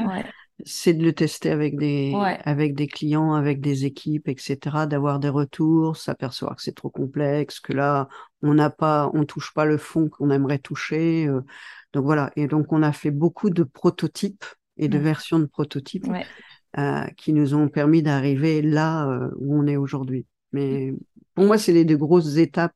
c'est 0.66 0.94
de 0.94 1.04
le 1.04 1.14
tester 1.14 1.50
avec 1.50 1.78
des, 1.78 2.14
avec 2.44 2.76
des 2.76 2.88
clients, 2.88 3.34
avec 3.34 3.62
des 3.62 3.86
équipes, 3.86 4.28
etc., 4.28 4.86
d'avoir 4.88 5.20
des 5.20 5.30
retours, 5.30 5.98
s'apercevoir 5.98 6.56
que 6.56 6.62
c'est 6.62 6.76
trop 6.76 6.90
complexe, 6.90 7.60
que 7.60 7.74
là, 7.74 8.08
on 8.42 8.54
n'a 8.54 8.70
pas, 8.70 9.10
on 9.14 9.26
touche 9.26 9.54
pas 9.54 9.66
le 9.66 9.78
fond 9.78 10.10
qu'on 10.10 10.30
aimerait 10.30 10.60
toucher. 10.60 11.28
Euh. 11.28 11.42
donc 11.94 12.06
voilà. 12.06 12.32
Et 12.36 12.48
donc, 12.48 12.72
on 12.72 12.84
a 12.84 12.92
fait 12.92 13.12
beaucoup 13.12 13.50
de 13.50 13.64
prototypes 13.64 14.46
et 14.78 14.88
de 14.88 14.98
versions 14.98 15.40
de 15.40 15.46
prototypes 15.46 16.08
euh, 16.78 17.06
qui 17.18 17.34
nous 17.34 17.54
ont 17.54 17.68
permis 17.68 18.02
d'arriver 18.02 18.62
là 18.62 19.08
euh, 19.08 19.30
où 19.38 19.58
on 19.58 19.68
est 19.68 19.78
aujourd'hui. 19.78 20.26
Mais 20.52 20.94
pour 21.36 21.46
moi, 21.46 21.58
c'est 21.58 21.74
les 21.74 21.86
deux 21.86 21.98
grosses 21.98 22.38
étapes 22.38 22.76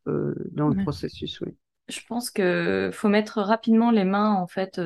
dans 0.51 0.69
le 0.69 0.81
processus, 0.83 1.41
oui 1.41 1.53
je 1.87 1.99
pense 2.07 2.31
que 2.31 2.89
faut 2.91 3.09
mettre 3.09 3.41
rapidement 3.41 3.91
les 3.91 4.05
mains 4.05 4.33
en 4.33 4.47
fait 4.47 4.81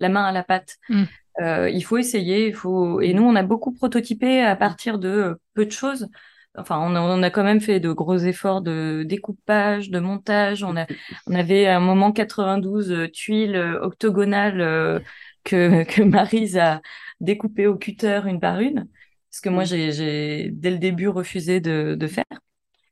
la 0.00 0.08
main 0.08 0.24
à 0.24 0.32
la 0.32 0.42
pâte 0.42 0.78
mmh. 0.88 1.04
Euh, 1.40 1.70
il 1.70 1.82
faut 1.82 1.96
essayer, 1.98 2.48
il 2.48 2.54
faut. 2.54 3.00
Et 3.00 3.14
nous, 3.14 3.22
on 3.22 3.34
a 3.34 3.42
beaucoup 3.42 3.72
prototypé 3.72 4.42
à 4.42 4.56
partir 4.56 4.98
de 4.98 5.38
peu 5.54 5.64
de 5.64 5.70
choses. 5.70 6.08
Enfin, 6.56 6.78
on 6.80 6.94
a, 6.96 7.00
on 7.00 7.22
a 7.22 7.30
quand 7.30 7.44
même 7.44 7.60
fait 7.60 7.80
de 7.80 7.92
gros 7.92 8.16
efforts 8.18 8.60
de 8.60 9.04
découpage, 9.06 9.90
de 9.90 10.00
montage. 10.00 10.64
On 10.64 10.76
a, 10.76 10.86
on 11.26 11.34
avait 11.34 11.66
à 11.66 11.76
un 11.76 11.80
moment 11.80 12.12
92 12.12 12.92
euh, 12.92 13.08
tuiles 13.08 13.56
euh, 13.56 13.80
octogonales 13.82 15.02
que 15.44 15.84
que 15.94 16.02
Marise 16.02 16.58
a 16.58 16.80
découpées 17.20 17.66
au 17.66 17.76
cutter 17.76 18.20
une 18.26 18.40
par 18.40 18.60
une, 18.60 18.88
parce 19.30 19.40
que 19.40 19.48
moi, 19.48 19.64
j'ai, 19.64 19.92
j'ai 19.92 20.50
dès 20.52 20.70
le 20.70 20.78
début 20.78 21.08
refusé 21.08 21.60
de, 21.60 21.94
de 21.94 22.06
faire. 22.06 22.24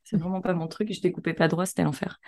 C'est 0.03 0.17
vraiment 0.17 0.41
pas 0.41 0.53
mon 0.53 0.67
truc. 0.67 0.91
Je 0.91 1.01
découpais 1.01 1.33
pas 1.33 1.47
droit, 1.47 1.65
c'était 1.65 1.83
l'enfer. 1.83 2.19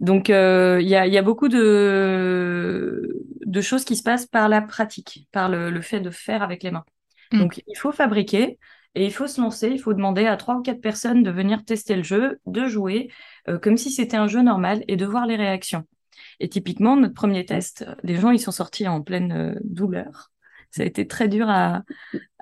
Donc, 0.00 0.30
euh, 0.30 0.78
il 0.80 0.88
y, 0.88 0.96
a, 0.96 1.06
y, 1.06 1.18
a, 1.18 1.22
beaucoup 1.22 1.48
de, 1.48 3.22
de, 3.44 3.60
choses 3.60 3.84
qui 3.84 3.96
se 3.96 4.02
passent 4.02 4.26
par 4.26 4.48
la 4.48 4.62
pratique, 4.62 5.28
par 5.30 5.50
le, 5.50 5.70
le 5.70 5.80
fait 5.82 6.00
de 6.00 6.10
faire 6.10 6.42
avec 6.42 6.62
les 6.62 6.70
mains. 6.70 6.86
Mm. 7.32 7.38
Donc, 7.38 7.62
il 7.66 7.76
faut 7.76 7.92
fabriquer 7.92 8.58
et 8.94 9.04
il 9.04 9.12
faut 9.12 9.26
se 9.26 9.40
lancer. 9.40 9.68
Il 9.68 9.78
faut 9.78 9.92
demander 9.92 10.26
à 10.26 10.38
trois 10.38 10.56
ou 10.56 10.62
quatre 10.62 10.80
personnes 10.80 11.22
de 11.22 11.30
venir 11.30 11.64
tester 11.66 11.96
le 11.96 12.02
jeu, 12.02 12.40
de 12.46 12.66
jouer 12.66 13.10
euh, 13.48 13.58
comme 13.58 13.76
si 13.76 13.90
c'était 13.90 14.16
un 14.16 14.26
jeu 14.26 14.40
normal 14.40 14.82
et 14.88 14.96
de 14.96 15.04
voir 15.04 15.26
les 15.26 15.36
réactions. 15.36 15.84
Et 16.40 16.48
typiquement, 16.48 16.96
notre 16.96 17.14
premier 17.14 17.44
test, 17.44 17.84
les 18.02 18.16
gens, 18.16 18.30
ils 18.30 18.40
sont 18.40 18.52
sortis 18.52 18.88
en 18.88 19.02
pleine 19.02 19.32
euh, 19.32 19.54
douleur. 19.64 20.30
Ça 20.70 20.82
a 20.82 20.86
été 20.86 21.06
très 21.06 21.28
dur 21.28 21.50
à, 21.50 21.82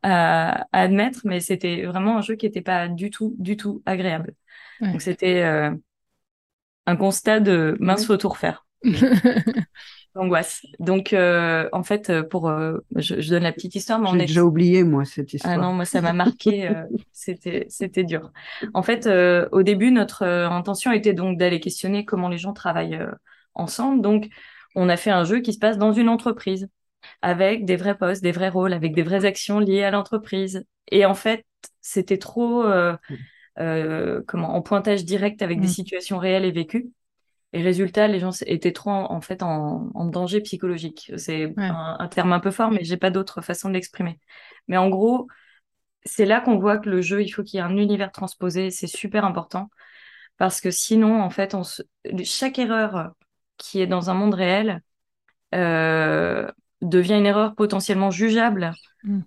à, 0.05 0.63
à 0.71 0.81
admettre, 0.83 1.23
mais 1.25 1.41
c'était 1.41 1.87
vraiment 1.87 2.19
un 2.19 2.21
jeu 2.21 2.37
qui 2.37 2.47
n'était 2.47 2.63
pas 2.63 2.87
du 2.87 3.11
tout, 3.11 3.35
du 3.39 3.57
tout 3.57 3.83
agréable. 3.85 4.35
Donc, 4.81 5.03
c'était 5.03 5.43
un 6.89 6.97
constat 6.97 7.41
de 7.41 7.77
mince, 7.81 8.07
faut 8.07 8.17
tout 8.17 8.31
refaire. 8.31 8.65
Angoisse. 10.15 10.63
Donc, 10.81 11.13
euh, 11.13 11.69
en 11.73 11.83
fait, 11.83 12.09
euh, 12.09 12.23
pour, 12.23 12.49
euh, 12.49 12.79
je, 12.97 13.29
donne 13.29 13.43
la 13.43 13.53
petite 13.53 13.75
histoire, 13.75 14.01
mais 14.01 14.21
J'ai 14.21 14.27
déjà 14.27 14.43
oublié 14.43 14.83
moi 14.85 15.05
cette 15.05 15.35
histoire. 15.35 15.53
Ah 15.53 15.59
non, 15.59 15.75
moi 15.75 15.85
ça 15.85 16.01
m'a 16.01 16.15
marqué. 16.15 16.71
c'était, 17.13 17.67
c'était 17.69 18.05
dur. 18.05 18.33
En 18.73 18.83
fait, 18.83 19.07
au 19.53 19.63
début, 19.63 19.91
notre 19.91 20.25
intention 20.25 20.91
était 20.93 21.13
donc 21.13 21.37
d'aller 21.37 21.61
questionner 21.61 22.07
comment 22.07 22.31
les 22.31 22.39
gens 22.39 22.55
travaillent 22.55 22.99
ensemble. 23.53 24.01
Donc, 24.01 24.29
on 24.75 24.89
a 24.89 24.97
fait 24.97 25.11
un 25.11 25.25
jeu 25.25 25.41
qui 25.41 25.53
se 25.53 25.59
passe 25.59 25.77
dans 25.77 25.93
une 25.93 26.09
entreprise 26.09 26.69
avec 27.21 27.67
des 27.67 27.77
vrais 27.77 27.99
postes, 27.99 28.23
des 28.23 28.33
vrais 28.33 28.49
rôles, 28.49 28.73
avec 28.73 28.95
des 28.95 29.03
vraies 29.03 29.27
actions 29.27 29.59
liées 29.61 29.85
à 29.85 29.91
l'entreprise. 29.91 30.65
Et 30.91 31.05
en 31.05 31.15
fait, 31.15 31.45
c'était 31.83 32.19
trop 32.19 32.65
euh, 33.61 34.23
comment, 34.27 34.55
en 34.55 34.63
pointage 34.63 35.05
direct 35.05 35.43
avec 35.43 35.61
des 35.61 35.67
mm. 35.67 35.71
situations 35.71 36.19
réelles 36.19 36.45
et 36.45 36.53
vécues. 36.53 36.91
Et 37.53 37.63
résultat, 37.63 38.09
les 38.09 38.21
gens 38.21 38.31
étaient 38.47 38.73
trop 38.73 38.91
en, 38.91 39.21
fait 39.23 39.43
en, 39.43 39.91
danger 40.05 40.41
psychologique. 40.43 41.13
C'est 41.17 41.55
un, 41.57 42.09
terme 42.09 42.33
un 42.35 42.41
peu 42.41 42.51
fort, 42.51 42.71
mais 42.71 42.85
j'ai 42.85 42.99
pas 42.99 43.11
d'autre 43.11 43.41
façon 43.41 43.69
de 43.69 43.75
l'exprimer. 43.75 44.21
Mais 44.67 44.77
en 44.77 44.91
gros, 44.91 45.29
c'est 46.05 46.27
là 46.27 46.43
qu'on 46.43 46.59
voit 46.59 46.77
que 46.77 46.91
le 46.91 47.01
jeu, 47.01 47.23
il 47.23 47.31
faut 47.31 47.43
qu'il 47.43 47.57
y 47.57 47.61
ait 47.61 47.65
un 47.65 47.77
univers 47.77 48.13
transposé. 48.13 48.71
C'est 48.71 48.87
super 48.87 49.25
important 49.25 49.71
parce 50.37 50.61
que 50.61 50.71
sinon, 50.71 51.23
en 51.23 51.31
fait, 51.31 51.55
on 51.55 51.63
chaque 52.23 52.59
erreur 52.59 53.13
qui 53.57 53.81
est 53.81 53.87
dans 53.87 54.11
un 54.11 54.15
monde 54.15 54.35
réel 54.35 54.83
euh, 55.55 56.51
devient 56.83 57.15
une 57.15 57.27
erreur 57.27 57.55
potentiellement 57.55 58.11
jugeable 58.11 58.73
mm. 59.05 59.21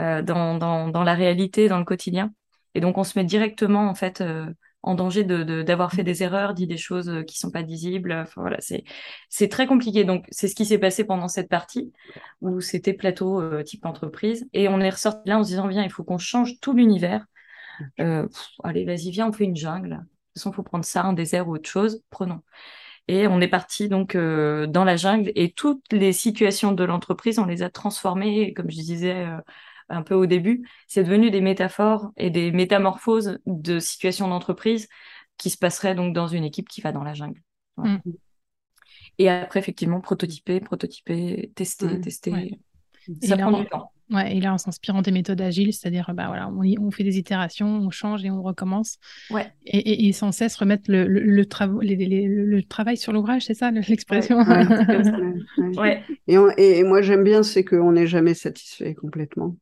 euh, 0.00 0.22
dans, 0.22 0.58
dans, 0.58 0.88
dans, 0.88 1.04
la 1.04 1.14
réalité, 1.14 1.68
dans 1.68 1.78
le 1.78 1.84
quotidien. 1.84 2.32
Et 2.74 2.80
donc, 2.80 2.98
on 2.98 3.04
se 3.04 3.18
met 3.18 3.24
directement, 3.24 3.88
en 3.88 3.94
fait, 3.94 4.20
euh, 4.20 4.46
en 4.82 4.94
danger 4.94 5.24
de 5.24 5.62
d'avoir 5.62 5.92
fait 5.92 6.04
des 6.04 6.22
erreurs, 6.22 6.54
dit 6.54 6.66
des 6.66 6.76
choses 6.76 7.08
euh, 7.08 7.22
qui 7.22 7.38
sont 7.38 7.50
pas 7.50 7.62
visibles. 7.62 8.12
Enfin 8.12 8.40
voilà, 8.40 8.58
c'est 9.28 9.48
très 9.48 9.66
compliqué. 9.66 10.04
Donc 10.04 10.24
c'est 10.30 10.48
ce 10.48 10.54
qui 10.54 10.64
s'est 10.64 10.78
passé 10.78 11.04
pendant 11.04 11.28
cette 11.28 11.48
partie 11.48 11.92
où 12.40 12.60
c'était 12.60 12.92
plateau 12.92 13.40
euh, 13.40 13.62
type 13.62 13.84
entreprise 13.86 14.48
et 14.52 14.68
on 14.68 14.80
est 14.80 14.90
ressorti 14.90 15.28
là 15.28 15.38
en 15.38 15.44
se 15.44 15.48
disant 15.50 15.66
viens, 15.68 15.84
il 15.84 15.90
faut 15.90 16.04
qu'on 16.04 16.18
change 16.18 16.60
tout 16.60 16.72
l'univers. 16.72 17.24
Euh, 18.00 18.26
allez, 18.64 18.84
vas-y, 18.84 19.10
viens, 19.10 19.28
on 19.28 19.32
fait 19.32 19.44
une 19.44 19.56
jungle. 19.56 19.90
De 19.90 19.96
toute 19.96 20.08
façon, 20.36 20.52
faut 20.52 20.62
prendre 20.62 20.84
ça, 20.84 21.04
un 21.04 21.12
désert 21.12 21.48
ou 21.48 21.54
autre 21.54 21.68
chose. 21.68 22.02
Prenons. 22.10 22.40
Et 23.08 23.26
on 23.26 23.40
est 23.40 23.48
parti 23.48 23.88
donc 23.88 24.14
euh, 24.14 24.66
dans 24.66 24.84
la 24.84 24.96
jungle 24.96 25.32
et 25.34 25.52
toutes 25.52 25.92
les 25.92 26.12
situations 26.12 26.72
de 26.72 26.84
l'entreprise, 26.84 27.38
on 27.38 27.46
les 27.46 27.62
a 27.62 27.70
transformées, 27.70 28.52
comme 28.52 28.70
je 28.70 28.76
disais 28.76 29.26
un 29.88 30.02
peu 30.02 30.14
au 30.14 30.26
début, 30.26 30.68
c'est 30.86 31.04
devenu 31.04 31.30
des 31.30 31.40
métaphores 31.40 32.12
et 32.16 32.30
des 32.30 32.52
métamorphoses 32.52 33.38
de 33.46 33.78
situations 33.78 34.28
d'entreprise 34.28 34.88
qui 35.36 35.50
se 35.50 35.58
passeraient 35.58 35.94
donc 35.94 36.14
dans 36.14 36.26
une 36.26 36.44
équipe 36.44 36.68
qui 36.68 36.80
va 36.80 36.92
dans 36.92 37.04
la 37.04 37.14
jungle. 37.14 37.40
Mm. 37.76 37.96
Et 39.18 39.28
après, 39.28 39.60
effectivement, 39.60 40.00
prototyper, 40.00 40.60
prototyper, 40.60 41.50
tester, 41.54 42.00
tester. 42.00 42.58
Ça 43.22 43.36
prend 43.36 43.58
du 43.58 43.66
temps. 43.66 43.92
Ouais, 44.10 44.36
et 44.36 44.40
là, 44.40 44.54
en 44.54 44.58
s'inspirant 44.58 45.02
des 45.02 45.10
méthodes 45.10 45.40
agiles, 45.40 45.74
c'est-à-dire, 45.74 46.10
bah 46.14 46.28
voilà, 46.28 46.48
on, 46.48 46.62
on, 46.80 46.90
fait 46.90 47.04
des 47.04 47.18
itérations, 47.18 47.68
on 47.68 47.90
change 47.90 48.24
et 48.24 48.30
on 48.30 48.42
recommence. 48.42 48.98
Ouais. 49.30 49.52
Et, 49.66 50.08
et, 50.08 50.12
sans 50.12 50.32
cesse 50.32 50.56
remettre 50.56 50.90
le, 50.90 51.06
le, 51.06 51.20
le, 51.20 51.44
le 51.44 52.62
travail 52.62 52.96
sur 52.96 53.12
l'ouvrage, 53.12 53.44
c'est 53.44 53.54
ça 53.54 53.70
l'expression? 53.70 54.38
Ouais, 55.76 56.02
Et, 56.26 56.78
et, 56.78 56.84
moi, 56.84 57.02
j'aime 57.02 57.22
bien, 57.22 57.42
c'est 57.42 57.64
qu'on 57.64 57.92
n'est 57.92 58.06
jamais 58.06 58.32
satisfait 58.32 58.94
complètement. 58.94 59.56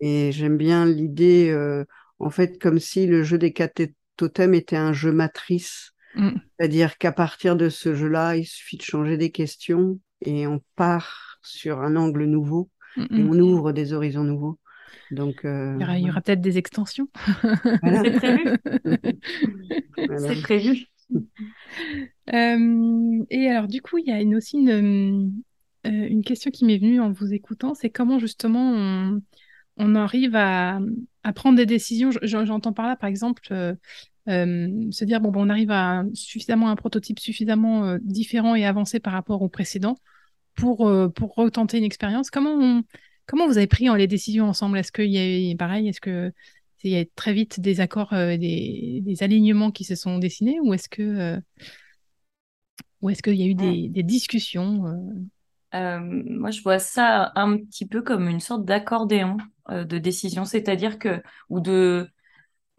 Et 0.00 0.32
j'aime 0.32 0.56
bien 0.56 0.84
l'idée, 0.84 1.48
euh, 1.50 1.84
en 2.18 2.30
fait, 2.30 2.60
comme 2.60 2.78
si 2.78 3.06
le 3.06 3.22
jeu 3.22 3.38
des 3.38 3.52
quatre 3.52 3.82
totems 4.16 4.54
était 4.54 4.76
un 4.76 4.92
jeu 4.92 5.12
matrice. 5.12 5.92
Mm. 6.14 6.30
C'est-à-dire 6.58 6.98
qu'à 6.98 7.12
partir 7.12 7.56
de 7.56 7.68
ce 7.68 7.94
jeu-là, 7.94 8.36
il 8.36 8.44
suffit 8.44 8.76
de 8.76 8.82
changer 8.82 9.16
des 9.16 9.30
questions 9.30 9.98
et 10.22 10.46
on 10.46 10.62
part 10.76 11.38
sur 11.42 11.80
un 11.80 11.96
angle 11.96 12.24
nouveau 12.24 12.70
et 12.96 13.22
on 13.22 13.38
ouvre 13.38 13.72
des 13.72 13.92
horizons 13.92 14.24
nouveaux. 14.24 14.58
Donc, 15.10 15.44
euh, 15.44 15.76
il 15.78 16.06
y 16.06 16.10
aura, 16.10 16.20
peut-être 16.20 16.40
des 16.40 16.58
extensions. 16.58 17.08
C'est 17.42 18.16
prévu. 18.16 18.58
C'est 20.18 20.42
prévu. 20.42 20.86
Euh, 22.34 23.24
et 23.30 23.48
alors, 23.48 23.68
du 23.68 23.80
coup, 23.80 23.98
il 23.98 24.08
y 24.08 24.10
a 24.10 24.20
une, 24.20 24.34
aussi 24.34 24.56
une, 24.56 25.32
une 25.90 26.22
question 26.22 26.50
qui 26.50 26.64
m'est 26.64 26.78
venue 26.78 27.00
en 27.00 27.12
vous 27.12 27.32
écoutant, 27.32 27.74
c'est 27.74 27.90
comment 27.90 28.18
justement 28.18 28.72
on, 28.74 29.20
on 29.76 29.94
arrive 29.94 30.34
à, 30.34 30.80
prendre 31.34 31.56
des 31.56 31.66
décisions? 31.66 32.10
J'entends 32.22 32.72
par 32.72 32.86
là, 32.86 32.96
par 32.96 33.08
exemple, 33.08 33.42
euh, 33.50 33.74
euh, 34.28 34.90
se 34.90 35.04
dire 35.04 35.20
bon, 35.20 35.32
on 35.34 35.48
arrive 35.48 35.70
à 35.70 36.04
suffisamment 36.14 36.70
un 36.70 36.76
prototype 36.76 37.18
suffisamment 37.18 37.84
euh, 37.84 37.98
différent 38.02 38.54
et 38.54 38.64
avancé 38.64 39.00
par 39.00 39.12
rapport 39.12 39.42
au 39.42 39.48
précédent 39.48 39.96
pour 40.54 40.90
pour 41.14 41.34
retenter 41.34 41.78
une 41.78 41.84
expérience. 41.84 42.30
Comment 42.30 42.82
comment 43.26 43.46
vous 43.46 43.58
avez 43.58 43.66
pris 43.66 43.88
les 43.96 44.06
décisions 44.06 44.46
ensemble? 44.46 44.78
Est-ce 44.78 44.92
qu'il 44.92 45.12
y 45.12 45.52
a 45.52 45.56
pareil 45.56 45.88
Est-ce 45.88 46.00
que 46.00 46.32
il 46.84 46.92
y 46.92 46.98
a 46.98 47.04
très 47.16 47.32
vite 47.32 47.58
des 47.58 47.80
accords, 47.80 48.10
des, 48.12 49.00
des, 49.02 49.22
alignements 49.24 49.72
qui 49.72 49.82
se 49.82 49.96
sont 49.96 50.18
dessinés, 50.18 50.60
ou 50.60 50.72
est-ce 50.72 50.88
que 50.88 51.36
ou 53.02 53.10
est-ce 53.10 53.22
qu'il 53.22 53.34
y 53.34 53.42
a 53.42 53.46
eu 53.46 53.54
des, 53.54 53.88
des 53.88 54.02
discussions 54.04 54.84
moi, 56.00 56.50
je 56.50 56.62
vois 56.62 56.78
ça 56.78 57.32
un 57.34 57.56
petit 57.58 57.86
peu 57.86 58.02
comme 58.02 58.28
une 58.28 58.40
sorte 58.40 58.64
d'accordéon. 58.64 59.36
Euh, 59.70 59.84
de 59.84 59.98
décision, 59.98 60.44
c'est-à-dire 60.44 60.98
que, 60.98 61.22
ou 61.50 61.58
de, 61.60 62.08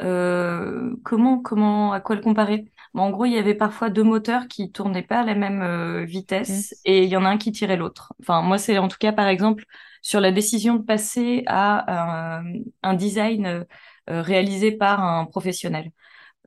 euh, 0.02 0.96
comment, 1.04 1.40
comment, 1.42 1.92
à 1.94 2.00
quoi 2.00 2.16
le 2.16 2.22
comparer? 2.22 2.72
En 2.94 3.10
gros, 3.12 3.26
il 3.26 3.34
y 3.34 3.38
avait 3.38 3.56
parfois 3.56 3.90
deux 3.90 4.04
moteurs 4.04 4.48
qui 4.48 4.72
tournaient 4.72 5.04
pas 5.04 5.20
à 5.22 5.26
la 5.26 5.36
même 5.36 5.62
euh, 5.62 6.06
vitesse 6.06 6.76
et 6.86 7.04
il 7.04 7.10
y 7.10 7.18
en 7.18 7.26
a 7.26 7.30
un 7.30 7.38
qui 7.38 7.52
tirait 7.52 7.78
l'autre. 7.78 8.14
Enfin, 8.22 8.42
moi, 8.42 8.58
c'est 8.58 8.78
en 8.78 8.88
tout 8.88 8.98
cas, 9.00 9.12
par 9.12 9.28
exemple, 9.28 9.66
sur 10.02 10.22
la 10.22 10.32
décision 10.32 10.76
de 10.76 10.84
passer 10.84 11.44
à 11.48 12.42
un, 12.84 12.94
design 12.96 13.66
réalisé 14.08 14.72
par 14.72 15.04
un 15.04 15.26
professionnel. 15.26 15.92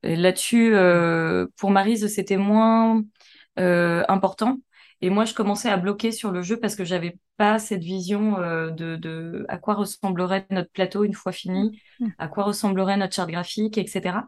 Là-dessus, 0.03 0.75
pour 1.57 1.71
Marise, 1.71 2.07
c'était 2.09 2.39
moins 2.39 3.03
important 3.57 4.59
et 5.03 5.11
moi, 5.11 5.25
je 5.25 5.35
commençais 5.35 5.71
à 5.71 5.77
bloquer 5.77 6.13
sur 6.13 6.31
le 6.31 6.43
jeu 6.43 6.59
parce 6.59 6.77
que 6.77 6.85
j'avais 6.85 7.19
pas 7.37 7.59
cette 7.59 7.83
vision 7.83 8.39
euh, 8.39 8.71
de, 8.71 8.97
de, 8.97 9.47
à 9.49 9.57
quoi 9.57 9.75
ressemblerait 9.75 10.47
notre 10.51 10.71
plateau 10.71 11.05
une 11.05 11.15
fois 11.15 11.33
fini, 11.33 11.81
mmh. 12.01 12.09
à 12.19 12.29
quoi 12.29 12.45
ressemblerait 12.45 12.97
notre 12.97 13.15
charte 13.15 13.31
graphique, 13.31 13.79
etc. 13.79 14.19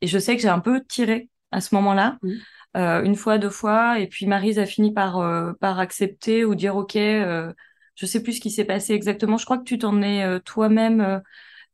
Et 0.00 0.06
je 0.06 0.18
sais 0.18 0.36
que 0.36 0.42
j'ai 0.42 0.48
un 0.48 0.60
peu 0.60 0.84
tiré 0.88 1.28
à 1.50 1.60
ce 1.60 1.74
moment-là, 1.74 2.18
mmh. 2.22 2.30
euh, 2.76 3.02
une 3.02 3.16
fois, 3.16 3.38
deux 3.38 3.50
fois, 3.50 3.98
et 3.98 4.06
puis 4.06 4.26
Marise 4.26 4.60
a 4.60 4.66
fini 4.66 4.92
par, 4.92 5.18
euh, 5.18 5.52
par 5.60 5.80
accepter 5.80 6.44
ou 6.44 6.54
dire 6.54 6.76
OK. 6.76 6.96
Euh, 6.96 7.52
je 7.96 8.06
sais 8.06 8.22
plus 8.22 8.34
ce 8.34 8.40
qui 8.40 8.50
s'est 8.50 8.64
passé 8.64 8.94
exactement. 8.94 9.36
Je 9.36 9.44
crois 9.44 9.58
que 9.58 9.64
tu 9.64 9.76
t'en 9.78 10.00
es 10.00 10.24
euh, 10.24 10.38
toi-même. 10.38 11.20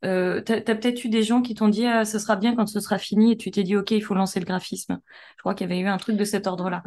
Euh, 0.05 0.43
tu 0.43 0.53
as, 0.53 0.61
peut-être 0.61 1.05
eu 1.05 1.09
des 1.09 1.23
gens 1.23 1.41
qui 1.41 1.55
t'ont 1.55 1.69
dit 1.69 1.87
ah, 1.87 2.05
ce 2.05 2.19
sera 2.19 2.37
bien 2.37 2.57
quand 2.57 2.67
ce 2.67 2.81
sera 2.81 2.99
fini 2.99 3.33
et 3.33 3.37
tu 3.37 3.51
t'es 3.51 3.63
dit 3.63 3.77
ok 3.77 3.93
il 3.93 4.03
faut 4.03 4.15
lancer 4.15 4.41
le 4.41 4.45
graphisme. 4.47 4.99
Je 5.37 5.43
crois 5.43 5.55
qu'il 5.55 5.69
y 5.69 5.73
avait 5.73 5.81
eu 5.81 5.87
un 5.87 5.99
truc 5.99 6.17
de 6.17 6.25
cet 6.25 6.47
ordre-là 6.47 6.83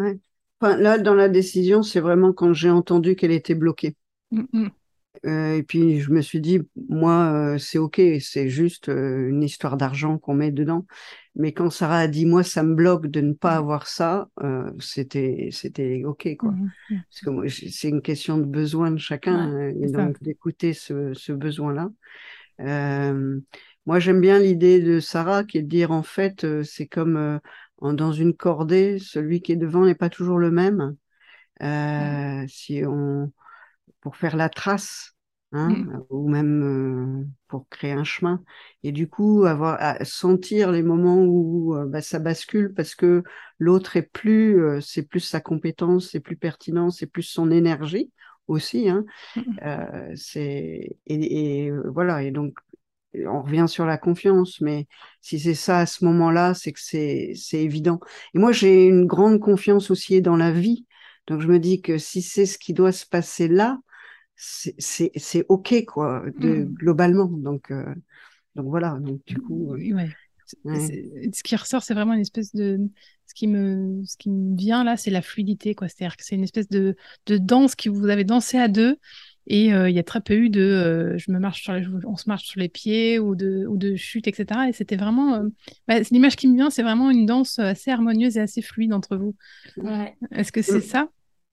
là, 0.62 0.97
dans 0.97 1.16
la 1.16 1.30
décision, 1.30 1.84
c'est 1.84 1.99
vraiment 1.99 2.34
quand 2.34 2.53
j'ai 2.53 2.70
entendu 2.70 3.16
qu'elle 3.16 3.32
était 3.32 3.55
bloquée. 3.55 3.95
Mm, 4.32 4.43
mm. 4.53 4.70
Euh, 5.26 5.55
et 5.55 5.64
puis 5.64 5.99
je 5.99 6.12
me 6.12 6.22
suis 6.22 6.39
dit, 6.39 6.60
moi, 6.88 7.32
euh, 7.34 7.57
c'est 7.57 7.78
ok, 7.78 8.01
c'est 8.22 8.49
juste 8.49 8.89
euh, 8.89 9.30
une 9.30 9.43
histoire 9.43 9.76
d'argent 9.76 10.18
qu'on 10.18 10.34
met 10.34 10.51
dedans. 10.51 10.86
Mais 11.36 11.51
quand 11.51 11.70
Sarah 11.70 11.99
a 11.99 12.07
dit, 12.07 12.26
moi, 12.26 12.43
ça 12.43 12.64
me 12.64 12.74
bloque 12.74 13.07
de 13.07 13.22
ne 13.22 13.34
pas 13.34 13.55
mm. 13.55 13.57
avoir 13.57 13.88
ça, 13.88 14.30
c'était, 14.80 15.49
c'était 15.51 16.03
ok, 16.05 16.36
quoi. 16.38 16.53
Parce 16.89 17.22
que 17.22 17.47
c'est 17.47 17.89
une 17.89 18.01
question 18.01 18.38
de 18.38 18.45
besoin 18.45 18.91
de 18.91 18.97
chacun, 18.97 19.70
et 19.70 19.91
donc 19.91 20.22
d'écouter 20.22 20.74
ce, 20.74 21.14
ce 21.14 21.32
besoin-là. 21.32 21.89
moi, 23.86 23.99
j'aime 23.99 24.22
bien 24.22 24.39
l'idée 24.39 24.82
de 24.82 24.99
Sarah 24.99 25.43
qui 25.43 25.57
est 25.57 25.64
de 25.64 25.68
dire, 25.68 25.91
en 25.91 26.03
fait, 26.03 26.45
c'est 26.64 26.88
comme 26.88 27.39
dans 27.82 28.11
une 28.11 28.34
cordée, 28.34 28.99
celui 28.99 29.41
qui 29.41 29.51
est 29.51 29.57
devant 29.57 29.86
n'est 29.86 29.95
pas 29.95 30.09
toujours 30.09 30.38
le 30.38 30.51
même. 30.51 30.95
Euh, 31.61 32.45
si 32.47 32.84
on, 32.86 33.32
pour 34.01 34.15
faire 34.15 34.38
la 34.38 34.49
trace, 34.49 35.13
hein, 35.51 35.69
mm. 35.69 36.03
ou 36.09 36.30
même 36.30 36.63
euh, 36.63 37.25
pour 37.47 37.67
créer 37.69 37.91
un 37.91 38.03
chemin. 38.03 38.41
Et 38.84 38.91
du 38.91 39.09
coup, 39.09 39.43
avoir 39.45 39.77
à 39.80 40.03
sentir 40.05 40.71
les 40.71 40.84
moments 40.84 41.21
où 41.21 41.75
euh, 41.75 41.86
bah, 41.86 42.01
ça 42.01 42.19
bascule 42.19 42.73
parce 42.73 42.95
que 42.95 43.23
l'autre 43.57 43.97
est 43.97 44.09
plus, 44.09 44.82
c'est 44.82 45.03
plus 45.03 45.19
sa 45.19 45.41
compétence, 45.41 46.09
c'est 46.11 46.21
plus 46.21 46.38
pertinent, 46.38 46.89
c'est 46.91 47.07
plus 47.07 47.23
son 47.23 47.51
énergie 47.51 48.11
aussi. 48.47 48.89
Hein. 48.89 49.05
Mm. 49.36 50.15
c'est 50.15 50.97
et, 51.07 51.65
et, 51.65 51.71
voilà. 51.71 52.23
Et 52.23 52.32
donc 52.32 52.53
on 53.14 53.41
revient 53.41 53.66
sur 53.68 53.86
la 53.86 53.97
confiance, 53.97 54.62
mais 54.62 54.88
si 55.22 55.39
c'est 55.39 55.55
ça 55.55 55.80
à 55.80 55.86
ce 55.86 56.05
moment-là, 56.05 56.53
c'est 56.53 56.72
que 56.72 56.80
c'est 56.82 57.34
c'est 57.36 57.62
évident. 57.62 57.99
Et 58.34 58.39
moi, 58.39 58.51
j'ai 58.51 58.86
une 58.86 59.05
grande 59.05 59.39
confiance 59.39 59.91
aussi 59.91 60.22
dans 60.22 60.38
la 60.38 60.51
vie. 60.51 60.86
Donc 61.28 61.41
je 61.41 61.47
me 61.47 61.60
dis 61.60 61.82
que 61.82 61.97
si 61.97 62.22
c'est 62.22 62.45
ce 62.45 62.57
qui 62.57 62.74
doit 62.74 62.91
se 62.91 63.05
passer 63.05 63.47
là, 63.47 63.80
c'est 64.36 64.76
c'est 64.78 65.45
ok 65.49 65.86
quoi, 65.86 66.24
de, 66.38 66.49
mmh. 66.49 66.74
globalement. 66.74 67.26
Donc 67.26 67.72
euh, 67.72 67.93
donc 68.55 68.68
voilà. 68.68 68.97
Donc 69.01 69.22
du 69.26 69.39
coup. 69.39 69.74
Euh, 69.74 70.07
ce 71.32 71.43
qui 71.43 71.55
ressort, 71.55 71.84
c'est 71.84 71.93
vraiment 71.93 72.14
une 72.14 72.22
espèce 72.22 72.55
de 72.55 72.80
ce 73.28 73.36
qui 73.36 73.47
me 73.47 74.01
ce 74.05 74.18
qui 74.18 74.32
me 74.32 74.57
vient 74.57 74.84
là, 74.84 74.97
c'est 74.97 75.12
la 75.12 75.22
fluidité 75.22 75.76
quoi. 75.76 75.88
C'est-à-dire 75.88 76.18
que 76.18 76.24
c'est 76.24 76.36
une 76.36 76.43
espèce 76.43 76.68
de 76.70 76.95
de 77.28 77.38
danse 77.38 77.76
que 77.76 77.89
vous 77.89 78.07
avez 78.07 78.24
dansé 78.24 78.57
à 78.57 78.68
deux 78.68 78.97
et 79.47 79.73
euh, 79.73 79.89
il 79.89 79.95
y 79.95 79.99
a 79.99 80.03
très 80.03 80.21
peu 80.21 80.33
eu 80.35 80.49
de 80.49 80.61
euh, 80.61 81.17
je 81.17 81.31
me 81.31 81.39
marche 81.39 81.63
sur 81.63 81.73
les, 81.73 81.85
on 82.05 82.15
se 82.15 82.29
marche 82.29 82.45
sur 82.45 82.59
les 82.59 82.69
pieds 82.69 83.19
ou 83.19 83.35
de, 83.35 83.65
ou 83.67 83.77
de 83.77 83.95
chute, 83.95 84.27
etc. 84.27 84.69
Et 84.69 84.73
c'était 84.73 84.95
vraiment. 84.95 85.35
Euh, 85.35 85.49
bah, 85.87 85.99
l'image 86.11 86.35
qui 86.35 86.47
me 86.47 86.55
vient, 86.55 86.69
c'est 86.69 86.83
vraiment 86.83 87.09
une 87.09 87.25
danse 87.25 87.59
assez 87.59 87.91
harmonieuse 87.91 88.37
et 88.37 88.41
assez 88.41 88.61
fluide 88.61 88.93
entre 88.93 89.17
vous. 89.17 89.35
Est-ce 90.31 90.51
que 90.51 90.61
c'est 90.61 90.81
ça? 90.81 91.09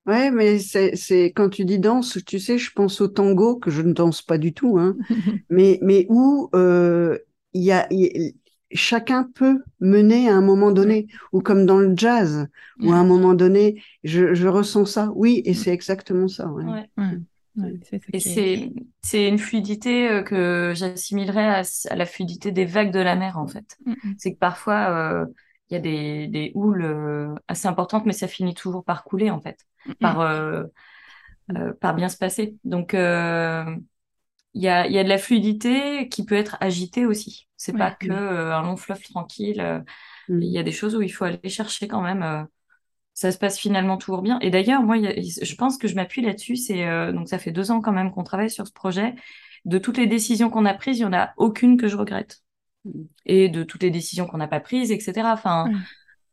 Ouais, 0.06 0.30
mais 0.30 0.58
c'est 0.58 1.26
quand 1.26 1.48
tu 1.48 1.64
dis 1.64 1.78
danse, 1.80 2.18
tu 2.24 2.38
sais, 2.38 2.58
je 2.58 2.70
pense 2.72 3.00
au 3.00 3.08
tango 3.08 3.56
que 3.56 3.70
je 3.70 3.82
ne 3.82 3.92
danse 3.92 4.22
pas 4.22 4.38
du 4.38 4.52
tout, 4.52 4.78
hein, 4.78 4.96
mais 5.50 5.78
mais 5.82 6.06
où 6.10 6.48
il 6.52 7.62
y 7.62 7.72
a, 7.72 7.88
chacun 8.72 9.24
peut 9.34 9.62
mener 9.80 10.28
à 10.28 10.34
un 10.34 10.40
moment 10.40 10.70
donné, 10.70 11.06
ou 11.32 11.40
comme 11.40 11.66
dans 11.66 11.78
le 11.78 11.94
jazz, 11.96 12.46
où 12.82 12.92
à 12.92 12.96
un 12.96 13.04
moment 13.04 13.34
donné, 13.34 13.82
je, 14.04 14.34
je 14.34 14.48
ressens 14.48 14.86
ça. 14.86 15.10
Oui, 15.14 15.42
et 15.44 15.54
c'est 15.54 15.72
exactement 15.72 16.28
ça. 16.28 16.48
Ouais. 16.48 16.88
Ouais. 16.96 17.18
Et 18.12 18.20
c'est 19.02 19.28
une 19.28 19.38
fluidité 19.38 20.08
euh, 20.08 20.22
que 20.22 20.72
j'assimilerais 20.74 21.62
à, 21.88 21.94
la 21.94 22.06
fluidité 22.06 22.52
des 22.52 22.64
vagues 22.64 22.92
de 22.92 23.00
la 23.00 23.16
mer, 23.16 23.38
en 23.38 23.46
fait. 23.46 23.76
Mm, 23.84 23.92
mm. 23.92 24.14
C'est 24.18 24.34
que 24.34 24.38
parfois, 24.38 24.90
euh, 24.90 25.26
il 25.70 25.74
y 25.74 25.76
a 25.76 25.80
des, 25.80 26.28
des 26.28 26.52
houles 26.54 26.84
euh, 26.84 27.34
assez 27.48 27.66
importantes, 27.66 28.06
mais 28.06 28.12
ça 28.12 28.28
finit 28.28 28.54
toujours 28.54 28.84
par 28.84 29.04
couler, 29.04 29.30
en 29.30 29.40
fait, 29.40 29.58
mm, 29.86 29.92
par, 29.94 30.66
par 31.80 31.94
bien 31.94 32.08
se 32.08 32.18
passer. 32.18 32.56
Donc, 32.64 32.92
il 32.92 34.62
y 34.62 34.68
a, 34.68 34.86
y 34.86 34.98
a 34.98 35.04
de 35.04 35.08
la 35.08 35.18
fluidité 35.18 36.08
qui 36.08 36.24
peut 36.24 36.34
être 36.34 36.56
agitée 36.60 37.06
aussi. 37.06 37.48
C'est 37.56 37.76
pas 37.76 37.90
que 37.90 38.12
un 38.12 38.62
long 38.62 38.76
fleuve 38.76 39.02
tranquille. 39.02 39.84
Il 40.28 40.44
y 40.44 40.58
a 40.58 40.62
des 40.62 40.72
choses 40.72 40.96
où 40.96 41.02
il 41.02 41.10
faut 41.10 41.24
aller 41.24 41.48
chercher 41.48 41.88
quand 41.88 42.02
même. 42.02 42.46
Ça 43.16 43.32
se 43.32 43.38
passe 43.38 43.58
finalement 43.58 43.96
toujours 43.96 44.20
bien. 44.20 44.38
Et 44.40 44.50
d'ailleurs, 44.50 44.82
moi, 44.82 44.98
je 44.98 45.54
pense 45.54 45.78
que 45.78 45.88
je 45.88 45.94
m'appuie 45.94 46.20
là-dessus. 46.20 46.54
C'est 46.56 47.12
donc 47.12 47.28
ça 47.28 47.38
fait 47.38 47.50
deux 47.50 47.70
ans 47.70 47.80
quand 47.80 47.92
même 47.92 48.12
qu'on 48.12 48.24
travaille 48.24 48.50
sur 48.50 48.66
ce 48.66 48.72
projet. 48.72 49.14
De 49.64 49.78
toutes 49.78 49.96
les 49.96 50.06
décisions 50.06 50.50
qu'on 50.50 50.66
a 50.66 50.74
prises, 50.74 50.98
il 50.98 51.02
y 51.02 51.04
en 51.06 51.14
a 51.14 51.32
aucune 51.38 51.78
que 51.78 51.88
je 51.88 51.96
regrette. 51.96 52.42
Et 53.24 53.48
de 53.48 53.62
toutes 53.62 53.82
les 53.82 53.90
décisions 53.90 54.26
qu'on 54.26 54.36
n'a 54.36 54.48
pas 54.48 54.60
prises, 54.60 54.92
etc. 54.92 55.32
Enfin, 55.32 55.70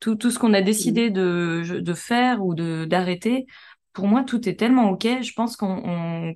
tout, 0.01 0.15
tout 0.15 0.29
ce 0.29 0.37
qu'on 0.37 0.53
a 0.53 0.61
décidé 0.61 1.09
mmh. 1.09 1.13
de, 1.13 1.79
de 1.79 1.93
faire 1.93 2.45
ou 2.45 2.53
de 2.53 2.83
d'arrêter, 2.83 3.47
pour 3.93 4.07
moi, 4.07 4.25
tout 4.25 4.49
est 4.49 4.55
tellement 4.55 4.89
OK. 4.89 5.07
Je 5.21 5.31
pense 5.33 5.55
qu'on 5.55 6.35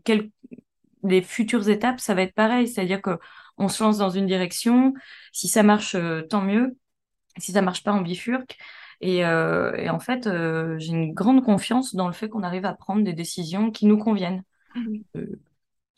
les 1.03 1.21
futures 1.21 1.67
étapes, 1.67 1.99
ça 1.99 2.13
va 2.13 2.21
être 2.21 2.33
pareil. 2.33 2.69
C'est-à-dire 2.69 3.01
que 3.01 3.19
on 3.57 3.67
se 3.67 3.83
lance 3.83 3.97
dans 3.97 4.11
une 4.11 4.27
direction. 4.27 4.93
Si 5.33 5.49
ça 5.49 5.61
marche, 5.61 5.95
euh, 5.95 6.21
tant 6.21 6.41
mieux. 6.41 6.77
Si 7.37 7.51
ça 7.51 7.61
marche 7.61 7.83
pas, 7.83 7.93
on 7.93 8.01
bifurque. 8.01 8.57
Et, 9.01 9.25
euh, 9.25 9.75
et 9.75 9.89
en 9.89 9.99
fait, 9.99 10.27
euh, 10.27 10.77
j'ai 10.79 10.93
une 10.93 11.13
grande 11.13 11.43
confiance 11.43 11.95
dans 11.95 12.07
le 12.07 12.13
fait 12.13 12.29
qu'on 12.29 12.43
arrive 12.43 12.65
à 12.65 12.73
prendre 12.73 13.03
des 13.03 13.13
décisions 13.13 13.71
qui 13.71 13.85
nous 13.85 13.97
conviennent. 13.97 14.43
Mmh. 14.75 15.23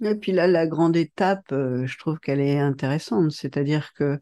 Et 0.01 0.15
puis 0.15 0.31
là, 0.31 0.47
la 0.47 0.67
grande 0.67 0.95
étape, 0.95 1.47
je 1.51 1.97
trouve 1.97 2.19
qu'elle 2.19 2.39
est 2.39 2.59
intéressante. 2.59 3.31
C'est-à-dire 3.31 3.93
que 3.93 4.19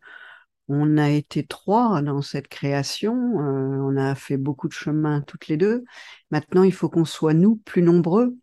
on 0.70 0.98
a 0.98 1.10
été 1.10 1.46
trois 1.46 2.02
dans 2.02 2.22
cette 2.22 2.48
création, 2.48 3.16
euh, 3.16 3.78
on 3.82 3.96
a 3.96 4.16
fait 4.16 4.38
beaucoup 4.38 4.68
de 4.68 4.74
chemin 4.74 5.22
toutes 5.22 5.48
les 5.48 5.58
deux. 5.58 5.84
Maintenant, 6.30 6.64
il 6.64 6.74
faut 6.74 6.90
qu'on 6.90 7.06
soit 7.06 7.34
nous 7.34 7.56
plus 7.56 7.82
nombreux 7.82 8.36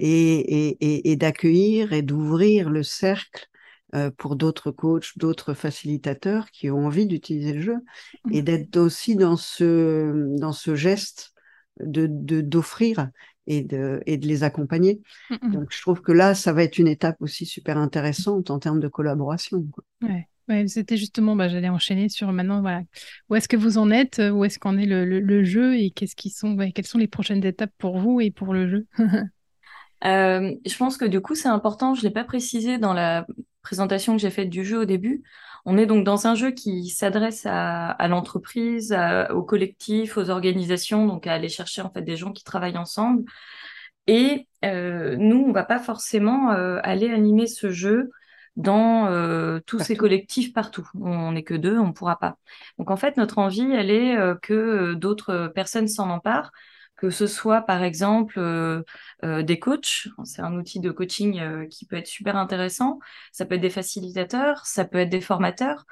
et, 0.00 1.16
d'accueillir 1.16 1.92
et 1.92 2.02
d'ouvrir 2.02 2.70
le 2.70 2.82
cercle 2.82 3.46
euh, 3.46 3.53
pour 4.16 4.36
d'autres 4.36 4.70
coachs, 4.70 5.16
d'autres 5.16 5.54
facilitateurs 5.54 6.50
qui 6.50 6.70
ont 6.70 6.86
envie 6.86 7.06
d'utiliser 7.06 7.52
le 7.52 7.62
jeu 7.62 7.76
et 8.30 8.40
mmh. 8.40 8.44
d'être 8.44 8.76
aussi 8.76 9.16
dans 9.16 9.36
ce, 9.36 10.36
dans 10.38 10.52
ce 10.52 10.74
geste 10.74 11.32
de 11.80 12.06
d'offrir 12.40 13.10
et 13.46 13.62
de, 13.62 14.00
et 14.06 14.16
de 14.16 14.26
les 14.26 14.42
accompagner. 14.42 15.00
Mmh. 15.30 15.52
Donc, 15.52 15.66
je 15.70 15.80
trouve 15.80 16.00
que 16.00 16.12
là, 16.12 16.34
ça 16.34 16.52
va 16.52 16.62
être 16.62 16.78
une 16.78 16.88
étape 16.88 17.16
aussi 17.20 17.46
super 17.46 17.78
intéressante 17.78 18.50
en 18.50 18.58
termes 18.58 18.80
de 18.80 18.88
collaboration. 18.88 19.64
Ouais 20.02 20.28
c'était 20.66 20.96
justement, 20.96 21.36
bah, 21.36 21.48
j'allais 21.48 21.68
enchaîner 21.68 22.08
sur 22.08 22.30
maintenant, 22.32 22.60
voilà, 22.60 22.82
où 23.28 23.34
est-ce 23.34 23.48
que 23.48 23.56
vous 23.56 23.78
en 23.78 23.90
êtes, 23.90 24.20
où 24.32 24.44
est-ce 24.44 24.58
qu'en 24.58 24.76
est 24.76 24.86
le, 24.86 25.44
jeu 25.44 25.76
et 25.76 25.90
qu'est-ce 25.90 26.16
qui 26.16 26.30
sont, 26.30 26.56
quelles 26.74 26.86
sont 26.86 26.98
les 26.98 27.06
prochaines 27.06 27.44
étapes 27.44 27.72
pour 27.78 27.98
vous 27.98 28.20
et 28.20 28.30
pour 28.30 28.54
le 28.54 28.68
jeu? 28.68 28.86
Euh, 30.04 30.52
Je 30.66 30.76
pense 30.76 30.98
que 30.98 31.06
du 31.06 31.22
coup, 31.22 31.34
c'est 31.34 31.48
important, 31.48 31.94
je 31.94 32.02
ne 32.02 32.08
l'ai 32.08 32.12
pas 32.12 32.24
précisé 32.24 32.76
dans 32.76 32.92
la 32.92 33.26
présentation 33.64 34.14
que 34.14 34.22
j'ai 34.22 34.30
faite 34.30 34.50
du 34.50 34.64
jeu 34.64 34.80
au 34.80 34.84
début. 34.84 35.24
On 35.64 35.76
est 35.76 35.86
donc 35.86 36.04
dans 36.04 36.26
un 36.26 36.34
jeu 36.34 36.52
qui 36.52 36.88
s'adresse 36.90 37.46
à, 37.46 37.96
l'entreprise, 38.08 38.96
au 39.30 39.42
collectif, 39.42 40.16
aux 40.18 40.30
organisations, 40.30 41.06
donc 41.06 41.26
à 41.26 41.32
aller 41.32 41.48
chercher 41.48 41.82
en 41.82 41.90
fait 41.90 42.02
des 42.02 42.16
gens 42.16 42.32
qui 42.32 42.44
travaillent 42.44 42.76
ensemble. 42.76 43.24
Et 44.06 44.48
euh, 44.64 45.16
nous, 45.16 45.44
on 45.48 45.52
va 45.52 45.64
pas 45.64 45.78
forcément 45.78 46.52
euh, 46.52 46.78
aller 46.82 47.10
animer 47.10 47.46
ce 47.46 47.70
jeu 47.70 48.10
dans 48.56 49.06
euh, 49.06 49.60
tous 49.66 49.80
ces 49.80 49.96
collectifs 49.96 50.52
partout. 50.52 50.88
On 51.00 51.32
n'est 51.32 51.42
que 51.42 51.54
deux, 51.54 51.78
on 51.78 51.88
ne 51.88 51.92
pourra 51.92 52.18
pas. 52.18 52.36
Donc 52.78 52.90
en 52.90 52.96
fait, 52.96 53.16
notre 53.16 53.38
envie, 53.38 53.70
elle 53.72 53.90
est 53.90 54.16
que 54.42 54.94
d'autres 54.94 55.48
personnes 55.54 55.88
s'en 55.88 56.10
emparent, 56.10 56.52
que 57.04 57.10
ce 57.10 57.26
soit 57.26 57.60
par 57.60 57.82
exemple 57.82 58.40
des 59.22 59.58
coachs, 59.58 60.08
c'est 60.24 60.40
un 60.40 60.54
outil 60.54 60.80
de 60.80 60.90
coaching 60.90 61.68
qui 61.68 61.84
peut 61.84 61.96
être 61.96 62.06
super 62.06 62.36
intéressant, 62.36 62.98
ça 63.30 63.44
peut 63.44 63.56
être 63.56 63.60
des 63.60 63.68
facilitateurs, 63.68 64.64
ça 64.64 64.86
peut 64.86 64.98
être 64.98 65.10
des 65.10 65.20
formateurs, 65.20 65.84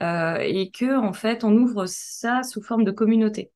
et 0.00 0.70
que 0.72 0.96
en 0.96 1.12
fait, 1.12 1.42
on 1.42 1.56
ouvre 1.56 1.86
ça 1.86 2.44
sous 2.44 2.62
forme 2.62 2.84
de 2.84 2.92
communauté. 2.92 3.50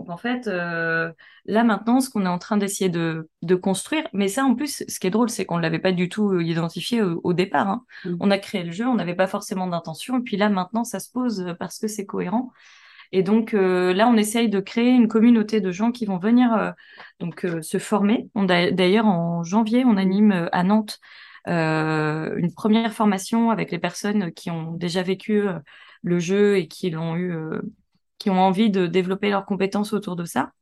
Donc 0.00 0.08
en 0.08 0.16
fait, 0.16 0.46
euh, 0.46 1.12
là 1.44 1.62
maintenant, 1.62 2.00
ce 2.00 2.08
qu'on 2.08 2.24
est 2.24 2.28
en 2.28 2.38
train 2.38 2.56
d'essayer 2.56 2.88
de, 2.88 3.28
construire, 3.56 4.04
mais 4.14 4.28
ça 4.28 4.44
en 4.44 4.54
plus, 4.54 4.82
ce 4.88 4.98
qui 4.98 5.06
est 5.06 5.10
drôle, 5.10 5.28
c'est 5.28 5.44
qu'on 5.44 5.58
ne 5.58 5.62
l'avait 5.62 5.78
pas 5.78 5.92
du 5.92 6.08
tout 6.08 6.30
euh, 6.30 6.42
identifié 6.42 7.02
au, 7.02 7.34
départ. 7.34 7.68
Hein. 7.68 7.84
Mm. 8.06 8.16
On 8.20 8.30
a 8.30 8.38
créé 8.38 8.62
le 8.62 8.72
jeu, 8.72 8.86
on 8.86 8.94
n'avait 8.94 9.14
pas 9.14 9.26
forcément 9.26 9.66
d'intention, 9.66 10.18
et 10.18 10.22
puis 10.22 10.38
là 10.38 10.48
maintenant, 10.48 10.84
ça 10.84 11.00
se 11.00 11.10
pose 11.10 11.42
euh, 11.42 11.52
parce 11.52 11.78
que 11.78 11.86
c'est 11.86 12.06
cohérent. 12.06 12.50
Et 13.12 13.22
donc 13.22 13.52
là, 13.52 14.08
on 14.08 14.16
essaye 14.16 14.48
de 14.48 14.60
créer 14.60 14.90
une 14.90 15.08
communauté 15.08 15.60
de 15.60 15.72
gens 15.72 15.90
qui 15.90 16.06
vont 16.06 16.18
venir 16.18 16.74
donc 17.18 17.46
se 17.60 17.78
former. 17.78 18.28
D'ailleurs, 18.36 19.06
en 19.06 19.42
janvier, 19.42 19.84
on 19.84 19.96
anime 19.96 20.48
à 20.52 20.62
Nantes 20.62 21.00
une 21.46 22.52
première 22.54 22.92
formation 22.92 23.50
avec 23.50 23.72
les 23.72 23.80
personnes 23.80 24.32
qui 24.32 24.50
ont 24.50 24.72
déjà 24.72 25.02
vécu 25.02 25.42
le 26.02 26.18
jeu 26.20 26.56
et 26.58 26.68
qui 26.68 26.94
ont 26.96 27.52
envie 28.28 28.70
de 28.70 28.86
développer 28.86 29.30
leurs 29.30 29.46
compétences 29.46 29.92
autour 29.92 30.16
de 30.16 30.24
ça. 30.24 30.52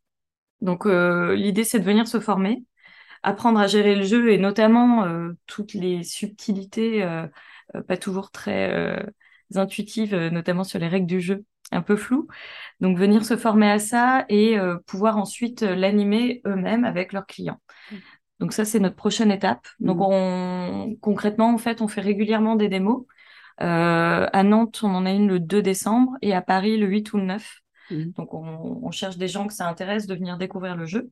Donc 0.61 0.87
euh, 0.87 1.35
l'idée, 1.37 1.65
c'est 1.65 1.79
de 1.79 1.85
venir 1.85 2.09
se 2.09 2.21
former, 2.21 2.65
apprendre 3.23 3.61
à 3.61 3.67
gérer 3.67 3.95
le 3.95 4.03
jeu 4.05 4.33
et 4.33 4.39
notamment 4.39 5.05
euh, 5.05 5.33
toutes 5.47 5.75
les 5.75 6.03
subtilités, 6.05 7.03
euh, 7.03 7.27
pas 7.87 7.97
toujours 7.97 8.31
très 8.31 9.07
intuitives, 9.55 10.15
notamment 10.15 10.65
sur 10.65 10.79
les 10.79 10.89
règles 10.89 11.07
du 11.07 11.21
jeu, 11.21 11.45
un 11.73 11.83
peu 11.83 11.97
floues. 11.97 12.29
Donc 12.81 12.99
venir 12.99 13.25
se 13.25 13.37
former 13.37 13.71
à 13.71 13.79
ça 13.79 14.25
et 14.29 14.57
pouvoir 14.87 15.17
ensuite 15.19 15.63
l'animer 15.63 16.41
eux-mêmes 16.47 16.85
avec 16.85 17.13
leurs 17.13 17.27
clients. 17.27 17.61
Mmh. 17.91 17.97
Donc 18.41 18.53
ça, 18.53 18.65
c'est 18.65 18.79
notre 18.79 18.97
prochaine 18.97 19.31
étape. 19.31 19.67
Donc 19.81 19.99
mmh. 19.99 20.03
on, 20.03 20.97
concrètement, 21.01 21.53
en 21.53 21.59
fait, 21.59 21.83
on 21.83 21.89
fait 21.89 22.01
régulièrement 22.01 22.57
des 22.57 22.69
démos. 22.69 23.05
Euh, 23.61 24.27
à 24.33 24.43
Nantes, 24.45 24.81
on 24.85 24.95
en 24.95 25.05
a 25.05 25.11
une 25.11 25.29
le 25.29 25.41
2 25.41 25.63
décembre 25.63 26.13
et 26.23 26.33
à 26.33 26.43
Paris 26.43 26.77
le 26.77 26.87
8 26.87 27.13
ou 27.13 27.17
le 27.19 27.25
9. 27.25 27.61
Mhm. 27.91 28.13
Donc, 28.13 28.35
on, 28.35 28.91
cherche 28.91 29.17
des 29.17 29.29
gens 29.29 29.47
que 29.47 29.55
ça 29.55 29.69
intéresse 29.69 30.07
de 30.07 30.15
venir 30.15 30.39
découvrir 30.39 30.77
le 30.77 30.87
jeu 30.87 31.11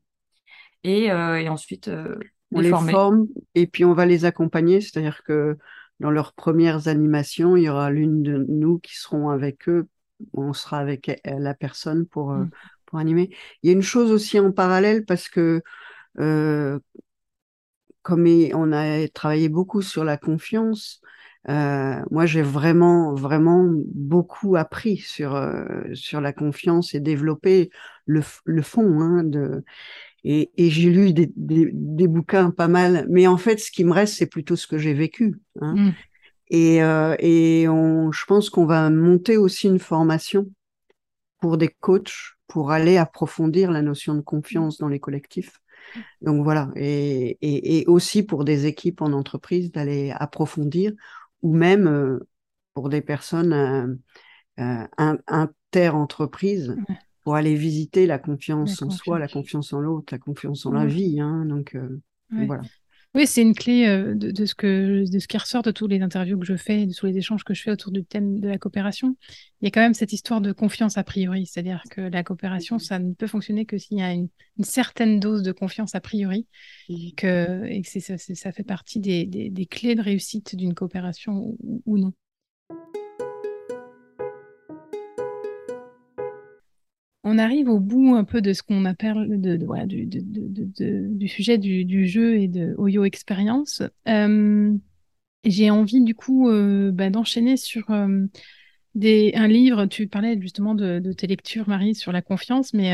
et, 0.85 1.11
euh, 1.11 1.49
ensuite 1.49 1.89
euh, 1.89 2.19
on 2.53 2.61
les, 2.61 2.71
forme 2.71 3.27
et 3.55 3.67
puis 3.67 3.85
on 3.85 3.93
va 3.93 4.07
les 4.07 4.25
accompagner, 4.25 4.81
c'est-à-dire 4.81 5.23
que 5.25 5.57
dans 6.01 6.11
leurs 6.11 6.33
premières 6.35 6.89
animations, 6.89 7.57
il 7.57 7.65
y 7.65 7.69
aura 7.69 7.91
l'une 7.91 8.23
de 8.23 8.45
nous 8.49 8.79
qui 8.79 8.97
seront 8.97 9.31
avec 9.31 9.69
eux, 9.69 9.89
on 10.33 10.53
sera 10.53 10.79
avec 10.79 11.21
la 11.25 11.55
personne 11.55 12.07
pour, 12.07 12.33
mhm. 12.33 12.51
pour 12.87 12.99
animer. 12.99 13.31
Il 13.63 13.69
y 13.69 13.71
a 13.71 13.73
une 13.75 13.83
chose 13.83 14.11
aussi 14.13 14.39
en 14.39 14.53
parallèle 14.53 15.05
parce 15.05 15.29
que 15.29 15.63
comme 18.03 18.27
on 18.55 18.73
a 18.73 19.09
travaillé 19.09 19.49
beaucoup 19.49 19.83
sur 19.83 20.05
la 20.05 20.17
confiance, 20.17 21.03
euh, 21.49 22.03
moi, 22.11 22.27
j'ai 22.27 22.43
vraiment, 22.43 23.15
vraiment 23.15 23.69
beaucoup 23.95 24.57
appris 24.57 24.97
sur, 24.97 25.37
euh, 25.37 25.65
sur 25.95 26.21
la 26.21 26.33
confiance 26.33 26.95
et 26.95 27.01
développé 27.01 27.71
le, 28.05 28.23
le 28.45 28.63
fond. 28.63 29.01
Hein, 29.01 29.23
de, 29.25 29.65
et, 30.25 30.51
et 30.57 30.71
j'ai 30.71 30.91
lu 30.91 31.13
des, 31.13 31.31
des, 31.37 31.71
des, 31.73 32.09
bouquins 32.09 32.51
pas 32.51 32.67
mal, 32.67 33.07
mais 33.09 33.29
en 33.29 33.37
fait, 33.37 33.59
ce 33.61 33.71
qui 33.71 33.85
me 33.85 33.93
reste, 33.93 34.15
c'est 34.15 34.27
plutôt 34.27 34.57
ce 34.57 34.67
que 34.67 34.79
j'ai 34.79 34.95
vécu. 34.95 35.37
Hein. 35.61 35.75
Mmh. 35.77 35.95
Et, 36.49 36.83
euh, 36.83 37.17
et 37.19 37.69
on, 37.69 38.13
je 38.13 38.25
pense 38.27 38.51
qu'on 38.51 38.67
va 38.67 38.89
monter 38.91 39.37
aussi 39.37 39.67
une 39.67 39.79
formation 39.79 40.47
pour 41.41 41.59
des 41.59 41.69
coachs 41.69 42.37
pour 42.47 42.71
aller 42.71 42.97
approfondir 42.97 43.71
la 43.71 43.83
notion 43.83 44.15
de 44.15 44.21
confiance 44.21 44.79
dans 44.79 44.89
les 44.89 45.01
collectifs. 45.01 45.61
Donc 46.21 46.43
voilà, 46.43 46.71
et, 46.75 47.39
et, 47.41 47.79
et 47.79 47.87
aussi 47.87 48.23
pour 48.23 48.45
des 48.45 48.67
équipes 48.67 49.03
en 49.03 49.13
entreprise 49.13 49.71
d'aller 49.71 50.13
approfondir 50.17 50.93
ou 51.43 51.55
même 51.55 51.87
euh, 51.87 52.29
pour 52.75 52.89
des 52.89 53.01
personnes 53.01 53.53
euh, 53.53 53.87
euh, 54.59 55.17
inter-entreprises 55.27 56.77
pour 57.23 57.35
aller 57.35 57.55
visiter 57.55 58.07
la 58.07 58.19
confiance 58.19 58.83
en 58.83 58.91
soi, 58.91 59.19
la 59.19 59.29
confiance 59.29 59.73
en 59.73 59.81
l'autre, 59.81 60.13
la 60.13 60.19
confiance 60.19 60.67
en 60.67 60.73
la 60.73 60.87
vie. 60.87 61.21
Hein, 61.21 61.45
donc, 61.45 61.77
voilà. 62.31 62.63
Oui, 63.17 63.27
c'est 63.27 63.41
une 63.41 63.55
clé 63.55 63.87
de, 64.15 64.45
ce 64.45 64.55
que, 64.55 65.11
de 65.11 65.19
ce 65.19 65.27
qui 65.27 65.39
ressort 65.39 65.63
de 65.63 65.71
toutes 65.71 65.91
les 65.91 66.03
interviews 66.03 66.39
que 66.39 66.45
je 66.45 66.55
fais, 66.55 66.85
de 66.85 66.93
tous 66.93 67.07
les 67.07 67.17
échanges 67.17 67.45
que 67.45 67.55
je 67.55 67.63
fais 67.63 67.71
autour 67.71 67.91
du 67.91 68.05
thème 68.05 68.41
de 68.41 68.49
la 68.49 68.59
coopération. 68.59 69.17
Il 69.63 69.65
y 69.65 69.69
a 69.69 69.71
quand 69.71 69.81
même 69.81 69.95
cette 69.95 70.13
histoire 70.13 70.43
de 70.43 70.53
confiance 70.53 70.99
a 70.99 71.03
priori, 71.03 71.47
c'est-à-dire 71.47 71.83
que 71.91 72.03
la 72.03 72.23
coopération, 72.23 72.79
ça 72.79 72.99
ne 72.99 73.15
peut 73.15 73.27
fonctionner 73.27 73.65
que 73.65 73.79
s'il 73.79 73.97
y 73.97 74.03
a 74.03 74.13
une, 74.13 74.29
certaine 74.61 75.19
dose 75.19 75.43
de 75.43 75.53
confiance 75.53 75.95
a 75.95 76.01
priori, 76.03 76.47
et 76.91 77.13
que, 77.17 77.65
et 77.65 77.81
que 77.81 77.89
ça, 77.89 78.19
ça, 78.19 78.53
fait 78.53 78.65
partie 78.65 79.01
des, 79.01 79.25
des, 79.25 79.67
clés 79.67 79.95
de 79.95 80.03
réussite 80.03 80.55
d'une 80.55 80.75
coopération 80.75 81.57
ou 81.87 81.97
non. 81.97 82.13
On 87.29 87.39
arrive 87.39 87.69
au 87.69 87.81
bout 87.81 88.15
un 88.15 88.23
peu 88.23 88.41
de 88.41 88.53
ce 88.53 88.63
qu'on 88.63 88.85
appelle 88.85 89.41
du, 89.89 91.29
sujet 91.29 91.59
du, 91.59 92.07
jeu 92.07 92.39
et 92.39 92.47
de 92.47 92.77
Oyo 92.79 93.05
Experience. 93.05 93.83
Euh, 94.07 94.73
j'ai 95.45 95.71
envie 95.71 96.03
du 96.03 96.15
coup 96.15 96.49
euh, 96.49 96.93
bah, 96.93 97.11
d'enchaîner 97.11 97.57
sur 97.57 97.91
euh, 97.91 98.27
un 98.95 99.49
livre. 99.49 99.87
Tu 99.87 100.07
parlais 100.07 100.41
justement 100.41 100.77
de, 100.77 101.01
tes 101.13 101.27
lectures, 101.27 101.69
Marie, 101.69 101.97
sur 101.97 102.13
la 102.13 102.23
confiance, 102.23 102.73
mais 102.75 102.93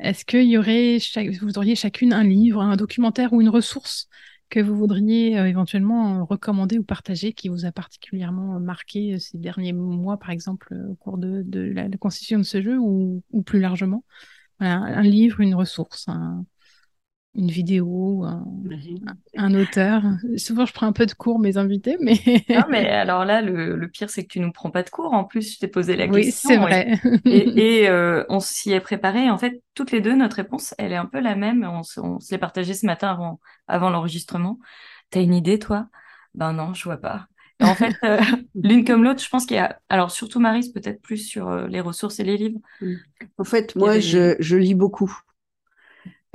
est-ce 0.00 0.26
qu'il 0.26 0.48
y 0.48 0.58
aurait, 0.58 0.98
vous 1.40 1.56
auriez 1.56 1.76
chacune 1.76 2.12
un 2.12 2.24
livre, 2.24 2.60
un 2.60 2.76
documentaire 2.76 3.32
ou 3.32 3.40
une 3.40 3.48
ressource 3.48 4.10
que 4.48 4.60
vous 4.60 4.76
voudriez 4.76 5.38
euh, 5.38 5.46
éventuellement 5.46 6.24
recommander 6.24 6.78
ou 6.78 6.84
partager 6.84 7.32
qui 7.32 7.48
vous 7.48 7.64
a 7.64 7.72
particulièrement 7.72 8.60
marqué 8.60 9.18
ces 9.18 9.38
derniers 9.38 9.72
mois, 9.72 10.18
par 10.18 10.30
exemple, 10.30 10.74
au 10.90 10.94
cours 10.94 11.18
de, 11.18 11.44
la, 11.52 11.88
constitution 11.98 12.38
de 12.38 12.44
ce 12.44 12.62
jeu 12.62 12.78
ou, 12.78 13.22
plus 13.44 13.60
largement? 13.60 14.04
Un 14.58 15.02
livre, 15.02 15.40
une 15.40 15.54
ressource, 15.54 16.08
une 17.36 17.50
vidéo, 17.50 18.24
un, 19.36 19.54
auteur. 19.54 20.02
Souvent, 20.36 20.64
je 20.64 20.72
prends 20.72 20.86
un 20.86 20.92
peu 20.92 21.04
de 21.04 21.12
cours 21.12 21.38
mes 21.38 21.58
invités, 21.58 21.98
mais. 22.00 22.18
non, 22.48 22.64
mais 22.70 22.88
alors 22.88 23.24
là, 23.24 23.42
le, 23.42 23.88
pire, 23.88 24.08
c'est 24.08 24.22
que 24.22 24.28
tu 24.28 24.40
nous 24.40 24.52
prends 24.52 24.70
pas 24.70 24.82
de 24.82 24.90
cours. 24.90 25.12
En 25.12 25.24
plus, 25.24 25.54
je 25.54 25.58
t'ai 25.58 25.68
posé 25.68 25.96
la 25.96 26.08
question. 26.08 26.20
Oui, 26.22 26.32
c'est 26.32 26.56
vrai. 26.56 27.00
Et, 27.26 27.88
euh, 27.88 28.24
on 28.30 28.40
s'y 28.40 28.72
est 28.72 28.80
préparé. 28.80 29.30
En 29.30 29.38
fait, 29.38 29.62
toutes 29.74 29.92
les 29.92 30.00
deux, 30.00 30.16
notre 30.16 30.36
réponse, 30.36 30.74
elle 30.78 30.92
est 30.92 30.96
un 30.96 31.06
peu 31.06 31.20
la 31.20 31.36
même. 31.36 31.62
On, 31.64 31.82
on 32.02 32.20
se 32.20 32.30
l'est 32.30 32.38
partagée 32.38 32.74
ce 32.74 32.86
matin 32.86 33.10
avant, 33.10 33.40
avant 33.68 33.90
l'enregistrement. 33.90 34.58
T'as 35.10 35.20
une 35.20 35.34
idée, 35.34 35.58
toi? 35.58 35.88
Ben 36.34 36.52
non, 36.54 36.72
je 36.74 36.84
vois 36.84 36.98
pas. 36.98 37.26
En 37.60 37.74
fait, 37.74 37.94
euh, 38.04 38.18
l'une 38.54 38.84
comme 38.84 39.04
l'autre, 39.04 39.22
je 39.22 39.28
pense 39.28 39.46
qu'il 39.46 39.56
y 39.56 39.60
a. 39.60 39.78
Alors, 39.88 40.10
surtout 40.10 40.40
Marise, 40.40 40.72
peut-être 40.72 41.00
plus 41.00 41.18
sur 41.18 41.48
euh, 41.48 41.66
les 41.68 41.80
ressources 41.80 42.18
et 42.20 42.24
les 42.24 42.36
livres. 42.36 42.60
En 43.38 43.44
fait, 43.44 43.74
moi, 43.76 43.98
je, 43.98 44.36
je, 44.38 44.56
lis 44.56 44.74
beaucoup. 44.74 45.20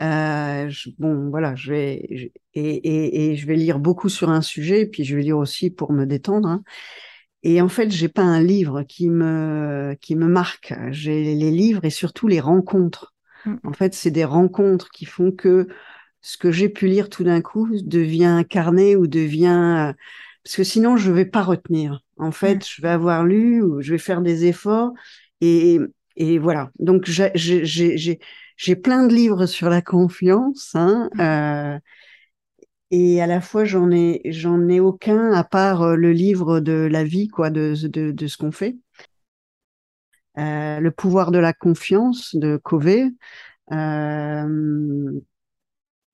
Euh, 0.02 0.72
bon, 0.98 1.30
voilà, 1.30 1.56
je 1.56 1.72
vais 1.72 2.32
et, 2.54 2.62
et, 2.64 3.32
et, 3.32 3.36
je 3.36 3.46
vais 3.46 3.56
lire 3.56 3.80
beaucoup 3.80 4.10
sur 4.10 4.30
un 4.30 4.42
sujet, 4.42 4.88
puis 4.88 5.04
je 5.04 5.16
vais 5.16 5.22
lire 5.22 5.38
aussi 5.38 5.70
pour 5.70 5.94
me 5.94 6.06
détendre. 6.06 6.48
Hein. 6.48 6.64
Et 7.44 7.62
en 7.62 7.70
fait, 7.70 7.92
j'ai 7.92 8.10
pas 8.10 8.24
un 8.24 8.42
livre 8.42 8.84
qui 8.84 9.10
me 9.10 9.96
qui 10.02 10.16
me 10.16 10.28
marque. 10.28 10.74
J'ai 10.92 11.36
les 11.36 11.52
livres 11.52 11.86
et 11.86 11.90
surtout 11.90 12.28
les 12.28 12.40
rencontres. 12.40 13.14
Mmh. 13.46 13.56
En 13.64 13.74
fait, 13.74 13.94
c'est 13.94 14.12
des 14.12 14.26
rencontres 14.26 14.90
qui 14.90 15.06
font 15.06 15.32
que 15.32 15.68
ce 16.22 16.38
que 16.38 16.52
j'ai 16.52 16.70
pu 16.70 16.88
lire 16.88 17.10
tout 17.10 17.24
d'un 17.24 17.42
coup 17.42 17.70
devient 17.84 18.26
incarné 18.26 18.96
ou 18.96 19.08
devient 19.08 19.94
parce 20.44 20.56
que 20.56 20.64
sinon 20.64 20.98
je 20.98 21.12
vais 21.12 21.26
pas 21.26 21.44
retenir. 21.44 22.04
En 22.18 22.32
fait, 22.32 22.58
mmh. 22.58 22.68
je 22.76 22.82
vais 22.82 22.90
avoir 22.90 23.24
lu 23.24 23.62
ou 23.62 23.82
je 23.82 23.92
vais 23.92 23.98
faire 24.00 24.22
des 24.22 24.46
efforts 24.46 24.94
et 25.42 25.80
et 26.16 26.40
voilà. 26.40 26.72
Donc 26.80 27.06
j'ai 27.06 28.20
j'ai 28.62 28.76
plein 28.76 29.08
de 29.08 29.14
livres 29.14 29.48
sur 29.48 29.70
la 29.70 29.82
confiance, 29.82 30.76
hein, 30.76 31.10
mmh. 31.16 31.22
euh, 31.22 31.80
et 32.92 33.22
à 33.22 33.26
la 33.26 33.42
fois 33.42 33.66
j'en 33.66 33.90
ai 33.90 34.22
j'en 34.26 34.68
ai 34.68 34.80
aucun 34.80 35.32
à 35.32 35.44
part 35.44 35.82
euh, 35.82 35.96
le 35.96 36.12
livre 36.12 36.60
de 36.60 36.74
la 36.74 37.04
vie, 37.04 37.28
quoi, 37.28 37.50
de 37.50 37.74
de, 37.88 38.12
de 38.12 38.28
ce 38.28 38.38
qu'on 38.38 38.52
fait. 38.52 38.78
Euh, 40.38 40.80
le 40.80 40.92
pouvoir 40.92 41.32
de 41.32 41.40
la 41.40 41.54
confiance 41.54 42.36
de 42.36 42.58
Covey. 42.58 43.10
Euh, 43.72 45.20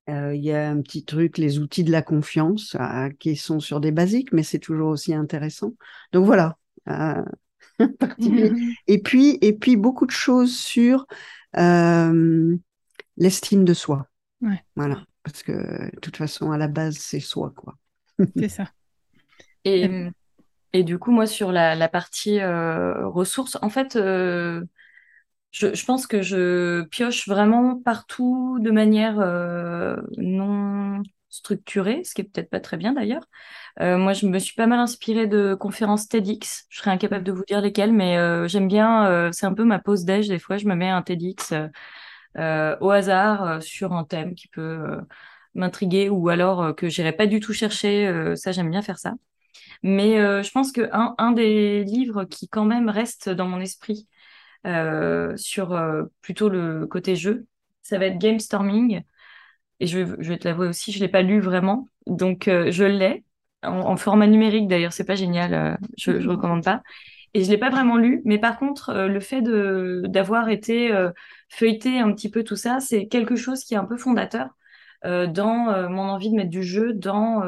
euh, 0.09 0.33
il 0.33 0.41
y 0.41 0.53
a 0.53 0.69
un 0.69 0.81
petit 0.81 1.03
truc, 1.03 1.37
les 1.37 1.59
outils 1.59 1.83
de 1.83 1.91
la 1.91 2.01
confiance, 2.01 2.77
qui 3.19 3.35
sont 3.35 3.59
sur 3.59 3.81
des 3.81 3.91
basiques, 3.91 4.31
mais 4.31 4.43
c'est 4.43 4.59
toujours 4.59 4.89
aussi 4.89 5.13
intéressant. 5.13 5.73
Donc 6.13 6.25
voilà. 6.25 6.57
et 8.87 8.99
puis 8.99 9.37
et 9.41 9.53
puis 9.53 9.75
beaucoup 9.75 10.05
de 10.05 10.11
choses 10.11 10.57
sur 10.57 11.05
euh, 11.57 12.55
l'estime 13.17 13.65
de 13.65 13.73
soi. 13.73 14.07
Voilà, 14.75 15.03
parce 15.23 15.43
que 15.43 15.51
de 15.51 15.99
toute 15.99 16.17
façon, 16.17 16.51
à 16.51 16.57
la 16.57 16.67
base, 16.67 16.97
c'est 16.97 17.19
soi, 17.19 17.51
quoi. 17.55 17.75
c'est 18.35 18.49
ça. 18.49 18.69
Et, 19.65 19.89
et 20.73 20.83
du 20.83 20.99
coup, 20.99 21.11
moi, 21.11 21.25
sur 21.25 21.51
la, 21.51 21.75
la 21.75 21.89
partie 21.89 22.39
euh, 22.39 23.07
ressources, 23.07 23.57
en 23.61 23.69
fait, 23.69 23.95
euh, 23.95 24.63
je, 25.51 25.73
je, 25.73 25.85
pense 25.85 26.07
que 26.07 26.21
je 26.21 26.83
pioche 26.83 27.27
vraiment 27.27 27.79
partout 27.81 28.59
de 28.61 28.71
manière 28.71 29.17
non 30.17 31.01
structurée, 31.37 32.03
ce 32.03 32.13
qui 32.13 32.21
est 32.21 32.23
peut-être 32.25 32.49
pas 32.49 32.59
très 32.59 32.77
bien 32.77 32.93
d'ailleurs. 32.93 33.27
moi, 33.79 34.13
je 34.13 34.25
me 34.27 34.39
suis 34.39 34.55
pas 34.55 34.67
mal 34.67 34.79
inspirée 34.79 35.27
de 35.27 35.55
conférences 35.55 36.07
TEDx. 36.07 36.65
Je 36.69 36.79
serais 36.79 36.91
incapable 36.91 37.23
de 37.23 37.31
vous 37.31 37.43
dire 37.45 37.61
lesquelles, 37.61 37.93
mais 37.93 38.47
j'aime 38.47 38.67
bien. 38.67 39.31
c'est 39.31 39.45
un 39.45 39.53
peu 39.53 39.63
ma 39.63 39.79
pause 39.79 40.05
déj. 40.05 40.27
Des 40.27 40.39
fois, 40.39 40.57
je 40.57 40.67
me 40.67 40.75
mets 40.75 40.89
un 40.89 41.01
TEDx 41.01 41.53
au 42.35 42.89
hasard 42.91 43.61
sur 43.63 43.93
un 43.93 44.03
thème 44.03 44.35
qui 44.35 44.47
peut 44.47 44.99
m'intriguer 45.55 46.09
ou 46.09 46.29
alors 46.29 46.75
que 46.75 46.89
j'irai 46.89 47.13
pas 47.13 47.27
du 47.27 47.39
tout 47.39 47.53
chercher. 47.53 48.33
ça, 48.35 48.51
j'aime 48.51 48.69
bien 48.71 48.81
faire 48.81 48.99
ça. 48.99 49.13
Mais 49.83 50.17
je 50.43 50.51
pense 50.51 50.71
que 50.71 50.89
un, 50.91 51.31
des 51.31 51.83
livres 51.83 52.25
qui 52.25 52.47
quand 52.49 52.65
même 52.65 52.89
reste 52.89 53.29
dans 53.29 53.47
mon 53.47 53.59
esprit 53.59 54.07
sur 55.35 55.79
plutôt 56.21 56.49
le 56.49 56.87
côté 56.87 57.15
jeu, 57.15 57.45
ça 57.83 57.97
va 57.97 58.07
être 58.07 58.17
Game 58.17 58.39
Storming 58.39 59.03
et 59.79 59.87
je, 59.87 59.99
je 60.19 60.29
vais 60.29 60.37
te 60.37 60.47
l'avouer 60.47 60.67
aussi, 60.67 60.91
je 60.91 60.99
l'ai 60.99 61.07
pas 61.07 61.21
lu 61.21 61.39
vraiment, 61.39 61.87
donc 62.07 62.47
euh, 62.47 62.71
je 62.71 62.83
l'ai 62.83 63.23
en, 63.63 63.97
format 63.97 64.27
numérique 64.27 64.67
d'ailleurs, 64.67 64.93
c'est 64.93 65.05
pas 65.05 65.15
génial, 65.15 65.53
euh, 65.53 65.75
je, 65.97 66.19
je 66.19 66.29
recommande 66.29 66.63
pas. 66.63 66.81
Et 67.33 67.43
je 67.43 67.51
l'ai 67.51 67.57
pas 67.57 67.69
vraiment 67.69 67.97
lu, 67.97 68.21
mais 68.25 68.39
par 68.39 68.57
contre, 68.57 68.89
euh, 68.89 69.07
le 69.07 69.19
fait 69.19 69.41
d'avoir 69.41 70.49
été 70.49 70.91
feuilleté 71.49 71.99
un 71.99 72.11
petit 72.13 72.31
peu 72.31 72.43
tout 72.43 72.55
ça, 72.55 72.79
c'est 72.79 73.07
quelque 73.07 73.35
chose 73.35 73.63
qui 73.63 73.73
est 73.73 73.77
un 73.77 73.85
peu 73.85 73.97
fondateur 73.97 74.49
dans 75.03 75.89
mon 75.89 76.09
envie 76.09 76.31
de 76.31 76.35
mettre 76.35 76.49
du 76.49 76.63
jeu 76.63 76.91
dans 76.93 77.43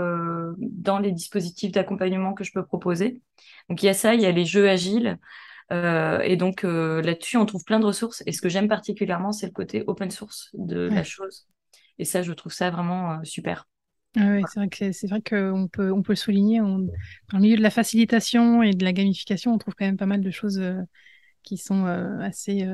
dans 0.60 1.00
les 1.00 1.12
dispositifs 1.12 1.72
d'accompagnement 1.72 2.34
que 2.34 2.44
je 2.44 2.54
peux 2.54 2.64
proposer. 2.64 3.22
Donc 3.70 3.82
il 3.82 3.88
y 3.88 3.90
a 3.90 3.94
ça, 3.94 4.14
il 4.14 4.22
y 4.22 4.28
a 4.28 4.32
les 4.32 4.46
jeux 4.46 4.70
agiles. 4.70 5.18
et 5.72 6.36
donc 6.38 6.64
là-dessus, 6.64 7.38
on 7.38 7.46
trouve 7.46 7.64
plein 7.64 7.80
de 7.80 7.86
ressources. 7.86 8.22
Et 8.28 8.32
ce 8.32 8.42
que 8.42 8.50
j'aime 8.50 8.68
particulièrement, 8.68 9.32
c'est 9.32 9.48
le 9.48 9.52
côté 9.52 9.84
open 9.88 10.12
source 10.12 10.52
de 10.54 10.90
la 10.90 11.04
chose. 11.04 11.48
Et 12.00 12.06
ça, 12.06 12.24
je 12.24 12.32
trouve 12.32 12.54
ça 12.54 12.72
vraiment 12.72 13.12
euh, 13.12 13.24
super. 13.24 13.68
Ah 14.16 14.39
c'est 14.52 14.60
vrai 14.60 14.70
que 14.70 14.91
c'est 14.91 15.08
vrai 15.08 15.22
qu'on 15.22 15.68
peut 15.72 15.91
on 15.91 16.02
peut 16.02 16.14
le 16.14 16.18
souligner. 16.18 16.58
dans 16.58 16.88
le 17.34 17.39
milieu 17.39 17.58
de 17.58 17.62
la 17.62 17.70
facilitation 17.70 18.64
et 18.64 18.74
de 18.74 18.84
la 18.84 18.91
gamification, 18.91 19.54
on 19.54 19.60
trouve 19.60 19.76
quand 19.76 19.86
même 19.86 19.97
pas 19.97 20.08
mal 20.08 20.22
de 20.22 20.32
choses 20.32 20.60
euh, 20.60 20.82
qui 21.43 21.58
sont 21.58 21.86
euh, 21.86 22.18
assez 22.22 22.68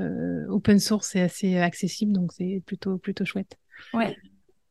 open 0.47 0.79
source 0.79 1.13
et 1.17 1.21
assez 1.21 1.57
accessibles. 1.57 2.13
Donc 2.13 2.31
c'est 2.31 2.63
plutôt 2.65 2.97
plutôt 2.97 3.25
chouette. 3.25 3.57
Ouais. 3.93 4.15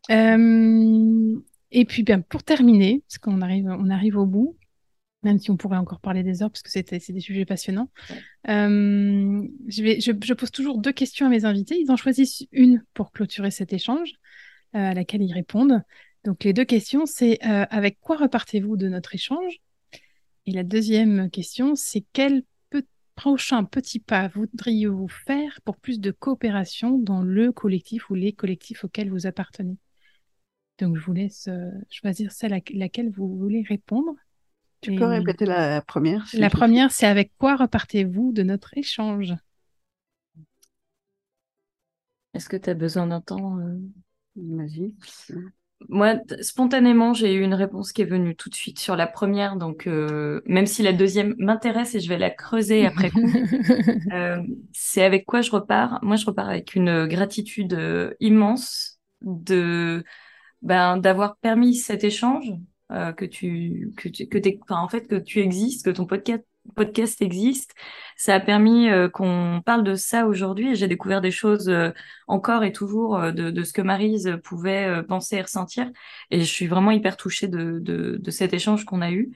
et 0.09 1.85
puis 1.85 2.03
bien 2.03 2.23
pour 2.23 2.43
terminer, 2.43 3.03
parce 3.09 3.19
qu'on 3.19 3.43
arrive 3.43 3.67
on 3.67 3.91
arrive 3.91 4.17
au 4.17 4.25
bout, 4.25 4.57
même 5.23 5.39
si 5.39 5.51
on 5.51 5.59
pourrait 5.59 5.77
encore 5.77 6.01
parler 6.01 6.23
des 6.23 6.43
heures 6.43 6.51
parce 6.51 6.63
que 6.63 6.71
c'est 6.71 7.13
des 7.13 7.21
sujets 7.21 7.45
passionnants. 7.45 7.91
je, 8.47 9.83
vais, 9.83 10.01
je, 10.01 10.13
je, 10.25 10.33
pose 10.33 10.51
toujours 10.51 10.79
deux 10.79 10.93
questions 10.93 11.27
à 11.27 11.29
mes 11.29 11.45
invités. 11.45 11.79
Ils 11.79 11.91
en 11.91 11.97
choisissent 11.97 12.47
une 12.53 12.83
pour 12.95 13.13
clôturer 13.13 13.51
cet 13.51 13.75
échange. 13.75 14.15
Euh, 14.75 14.91
à 14.91 14.95
laquelle 14.95 15.23
ils 15.23 15.33
répondent. 15.33 15.83
Donc 16.25 16.43
les 16.43 16.53
deux 16.53 16.65
questions, 16.65 17.07
c'est 17.07 17.39
euh, 17.47 17.65
avec 17.71 18.01
quoi 18.01 18.17
repartez-vous 18.17 18.77
de 18.77 18.89
notre 18.89 19.15
échange? 19.15 19.61
Et 20.47 20.51
la 20.51 20.65
deuxième 20.65 21.31
question, 21.31 21.77
c'est 21.77 22.05
quel 22.13 22.43
prochain 23.15 23.63
petit 23.63 24.01
pas 24.01 24.27
voudriez-vous 24.27 25.07
faire 25.07 25.61
pour 25.65 25.77
plus 25.77 26.01
de 26.01 26.11
coopération 26.11 26.99
dans 26.99 27.23
le 27.23 27.53
collectif 27.53 28.11
ou 28.11 28.15
les 28.17 28.33
collectifs 28.33 28.83
auxquels 28.83 29.11
vous 29.11 29.29
appartenez? 29.29 29.77
Donc 30.81 30.97
je 30.97 31.05
vous 31.05 31.13
laisse 31.13 31.47
euh, 31.47 31.71
choisir 31.89 32.33
celle 32.33 32.53
à 32.53 32.59
laquelle 32.73 33.11
vous 33.11 33.29
voulez 33.37 33.63
répondre. 33.63 34.17
Tu 34.81 34.97
peux 34.97 35.05
répéter 35.05 35.47
la 35.47 35.83
première 35.83 36.27
La 36.33 36.51
première, 36.51 36.91
c'est 36.91 37.07
avec 37.07 37.31
quoi 37.39 37.55
repartez-vous 37.55 38.33
de 38.33 38.43
notre 38.43 38.77
échange? 38.77 39.35
Est-ce 42.35 42.49
que 42.49 42.57
tu 42.57 42.71
as 42.71 42.75
besoin 42.75 43.07
d'un 43.07 43.21
temps 43.21 43.61
moi, 45.89 46.15
spontanément, 46.41 47.13
j'ai 47.13 47.35
eu 47.35 47.43
une 47.43 47.55
réponse 47.55 47.93
qui 47.93 48.03
est 48.03 48.07
venue 48.07 48.37
tout 48.37 48.49
de 48.49 48.55
suite 48.55 48.79
sur 48.79 48.97
la 48.97 49.07
première, 49.07 49.57
donc 49.57 49.87
euh, 49.87 50.41
même 50.47 50.67
si 50.67 50.83
la 50.83 50.93
deuxième 50.93 51.35
m'intéresse 51.39 51.95
et 51.95 52.01
je 52.01 52.09
vais 52.09 52.19
la 52.19 52.31
creuser 52.31 52.87
après 52.87 53.11
coup, 53.11 53.21
euh, 54.13 54.43
c'est 54.73 55.05
avec 55.05 55.27
quoi 55.27 55.43
je 55.43 55.51
repars? 55.51 55.99
Moi, 56.03 56.17
je 56.17 56.27
repars 56.27 56.49
avec 56.49 56.75
une 56.75 57.07
gratitude 57.07 57.75
euh, 57.75 58.15
immense 58.21 58.99
de 59.21 60.05
ben, 60.63 60.97
d'avoir 60.97 61.37
permis 61.37 61.75
cet 61.75 62.05
échange, 62.05 62.53
que 63.17 63.25
tu 63.25 63.93
que 63.97 64.09
tu 64.09 64.29
que 64.29 64.73
en 64.73 64.89
fait 64.89 65.09
que 65.09 65.17
tu 65.17 65.41
existes, 65.41 65.85
que 65.85 65.91
ton 65.91 66.07
podcast 66.07 66.45
podcast 66.75 67.21
existe. 67.23 67.75
Ça 68.17 68.35
a 68.35 68.41
permis 68.41 68.89
euh, 68.89 69.09
qu'on 69.09 69.63
parle 69.65 69.85
de 69.85 69.95
ça 69.95 70.27
aujourd'hui 70.27 70.71
et 70.71 70.75
j'ai 70.75 70.89
découvert 70.89 71.21
des 71.21 71.31
choses 71.31 71.69
euh, 71.69 71.91
encore 72.27 72.65
et 72.65 72.73
toujours 72.73 73.17
euh, 73.17 73.33
de, 73.33 73.51
de, 73.51 73.63
ce 73.63 73.73
que 73.73 73.83
Marise 73.83 74.39
pouvait 74.45 75.03
penser 75.05 75.37
et 75.37 75.43
ressentir. 75.43 75.91
Et 76.31 76.41
je 76.41 76.45
suis 76.45 76.67
vraiment 76.67 76.91
hyper 76.91 77.17
touchée 77.17 77.49
de, 77.49 77.79
de, 77.81 78.19
de 78.21 78.31
cet 78.31 78.55
échange 78.55 78.85
qu'on 78.85 79.03
a 79.03 79.11
eu. 79.11 79.33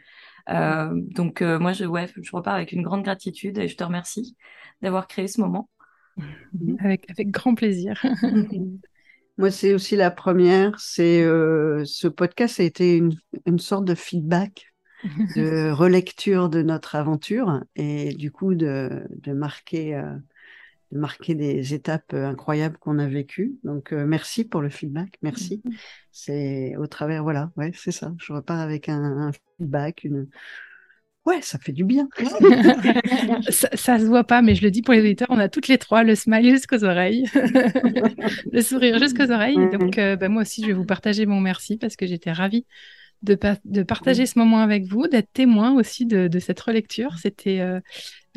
donc 0.49 1.43
moi, 1.43 1.73
je, 1.73 1.85
ouais, 1.85 2.09
je 2.17 2.31
repars 2.35 2.55
avec 2.55 2.73
une 2.73 2.83
grande 2.83 3.03
gratitude 3.03 3.59
et 3.59 3.69
je 3.69 3.77
te 3.77 3.85
remercie 3.85 4.37
d'avoir 4.83 5.07
créé 5.07 5.29
ce 5.29 5.41
moment. 5.41 5.69
Avec, 6.81 7.09
avec 7.09 7.31
grand 7.31 7.55
plaisir. 7.55 8.03
Moi, 9.39 9.53
c'est 9.53 9.73
aussi 9.73 9.95
la 9.95 10.11
première. 10.11 10.81
C'est 10.81 11.23
ce 11.23 12.09
podcast 12.09 12.59
a 12.59 12.65
été 12.65 12.97
une, 12.97 13.15
une 13.47 13.61
sorte 13.61 13.85
de 13.85 13.95
feedback 13.95 14.73
de 15.05 15.71
relecture 15.73 16.49
de 16.49 16.63
notre 16.63 16.95
aventure 16.95 17.63
et 17.77 18.15
du 18.15 18.31
coup 18.31 18.55
de, 18.55 19.07
de 19.11 19.33
marquer 19.33 19.95
euh, 19.95 20.15
marquer 20.91 21.35
des 21.35 21.75
étapes 21.75 22.15
incroyables 22.15 22.79
qu'on 22.79 22.99
a 22.99 23.07
vécues. 23.07 23.57
Donc 23.63 23.93
merci 23.93 24.45
pour 24.45 24.63
le 24.63 24.71
feedback, 24.71 25.19
merci. 25.21 25.63
C'est 26.13 26.77
au 26.77 26.87
travers, 26.87 27.23
voilà, 27.23 27.53
ouais, 27.57 27.73
c'est 27.75 27.93
ça. 27.93 28.15
Je 28.19 28.33
repars 28.33 28.61
avec 28.61 28.89
un, 28.89 29.31
feedback, 29.59 30.05
une 30.05 30.29
Ouais, 31.27 31.43
ça 31.43 31.59
fait 31.59 31.73
du 31.73 31.85
bien. 31.85 32.09
ça, 33.51 33.69
ça 33.75 33.99
se 33.99 34.05
voit 34.05 34.25
pas, 34.25 34.41
mais 34.41 34.55
je 34.55 34.63
le 34.63 34.71
dis 34.71 34.81
pour 34.81 34.95
les 34.95 35.01
auditeurs, 35.01 35.29
on 35.29 35.39
a 35.39 35.51
toutes 35.51 35.69
les 35.69 35.77
trois 35.77 36.03
le 36.03 36.15
smile 36.15 36.49
jusqu'aux 36.49 36.85
oreilles, 36.85 37.27
le 38.51 38.63
sourire 38.63 38.99
jusqu'aux 38.99 39.31
oreilles. 39.31 39.59
donc, 39.71 39.97
bah, 39.97 40.29
moi 40.31 40.41
aussi, 40.41 40.63
je 40.63 40.69
vais 40.69 40.73
vous 40.73 40.87
partager 40.87 41.27
mon 41.27 41.39
merci 41.43 41.77
parce 41.77 41.97
que 41.97 42.07
j'étais 42.07 42.33
ravie 42.33 42.65
de, 43.23 43.39
de 43.65 43.83
partager 43.83 44.27
ce 44.27 44.39
moment 44.39 44.59
avec 44.59 44.85
vous, 44.85 45.09
d'être 45.09 45.33
témoin 45.33 45.75
aussi 45.75 46.07
de, 46.07 46.29
de 46.29 46.39
cette 46.39 46.61
relecture. 46.61 47.19
C'était 47.19 47.61
euh, 47.61 47.81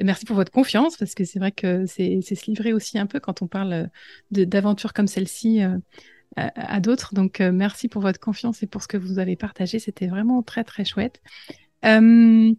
merci 0.01 0.25
pour 0.25 0.35
votre 0.35 0.51
confiance 0.51 0.97
parce 0.97 1.13
que 1.13 1.23
c'est 1.23 1.39
vrai 1.39 1.51
que 1.51 1.85
c'est 1.85 2.21
se 2.21 2.45
livrer 2.45 2.73
aussi 2.73 2.97
un 2.97 3.05
peu 3.05 3.19
quand 3.19 3.41
on 3.41 3.47
parle 3.47 3.89
d'aventures 4.31 4.93
comme 4.93 5.07
celle-ci 5.07 5.63
euh, 5.63 5.77
à, 6.35 6.79
d'autres. 6.79 7.13
Donc 7.13 7.41
euh, 7.41 7.51
merci 7.51 7.87
pour 7.87 8.01
votre 8.01 8.19
confiance 8.19 8.63
et 8.63 8.67
pour 8.67 8.81
ce 8.81 8.87
que 8.87 8.97
vous 8.97 9.19
avez 9.19 9.35
partagé. 9.35 9.79
C'était 9.79 10.07
vraiment 10.07 10.41
très 10.41 10.63
très 10.63 10.83
chouette. 10.83 11.21
je 11.83 12.55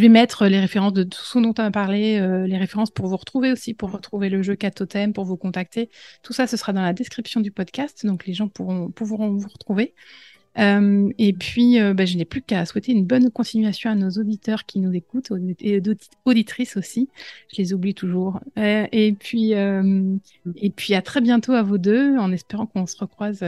vais 0.00 0.08
mettre 0.08 0.46
les 0.46 0.60
références 0.60 0.92
de 0.92 1.04
tout 1.04 1.22
ce 1.22 1.38
dont 1.38 1.54
on 1.56 1.62
a 1.62 1.70
parlé, 1.70 2.18
les 2.46 2.58
références 2.58 2.90
pour 2.90 3.06
vous 3.06 3.16
retrouver 3.16 3.50
aussi, 3.50 3.72
pour 3.72 3.92
retrouver 3.92 4.28
le 4.28 4.42
jeu 4.42 4.56
Catotem, 4.56 5.14
pour 5.14 5.24
vous 5.24 5.36
contacter. 5.38 5.88
Tout 6.22 6.34
ça, 6.34 6.46
ce 6.46 6.58
sera 6.58 6.74
dans 6.74 6.82
la 6.82 6.92
description 6.92 7.40
du 7.40 7.50
podcast, 7.50 8.04
donc 8.04 8.26
les 8.26 8.34
gens 8.34 8.48
pourront, 8.48 8.90
pourront 8.90 9.36
vous 9.36 9.48
retrouver. 9.48 9.94
Euh, 10.58 11.10
et 11.18 11.32
puis, 11.32 11.80
euh, 11.80 11.94
bah, 11.94 12.04
je 12.04 12.16
n'ai 12.16 12.24
plus 12.24 12.42
qu'à 12.42 12.64
souhaiter 12.64 12.92
une 12.92 13.04
bonne 13.04 13.30
continuation 13.30 13.90
à 13.90 13.94
nos 13.94 14.10
auditeurs 14.10 14.64
qui 14.64 14.80
nous 14.80 14.92
écoutent 14.94 15.30
et 15.60 15.82
auditrices 16.24 16.76
aussi. 16.76 17.08
Je 17.52 17.60
les 17.60 17.74
oublie 17.74 17.94
toujours. 17.94 18.40
Euh, 18.58 18.86
et 18.92 19.12
puis, 19.12 19.52
et 19.52 20.70
puis 20.70 20.94
à 20.94 21.02
très 21.02 21.20
bientôt 21.20 21.52
à 21.52 21.62
vous 21.62 21.78
deux, 21.78 22.16
en 22.16 22.32
espérant 22.32 22.66
qu'on 22.66 22.86
se 22.86 22.96
recroise 22.96 23.44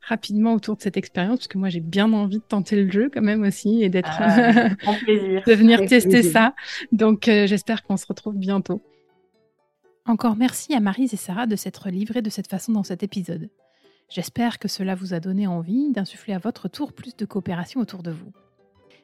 rapidement 0.00 0.54
autour 0.54 0.76
de 0.76 0.82
cette 0.82 0.96
expérience, 0.96 1.38
parce 1.38 1.48
que 1.48 1.58
moi 1.58 1.68
j'ai 1.68 1.80
bien 1.80 2.12
envie 2.12 2.38
de 2.38 2.44
tenter 2.46 2.82
le 2.82 2.90
jeu 2.90 3.10
quand 3.12 3.22
même 3.22 3.42
aussi 3.42 3.82
et 3.82 3.88
d'être, 3.88 4.10
ah, 4.18 4.70
plaisir. 5.04 5.42
de 5.46 5.52
venir 5.52 5.84
tester 5.86 6.22
ça. 6.22 6.54
Donc, 6.92 7.24
j'espère 7.24 7.82
qu'on 7.82 7.96
se 7.96 8.06
retrouve 8.06 8.36
bientôt. 8.36 8.82
Encore 10.06 10.36
merci 10.36 10.72
à 10.72 10.80
Marise 10.80 11.12
et 11.14 11.16
Sarah 11.16 11.46
de 11.46 11.56
s'être 11.56 11.90
livrées 11.90 12.22
de 12.22 12.30
cette 12.30 12.48
façon 12.48 12.72
dans 12.72 12.84
cet 12.84 13.02
épisode. 13.02 13.48
J'espère 14.08 14.58
que 14.58 14.68
cela 14.68 14.94
vous 14.94 15.14
a 15.14 15.20
donné 15.20 15.46
envie 15.46 15.90
d'insuffler 15.90 16.34
à 16.34 16.38
votre 16.38 16.68
tour 16.68 16.92
plus 16.92 17.16
de 17.16 17.24
coopération 17.24 17.80
autour 17.80 18.02
de 18.02 18.12
vous. 18.12 18.32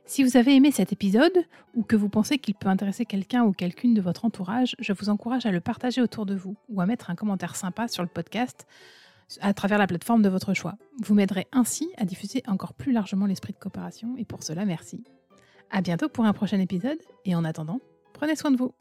Si 0.05 0.24
vous 0.24 0.36
avez 0.36 0.55
aimé 0.55 0.72
cet 0.72 0.92
épisode 0.92 1.44
ou 1.74 1.82
que 1.82 1.96
vous 1.96 2.09
pensez 2.09 2.38
qu'il 2.38 2.55
peut 2.55 2.68
intéresser 2.68 3.05
quelqu'un 3.05 3.44
ou 3.44 3.53
quelqu'une 3.53 3.94
de 3.94 4.00
votre 4.00 4.24
entourage, 4.24 4.74
je 4.78 4.92
vous 4.92 5.09
encourage 5.09 5.46
à 5.46 5.53
le 5.53 5.61
partager 5.61 6.00
autour 6.00 6.26
de 6.26 6.34
vous 6.34 6.57
ou 6.68 6.80
à 6.80 6.86
mettre 6.86 7.11
un 7.11 7.14
commentaire 7.14 7.57
sympa 7.57 7.88
sur 7.88 8.03
le 8.03 8.09
podcast 8.09 8.66
à 9.40 9.55
travers 9.55 9.78
la 9.78 9.86
plateforme 9.86 10.22
de 10.22 10.28
votre 10.28 10.55
choix. 10.55 10.74
Vous 11.03 11.14
m'aiderez 11.14 11.46
ainsi 11.53 11.88
à 11.96 12.05
diffuser 12.05 12.42
encore 12.46 12.74
plus 12.74 12.92
largement 12.92 13.26
l'esprit 13.26 13.53
de 13.53 13.59
coopération 13.59 14.16
et 14.16 14.24
pour 14.24 14.42
cela, 14.42 14.64
merci. 14.64 15.05
À 15.70 15.80
bientôt 15.80 16.09
pour 16.09 16.26
un 16.26 16.32
prochain 16.32 16.61
épisode 16.61 16.98
et 17.24 17.34
en 17.34 17.44
attendant, 17.44 17.80
prenez 18.12 18.36
soin 18.36 18.50
de 18.50 18.57
vous. 18.57 18.72